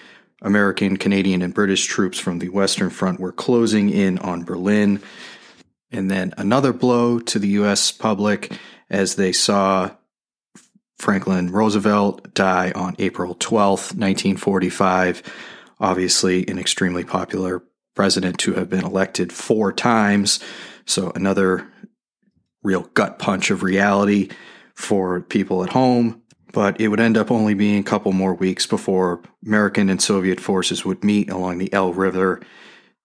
American, 0.42 0.98
Canadian, 0.98 1.42
and 1.42 1.54
British 1.54 1.86
troops 1.86 2.18
from 2.18 2.40
the 2.40 2.50
Western 2.50 2.90
Front 2.90 3.20
were 3.20 3.34
closing 3.34 3.90
in 3.90 4.18
on 4.20 4.44
Berlin. 4.44 5.02
And 5.92 6.10
then 6.10 6.34
another 6.38 6.72
blow 6.72 7.20
to 7.20 7.40
the 7.40 7.50
US 7.50 7.92
public 7.92 8.52
as 8.90 9.16
they 9.16 9.32
saw 9.32 9.92
Franklin 10.98 11.52
Roosevelt 11.52 12.34
die 12.34 12.72
on 12.76 12.96
April 13.00 13.36
12th, 13.36 13.96
1945. 13.96 15.24
Obviously, 15.80 16.48
an 16.48 16.60
extremely 16.60 17.04
popular 17.04 17.64
president 17.96 18.38
to 18.40 18.54
have 18.54 18.70
been 18.70 18.84
elected 18.84 19.32
four 19.32 19.72
times. 19.72 20.40
So, 20.86 21.12
another 21.16 21.68
real 22.64 22.84
gut 22.94 23.20
punch 23.20 23.52
of 23.52 23.64
reality 23.64 24.30
for 24.76 25.22
people 25.22 25.64
at 25.64 25.72
home. 25.72 26.22
But 26.52 26.82
it 26.82 26.88
would 26.88 27.00
end 27.00 27.18
up 27.18 27.30
only 27.30 27.54
being 27.54 27.80
a 27.80 27.84
couple 27.84 28.12
more 28.12 28.34
weeks 28.34 28.66
before 28.66 29.22
American 29.46 29.90
and 29.90 30.02
Soviet 30.02 30.40
forces 30.40 30.84
would 30.84 31.04
meet 31.04 31.30
along 31.30 31.60
the 31.60 31.72
Elbe 31.72 31.98
River, 31.98 32.42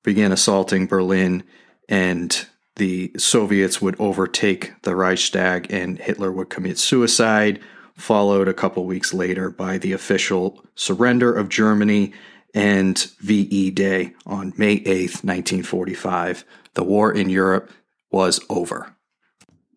begin 0.02 0.32
assaulting 0.32 0.86
Berlin, 0.86 1.44
and 1.88 2.46
the 2.76 3.12
Soviets 3.18 3.82
would 3.82 4.00
overtake 4.00 4.72
the 4.82 4.96
Reichstag 4.96 5.70
and 5.70 5.98
Hitler 5.98 6.32
would 6.32 6.48
commit 6.48 6.78
suicide 6.78 7.60
followed 7.96 8.48
a 8.48 8.54
couple 8.54 8.84
weeks 8.84 9.14
later 9.14 9.50
by 9.50 9.78
the 9.78 9.92
official 9.92 10.64
surrender 10.74 11.32
of 11.32 11.48
Germany 11.48 12.12
and 12.54 12.98
VE 13.20 13.70
Day 13.70 14.14
on 14.26 14.52
May 14.56 14.78
8th, 14.80 15.24
1945. 15.24 16.44
The 16.74 16.84
war 16.84 17.12
in 17.12 17.28
Europe 17.28 17.70
was 18.10 18.40
over. 18.48 18.93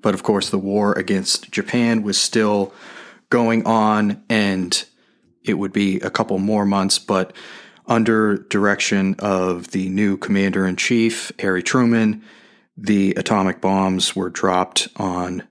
But 0.02 0.14
of 0.14 0.24
course, 0.24 0.50
the 0.50 0.58
war 0.58 0.93
against 0.93 1.52
Japan 1.52 2.04
was 2.04 2.20
still 2.20 2.74
going 3.30 3.66
on, 3.66 4.24
and 4.30 4.86
it 5.43 5.56
would 5.56 5.74
be 5.74 6.00
a 6.00 6.10
couple 6.10 6.38
more 6.39 6.66
months, 6.66 7.00
but 7.00 7.34
under 7.88 8.38
direction 8.38 9.16
of 9.20 9.72
the 9.72 9.89
new 9.89 10.18
commander 10.18 10.68
in 10.68 10.76
chief, 10.76 11.32
Harry 11.39 11.64
Truman, 11.64 12.24
the 12.76 13.14
atomic 13.16 13.62
bombs 13.62 14.16
were 14.16 14.30
dropped 14.30 14.88
on 14.98 15.43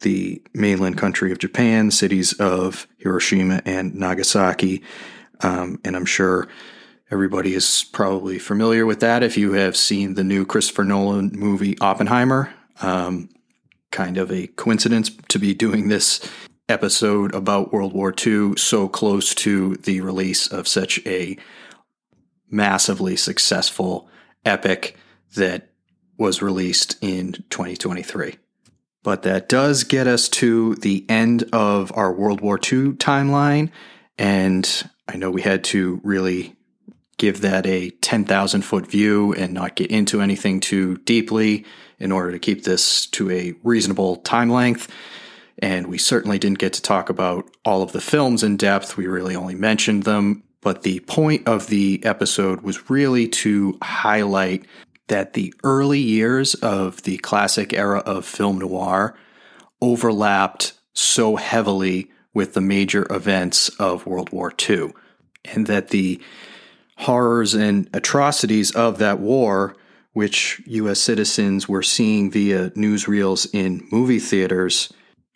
the 0.00 0.42
mainland 0.54 0.96
country 0.98 1.32
of 1.32 1.38
Japan, 1.38 1.90
cities 1.90 2.32
of 2.34 2.86
Hiroshima 2.98 3.62
and 3.64 3.94
Nagasaki. 3.94 4.82
Um, 5.40 5.80
and 5.84 5.96
I'm 5.96 6.06
sure 6.06 6.48
everybody 7.10 7.54
is 7.54 7.84
probably 7.92 8.38
familiar 8.38 8.86
with 8.86 9.00
that 9.00 9.22
if 9.22 9.36
you 9.36 9.52
have 9.52 9.76
seen 9.76 10.14
the 10.14 10.24
new 10.24 10.44
Christopher 10.46 10.84
Nolan 10.84 11.30
movie 11.34 11.76
Oppenheimer. 11.80 12.52
Um, 12.80 13.28
kind 13.92 14.18
of 14.18 14.32
a 14.32 14.48
coincidence 14.48 15.10
to 15.28 15.38
be 15.38 15.54
doing 15.54 15.88
this 15.88 16.28
episode 16.68 17.34
about 17.34 17.72
World 17.72 17.92
War 17.92 18.12
II 18.26 18.56
so 18.56 18.88
close 18.88 19.34
to 19.36 19.76
the 19.76 20.00
release 20.00 20.48
of 20.48 20.66
such 20.66 21.04
a 21.06 21.36
massively 22.50 23.14
successful 23.16 24.08
epic 24.44 24.96
that 25.36 25.70
was 26.18 26.42
released 26.42 26.96
in 27.00 27.32
2023. 27.50 28.36
But 29.02 29.22
that 29.22 29.48
does 29.48 29.84
get 29.84 30.06
us 30.06 30.28
to 30.30 30.76
the 30.76 31.04
end 31.08 31.44
of 31.52 31.92
our 31.96 32.12
World 32.12 32.40
War 32.40 32.56
II 32.56 32.92
timeline. 32.92 33.70
And 34.18 34.90
I 35.08 35.16
know 35.16 35.30
we 35.30 35.42
had 35.42 35.64
to 35.64 36.00
really 36.04 36.54
give 37.18 37.40
that 37.40 37.66
a 37.66 37.90
10,000 37.90 38.62
foot 38.62 38.86
view 38.86 39.32
and 39.34 39.52
not 39.52 39.74
get 39.74 39.90
into 39.90 40.20
anything 40.20 40.60
too 40.60 40.98
deeply 40.98 41.64
in 42.02 42.12
order 42.12 42.32
to 42.32 42.38
keep 42.38 42.64
this 42.64 43.06
to 43.06 43.30
a 43.30 43.54
reasonable 43.62 44.16
time 44.16 44.50
length. 44.50 44.92
And 45.58 45.86
we 45.86 45.96
certainly 45.96 46.38
didn't 46.38 46.58
get 46.58 46.72
to 46.74 46.82
talk 46.82 47.08
about 47.08 47.48
all 47.64 47.82
of 47.82 47.92
the 47.92 48.00
films 48.00 48.42
in 48.42 48.56
depth. 48.56 48.96
We 48.96 49.06
really 49.06 49.36
only 49.36 49.54
mentioned 49.54 50.02
them. 50.02 50.42
But 50.60 50.82
the 50.82 51.00
point 51.00 51.46
of 51.46 51.68
the 51.68 52.00
episode 52.04 52.62
was 52.62 52.90
really 52.90 53.28
to 53.28 53.78
highlight 53.82 54.66
that 55.08 55.34
the 55.34 55.54
early 55.64 56.00
years 56.00 56.54
of 56.54 57.02
the 57.02 57.18
classic 57.18 57.72
era 57.72 58.00
of 58.00 58.24
film 58.24 58.58
noir 58.58 59.16
overlapped 59.80 60.72
so 60.94 61.36
heavily 61.36 62.10
with 62.34 62.54
the 62.54 62.60
major 62.60 63.06
events 63.10 63.68
of 63.70 64.06
World 64.06 64.30
War 64.30 64.52
II, 64.68 64.92
and 65.44 65.66
that 65.66 65.88
the 65.88 66.20
horrors 66.98 67.54
and 67.54 67.90
atrocities 67.92 68.70
of 68.70 68.98
that 68.98 69.18
war, 69.18 69.76
which 70.12 70.60
U.S. 70.66 71.00
citizens 71.00 71.68
were 71.68 71.82
seeing 71.82 72.30
via 72.30 72.70
newsreels 72.70 73.48
in 73.52 73.86
movie 73.90 74.18
theaters, 74.18 74.92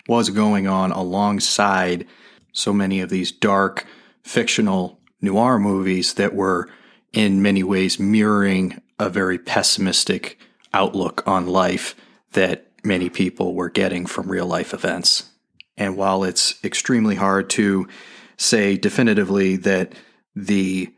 was 0.09 0.31
going 0.31 0.67
on 0.67 0.93
alongside 0.93 2.07
so 2.53 2.73
many 2.73 3.01
of 3.01 3.11
these 3.11 3.33
dark 3.33 3.87
fictional 4.23 5.01
noir 5.21 5.59
movies 5.59 6.15
that 6.15 6.35
were 6.35 6.69
in 7.13 7.43
many 7.43 7.63
ways 7.63 7.99
mirroring 7.99 8.81
a 8.99 9.09
very 9.09 9.39
pessimistic 9.39 10.39
outlook 10.73 11.23
on 11.27 11.47
life 11.47 11.95
that 12.33 12.71
many 12.85 13.09
people 13.09 13.55
were 13.55 13.71
getting 13.71 14.07
from 14.07 14.31
real 14.31 14.47
life 14.47 14.75
events. 14.75 15.31
And 15.77 15.97
while 15.97 16.25
it's 16.25 16.63
extremely 16.65 17.17
hard 17.17 17.51
to 17.51 17.89
say 18.37 18.77
definitively 18.77 19.57
that 19.57 19.93
the 20.35 20.93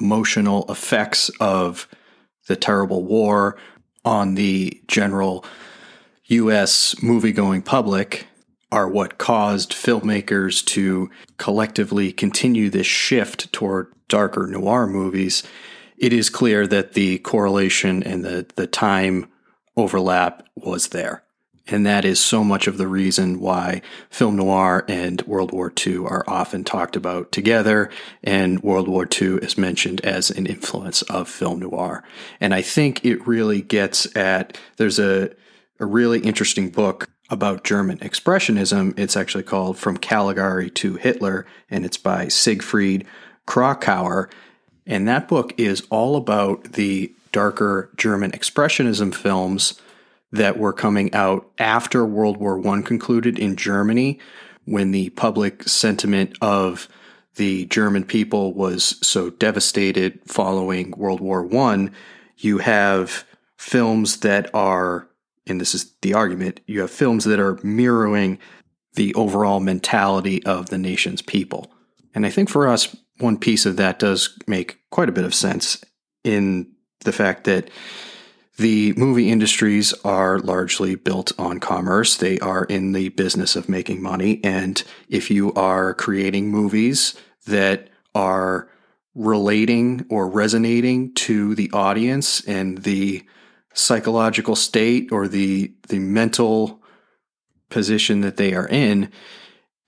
emotional 0.00 0.64
effects 0.68 1.30
of 1.40 1.88
the 2.48 2.56
terrible 2.56 3.04
war 3.04 3.56
on 4.04 4.34
the 4.34 4.82
general 4.88 5.44
US 6.24 7.00
movie 7.02 7.32
going 7.32 7.62
public 7.62 8.26
are 8.70 8.88
what 8.88 9.18
caused 9.18 9.72
filmmakers 9.72 10.64
to 10.64 11.10
collectively 11.38 12.12
continue 12.12 12.68
this 12.68 12.86
shift 12.86 13.50
toward 13.52 13.92
darker 14.08 14.46
noir 14.46 14.86
movies, 14.86 15.42
it 15.96 16.12
is 16.12 16.30
clear 16.30 16.66
that 16.66 16.92
the 16.92 17.18
correlation 17.18 18.02
and 18.02 18.24
the, 18.24 18.46
the 18.56 18.66
time 18.66 19.30
overlap 19.76 20.46
was 20.54 20.88
there. 20.88 21.22
And 21.68 21.84
that 21.84 22.04
is 22.04 22.18
so 22.18 22.42
much 22.42 22.66
of 22.66 22.78
the 22.78 22.88
reason 22.88 23.40
why 23.40 23.82
film 24.10 24.36
noir 24.36 24.84
and 24.88 25.20
World 25.22 25.52
War 25.52 25.72
II 25.86 25.98
are 25.98 26.24
often 26.26 26.64
talked 26.64 26.96
about 26.96 27.30
together, 27.30 27.90
and 28.24 28.62
World 28.62 28.88
War 28.88 29.06
II 29.20 29.36
is 29.36 29.58
mentioned 29.58 30.00
as 30.00 30.30
an 30.30 30.46
influence 30.46 31.02
of 31.02 31.28
film 31.28 31.60
noir. 31.60 32.02
And 32.40 32.54
I 32.54 32.62
think 32.62 33.04
it 33.04 33.26
really 33.26 33.60
gets 33.60 34.14
at 34.16 34.58
there's 34.78 34.98
a, 34.98 35.30
a 35.78 35.86
really 35.86 36.20
interesting 36.20 36.70
book 36.70 37.08
about 37.30 37.64
German 37.64 37.98
expressionism. 37.98 38.98
It's 38.98 39.16
actually 39.16 39.44
called 39.44 39.76
From 39.76 39.98
Caligari 39.98 40.70
to 40.70 40.94
Hitler, 40.94 41.44
and 41.70 41.84
it's 41.84 41.98
by 41.98 42.28
Siegfried 42.28 43.06
Kracauer. 43.46 44.30
And 44.86 45.06
that 45.06 45.28
book 45.28 45.52
is 45.58 45.86
all 45.90 46.16
about 46.16 46.72
the 46.72 47.12
darker 47.30 47.90
German 47.96 48.30
expressionism 48.30 49.14
films 49.14 49.78
that 50.32 50.58
were 50.58 50.72
coming 50.72 51.12
out 51.14 51.50
after 51.58 52.04
World 52.04 52.36
War 52.36 52.66
I 52.66 52.82
concluded 52.82 53.38
in 53.38 53.56
Germany, 53.56 54.18
when 54.64 54.90
the 54.90 55.10
public 55.10 55.62
sentiment 55.62 56.36
of 56.42 56.88
the 57.36 57.64
German 57.66 58.04
people 58.04 58.52
was 58.52 58.98
so 59.06 59.30
devastated 59.30 60.20
following 60.26 60.90
World 60.90 61.20
War 61.20 61.48
I. 61.56 61.88
You 62.36 62.58
have 62.58 63.24
films 63.56 64.18
that 64.18 64.54
are, 64.54 65.08
and 65.46 65.60
this 65.60 65.74
is 65.74 65.94
the 66.02 66.14
argument, 66.14 66.60
you 66.66 66.80
have 66.80 66.90
films 66.90 67.24
that 67.24 67.40
are 67.40 67.58
mirroring 67.62 68.38
the 68.94 69.14
overall 69.14 69.60
mentality 69.60 70.44
of 70.44 70.68
the 70.68 70.78
nation's 70.78 71.22
people. 71.22 71.70
And 72.14 72.26
I 72.26 72.30
think 72.30 72.50
for 72.50 72.68
us, 72.68 72.94
one 73.18 73.38
piece 73.38 73.64
of 73.64 73.76
that 73.76 73.98
does 73.98 74.36
make 74.46 74.78
quite 74.90 75.08
a 75.08 75.12
bit 75.12 75.24
of 75.24 75.34
sense 75.34 75.82
in 76.24 76.72
the 77.04 77.12
fact 77.12 77.44
that 77.44 77.70
the 78.58 78.92
movie 78.94 79.30
industries 79.30 79.94
are 80.04 80.40
largely 80.40 80.96
built 80.96 81.32
on 81.38 81.60
commerce. 81.60 82.16
They 82.16 82.40
are 82.40 82.64
in 82.64 82.92
the 82.92 83.08
business 83.10 83.54
of 83.54 83.68
making 83.68 84.02
money. 84.02 84.40
And 84.42 84.82
if 85.08 85.30
you 85.30 85.52
are 85.54 85.94
creating 85.94 86.50
movies 86.50 87.14
that 87.46 87.88
are 88.16 88.68
relating 89.14 90.04
or 90.10 90.28
resonating 90.28 91.14
to 91.14 91.54
the 91.54 91.70
audience 91.72 92.46
and 92.48 92.78
the 92.78 93.24
psychological 93.74 94.56
state 94.56 95.12
or 95.12 95.28
the 95.28 95.72
the 95.88 96.00
mental 96.00 96.82
position 97.70 98.22
that 98.22 98.38
they 98.38 98.54
are 98.54 98.66
in, 98.66 99.12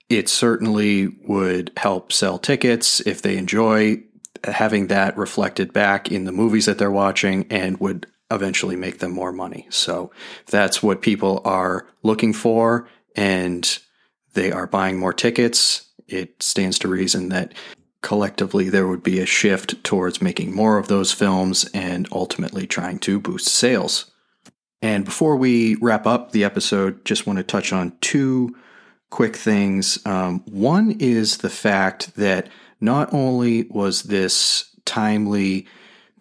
it 0.09 0.29
certainly 0.29 1.07
would 1.27 1.71
help 1.75 2.13
sell 2.13 2.39
tickets 2.39 3.01
if 3.01 3.21
they 3.21 3.35
enjoy 3.35 4.01
having 4.45 4.87
that 4.87 5.17
reflected 5.17 5.73
back 5.73 6.09
in 6.09 6.23
the 6.23 6.31
movies 6.31 6.65
that 6.65 6.77
they're 6.77 6.89
watching 6.89 7.45
and 7.49 7.77
would 7.79 8.07
eventually 8.31 8.75
make 8.75 8.99
them 8.99 9.11
more 9.11 9.31
money. 9.31 9.67
So 9.69 10.11
that's 10.47 10.81
what 10.81 11.01
people 11.01 11.41
are 11.45 11.87
looking 12.01 12.33
for 12.33 12.87
and 13.15 13.79
they 14.33 14.51
are 14.51 14.67
buying 14.67 14.97
more 14.97 15.13
tickets. 15.13 15.89
It 16.07 16.41
stands 16.41 16.79
to 16.79 16.87
reason 16.87 17.29
that 17.29 17.53
collectively 18.01 18.69
there 18.69 18.87
would 18.87 19.03
be 19.03 19.19
a 19.19 19.25
shift 19.25 19.83
towards 19.83 20.21
making 20.21 20.55
more 20.55 20.77
of 20.77 20.87
those 20.87 21.11
films 21.11 21.69
and 21.73 22.07
ultimately 22.11 22.65
trying 22.65 22.99
to 22.99 23.19
boost 23.19 23.47
sales. 23.47 24.09
And 24.81 25.05
before 25.05 25.35
we 25.35 25.75
wrap 25.75 26.07
up 26.07 26.31
the 26.31 26.43
episode, 26.43 27.05
just 27.05 27.27
want 27.27 27.37
to 27.37 27.43
touch 27.43 27.71
on 27.71 27.95
two 28.01 28.55
quick 29.11 29.35
things. 29.35 29.99
Um, 30.05 30.39
one 30.45 30.95
is 30.99 31.37
the 31.37 31.49
fact 31.49 32.15
that 32.15 32.49
not 32.79 33.13
only 33.13 33.63
was 33.69 34.03
this 34.03 34.75
timely 34.85 35.67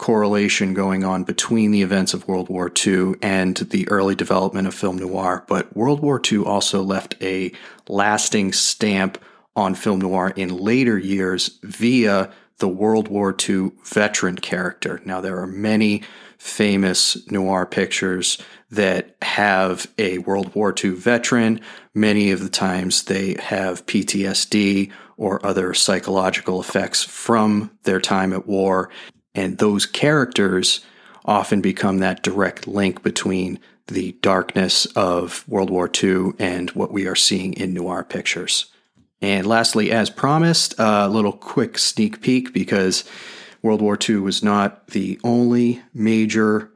correlation 0.00 0.72
going 0.72 1.04
on 1.04 1.24
between 1.24 1.72
the 1.72 1.82
events 1.82 2.14
of 2.14 2.26
World 2.26 2.48
War 2.48 2.72
II 2.86 3.16
and 3.20 3.54
the 3.58 3.86
early 3.90 4.14
development 4.14 4.66
of 4.66 4.74
film 4.74 4.96
noir, 4.96 5.44
but 5.46 5.76
World 5.76 6.00
War 6.00 6.18
II 6.32 6.38
also 6.38 6.82
left 6.82 7.16
a 7.20 7.52
lasting 7.86 8.54
stamp 8.54 9.18
on 9.54 9.74
film 9.74 10.00
noir 10.00 10.32
in 10.34 10.56
later 10.56 10.96
years 10.96 11.58
via 11.62 12.32
the 12.60 12.68
World 12.68 13.08
War 13.08 13.36
II 13.46 13.72
veteran 13.84 14.36
character. 14.36 15.02
Now, 15.04 15.20
there 15.20 15.38
are 15.38 15.46
many 15.46 16.02
famous 16.38 17.30
noir 17.30 17.66
pictures 17.66 18.38
that 18.70 19.16
have 19.20 19.86
a 19.98 20.16
World 20.18 20.54
War 20.54 20.74
II 20.82 20.92
veteran. 20.92 21.60
Many 21.94 22.30
of 22.30 22.40
the 22.40 22.48
times 22.48 23.02
they 23.02 23.36
have 23.38 23.84
PTSD 23.84 24.90
or 25.18 25.44
other 25.44 25.74
psychological 25.74 26.58
effects 26.58 27.04
from 27.04 27.70
their 27.82 28.00
time 28.00 28.32
at 28.32 28.46
war. 28.46 28.88
And 29.34 29.58
those 29.58 29.86
characters 29.86 30.80
often 31.24 31.60
become 31.60 31.98
that 31.98 32.22
direct 32.22 32.66
link 32.66 33.02
between 33.02 33.58
the 33.86 34.12
darkness 34.22 34.86
of 34.96 35.46
World 35.48 35.70
War 35.70 35.90
II 36.02 36.32
and 36.38 36.70
what 36.70 36.92
we 36.92 37.06
are 37.06 37.16
seeing 37.16 37.52
in 37.54 37.74
noir 37.74 38.04
pictures. 38.04 38.66
And 39.20 39.46
lastly, 39.46 39.90
as 39.90 40.08
promised, 40.08 40.74
a 40.78 41.08
little 41.08 41.32
quick 41.32 41.76
sneak 41.78 42.22
peek 42.22 42.52
because 42.54 43.04
World 43.62 43.82
War 43.82 43.98
II 44.08 44.16
was 44.16 44.42
not 44.42 44.88
the 44.88 45.20
only 45.22 45.82
major 45.92 46.70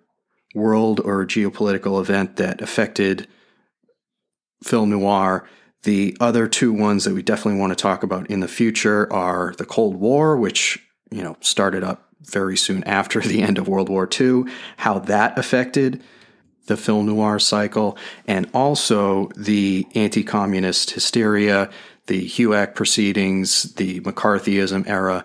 world 0.55 1.00
or 1.00 1.24
geopolitical 1.24 2.00
event 2.00 2.36
that 2.36 2.61
affected 2.61 3.26
film 4.62 4.90
noir. 4.90 5.48
The 5.84 6.16
other 6.20 6.46
two 6.46 6.72
ones 6.72 7.05
that 7.05 7.14
we 7.14 7.22
definitely 7.22 7.61
want 7.61 7.72
to 7.72 7.82
talk 7.82 8.02
about 8.02 8.30
in 8.30 8.40
the 8.40 8.48
future 8.48 9.11
are 9.12 9.55
the 9.57 9.66
Cold 9.66 9.96
War, 9.96 10.36
which 10.36 10.78
you 11.11 11.22
know 11.22 11.36
started 11.40 11.82
up 11.82 12.13
very 12.25 12.57
soon 12.57 12.85
after 12.85 13.20
the 13.20 13.43
end 13.43 13.59
of 13.59 13.68
World 13.68 13.89
War 13.89 14.09
II, 14.20 14.45
how 14.79 14.99
that 15.01 15.39
affected 15.39 16.03
the 16.66 16.77
film 16.77 17.07
noir 17.07 17.39
cycle, 17.39 17.97
and 18.27 18.49
also 18.55 19.29
the 19.37 19.87
anti 19.95 20.22
communist 20.22 20.93
hysteria, 20.93 21.70
the 22.07 22.27
HUAC 22.27 22.75
proceedings, 22.75 23.75
the 23.75 24.01
McCarthyism 24.01 24.89
era, 24.89 25.25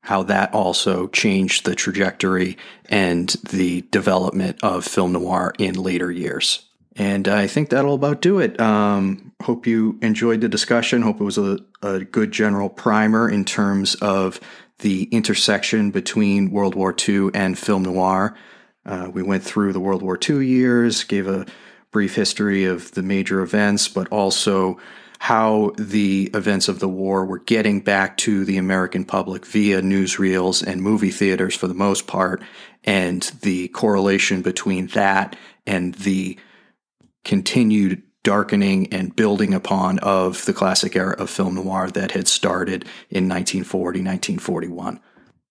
how 0.00 0.22
that 0.22 0.52
also 0.54 1.08
changed 1.08 1.64
the 1.64 1.74
trajectory 1.74 2.56
and 2.88 3.30
the 3.50 3.82
development 3.90 4.58
of 4.62 4.84
film 4.84 5.12
noir 5.12 5.52
in 5.58 5.74
later 5.74 6.10
years. 6.12 6.66
And 6.94 7.28
I 7.28 7.46
think 7.46 7.70
that'll 7.70 7.94
about 7.94 8.22
do 8.22 8.38
it. 8.38 8.58
Um, 8.58 9.32
hope 9.42 9.66
you 9.66 9.98
enjoyed 10.00 10.40
the 10.40 10.48
discussion. 10.48 11.02
Hope 11.02 11.20
it 11.20 11.24
was 11.24 11.36
a, 11.38 11.58
a 11.82 12.04
good 12.04 12.32
general 12.32 12.70
primer 12.70 13.28
in 13.28 13.44
terms 13.44 13.96
of 13.96 14.40
the 14.78 15.04
intersection 15.04 15.90
between 15.90 16.50
World 16.50 16.74
War 16.74 16.94
II 16.96 17.30
and 17.34 17.58
film 17.58 17.82
noir. 17.84 18.36
Uh, 18.84 19.10
we 19.12 19.22
went 19.22 19.42
through 19.42 19.72
the 19.72 19.80
World 19.80 20.02
War 20.02 20.18
II 20.28 20.46
years, 20.46 21.04
gave 21.04 21.26
a 21.26 21.46
brief 21.90 22.14
history 22.14 22.64
of 22.64 22.92
the 22.92 23.02
major 23.02 23.40
events, 23.40 23.88
but 23.88 24.08
also 24.08 24.78
how 25.18 25.72
the 25.78 26.30
events 26.34 26.68
of 26.68 26.78
the 26.78 26.88
war 26.88 27.24
were 27.24 27.38
getting 27.38 27.80
back 27.80 28.16
to 28.18 28.44
the 28.44 28.58
American 28.58 29.04
public 29.04 29.46
via 29.46 29.80
newsreels 29.80 30.62
and 30.62 30.82
movie 30.82 31.10
theaters 31.10 31.56
for 31.56 31.66
the 31.66 31.74
most 31.74 32.06
part, 32.06 32.42
and 32.84 33.22
the 33.40 33.68
correlation 33.68 34.42
between 34.42 34.88
that 34.88 35.34
and 35.66 35.94
the 35.94 36.38
continued 37.24 38.02
darkening 38.26 38.92
and 38.92 39.14
building 39.14 39.54
upon 39.54 40.00
of 40.00 40.44
the 40.46 40.52
classic 40.52 40.96
era 40.96 41.14
of 41.16 41.30
film 41.30 41.54
noir 41.54 41.88
that 41.88 42.10
had 42.10 42.26
started 42.26 42.82
in 43.08 43.28
1940, 43.28 44.00
1941. 44.00 44.98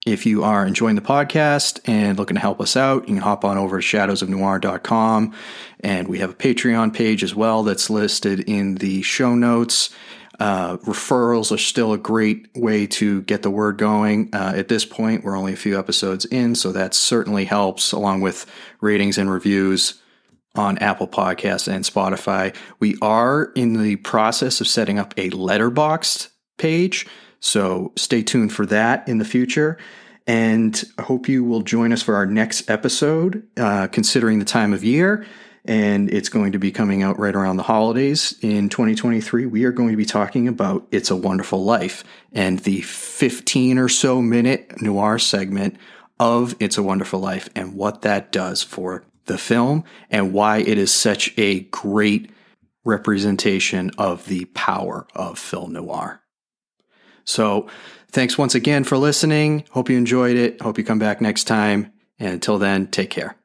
If 0.05 0.25
you 0.25 0.43
are 0.43 0.67
enjoying 0.67 0.97
the 0.97 1.01
podcast 1.01 1.79
and 1.85 2.17
looking 2.17 2.35
to 2.35 2.41
help 2.41 2.59
us 2.59 2.75
out, 2.75 3.07
you 3.07 3.13
can 3.13 3.23
hop 3.23 3.45
on 3.45 3.57
over 3.57 3.79
to 3.79 3.97
shadowsofnoir.com. 3.97 5.33
And 5.79 6.09
we 6.09 6.19
have 6.19 6.31
a 6.31 6.33
Patreon 6.33 6.93
page 6.93 7.23
as 7.23 7.33
well 7.33 7.63
that's 7.63 7.89
listed 7.89 8.41
in 8.41 8.75
the 8.75 9.01
show 9.03 9.35
notes. 9.35 9.89
Uh, 10.37 10.75
referrals 10.79 11.53
are 11.53 11.57
still 11.57 11.93
a 11.93 11.97
great 11.97 12.49
way 12.55 12.87
to 12.87 13.21
get 13.21 13.41
the 13.41 13.49
word 13.49 13.77
going. 13.77 14.31
Uh, 14.33 14.51
at 14.53 14.67
this 14.67 14.83
point, 14.83 15.23
we're 15.23 15.37
only 15.37 15.53
a 15.53 15.55
few 15.55 15.79
episodes 15.79 16.25
in, 16.25 16.55
so 16.55 16.73
that 16.73 16.93
certainly 16.93 17.45
helps, 17.45 17.93
along 17.93 18.19
with 18.19 18.45
ratings 18.81 19.17
and 19.17 19.31
reviews 19.31 20.01
on 20.55 20.77
Apple 20.79 21.07
Podcasts 21.07 21.67
and 21.67 21.83
Spotify. 21.83 22.55
We 22.79 22.97
are 23.01 23.51
in 23.55 23.81
the 23.81 23.97
process 23.97 24.61
of 24.61 24.67
setting 24.67 24.99
up 24.99 25.13
a 25.17 25.29
Letterboxd 25.29 26.29
page, 26.57 27.05
so 27.39 27.93
stay 27.95 28.23
tuned 28.23 28.53
for 28.53 28.65
that 28.67 29.07
in 29.07 29.17
the 29.17 29.25
future. 29.25 29.77
And 30.27 30.83
I 30.97 31.03
hope 31.03 31.29
you 31.29 31.43
will 31.43 31.61
join 31.61 31.93
us 31.93 32.01
for 32.01 32.15
our 32.15 32.25
next 32.25 32.69
episode, 32.69 33.47
uh, 33.57 33.87
considering 33.87 34.39
the 34.39 34.45
time 34.45 34.73
of 34.73 34.83
year. 34.83 35.25
And 35.67 36.11
it's 36.11 36.29
going 36.29 36.51
to 36.51 36.59
be 36.59 36.71
coming 36.71 37.01
out 37.01 37.19
right 37.19 37.35
around 37.35 37.57
the 37.57 37.63
holidays 37.63 38.35
in 38.41 38.69
2023. 38.69 39.47
We 39.47 39.63
are 39.65 39.71
going 39.71 39.89
to 39.89 39.97
be 39.97 40.05
talking 40.05 40.47
about 40.47 40.87
It's 40.91 41.09
a 41.09 41.15
Wonderful 41.15 41.63
Life 41.63 42.03
and 42.31 42.59
the 42.59 42.81
15 42.81 43.79
or 43.79 43.89
so 43.89 44.21
minute 44.21 44.81
noir 44.81 45.17
segment 45.17 45.77
of 46.19 46.55
It's 46.59 46.77
a 46.77 46.83
Wonderful 46.83 47.19
Life 47.19 47.49
and 47.55 47.73
what 47.73 48.03
that 48.03 48.31
does 48.31 48.61
for 48.61 49.03
the 49.25 49.37
film 49.37 49.83
and 50.09 50.33
why 50.33 50.57
it 50.57 50.77
is 50.77 50.93
such 50.93 51.33
a 51.37 51.61
great 51.61 52.31
representation 52.83 53.91
of 53.97 54.25
the 54.27 54.45
power 54.45 55.07
of 55.15 55.39
film 55.39 55.73
noir. 55.73 56.21
So, 57.23 57.67
thanks 58.11 58.37
once 58.37 58.53
again 58.53 58.83
for 58.83 58.97
listening. 58.97 59.65
Hope 59.71 59.89
you 59.89 59.97
enjoyed 59.97 60.37
it. 60.37 60.61
Hope 60.61 60.77
you 60.77 60.83
come 60.83 60.99
back 60.99 61.21
next 61.21 61.45
time. 61.45 61.91
And 62.19 62.33
until 62.33 62.59
then, 62.59 62.87
take 62.87 63.09
care. 63.09 63.35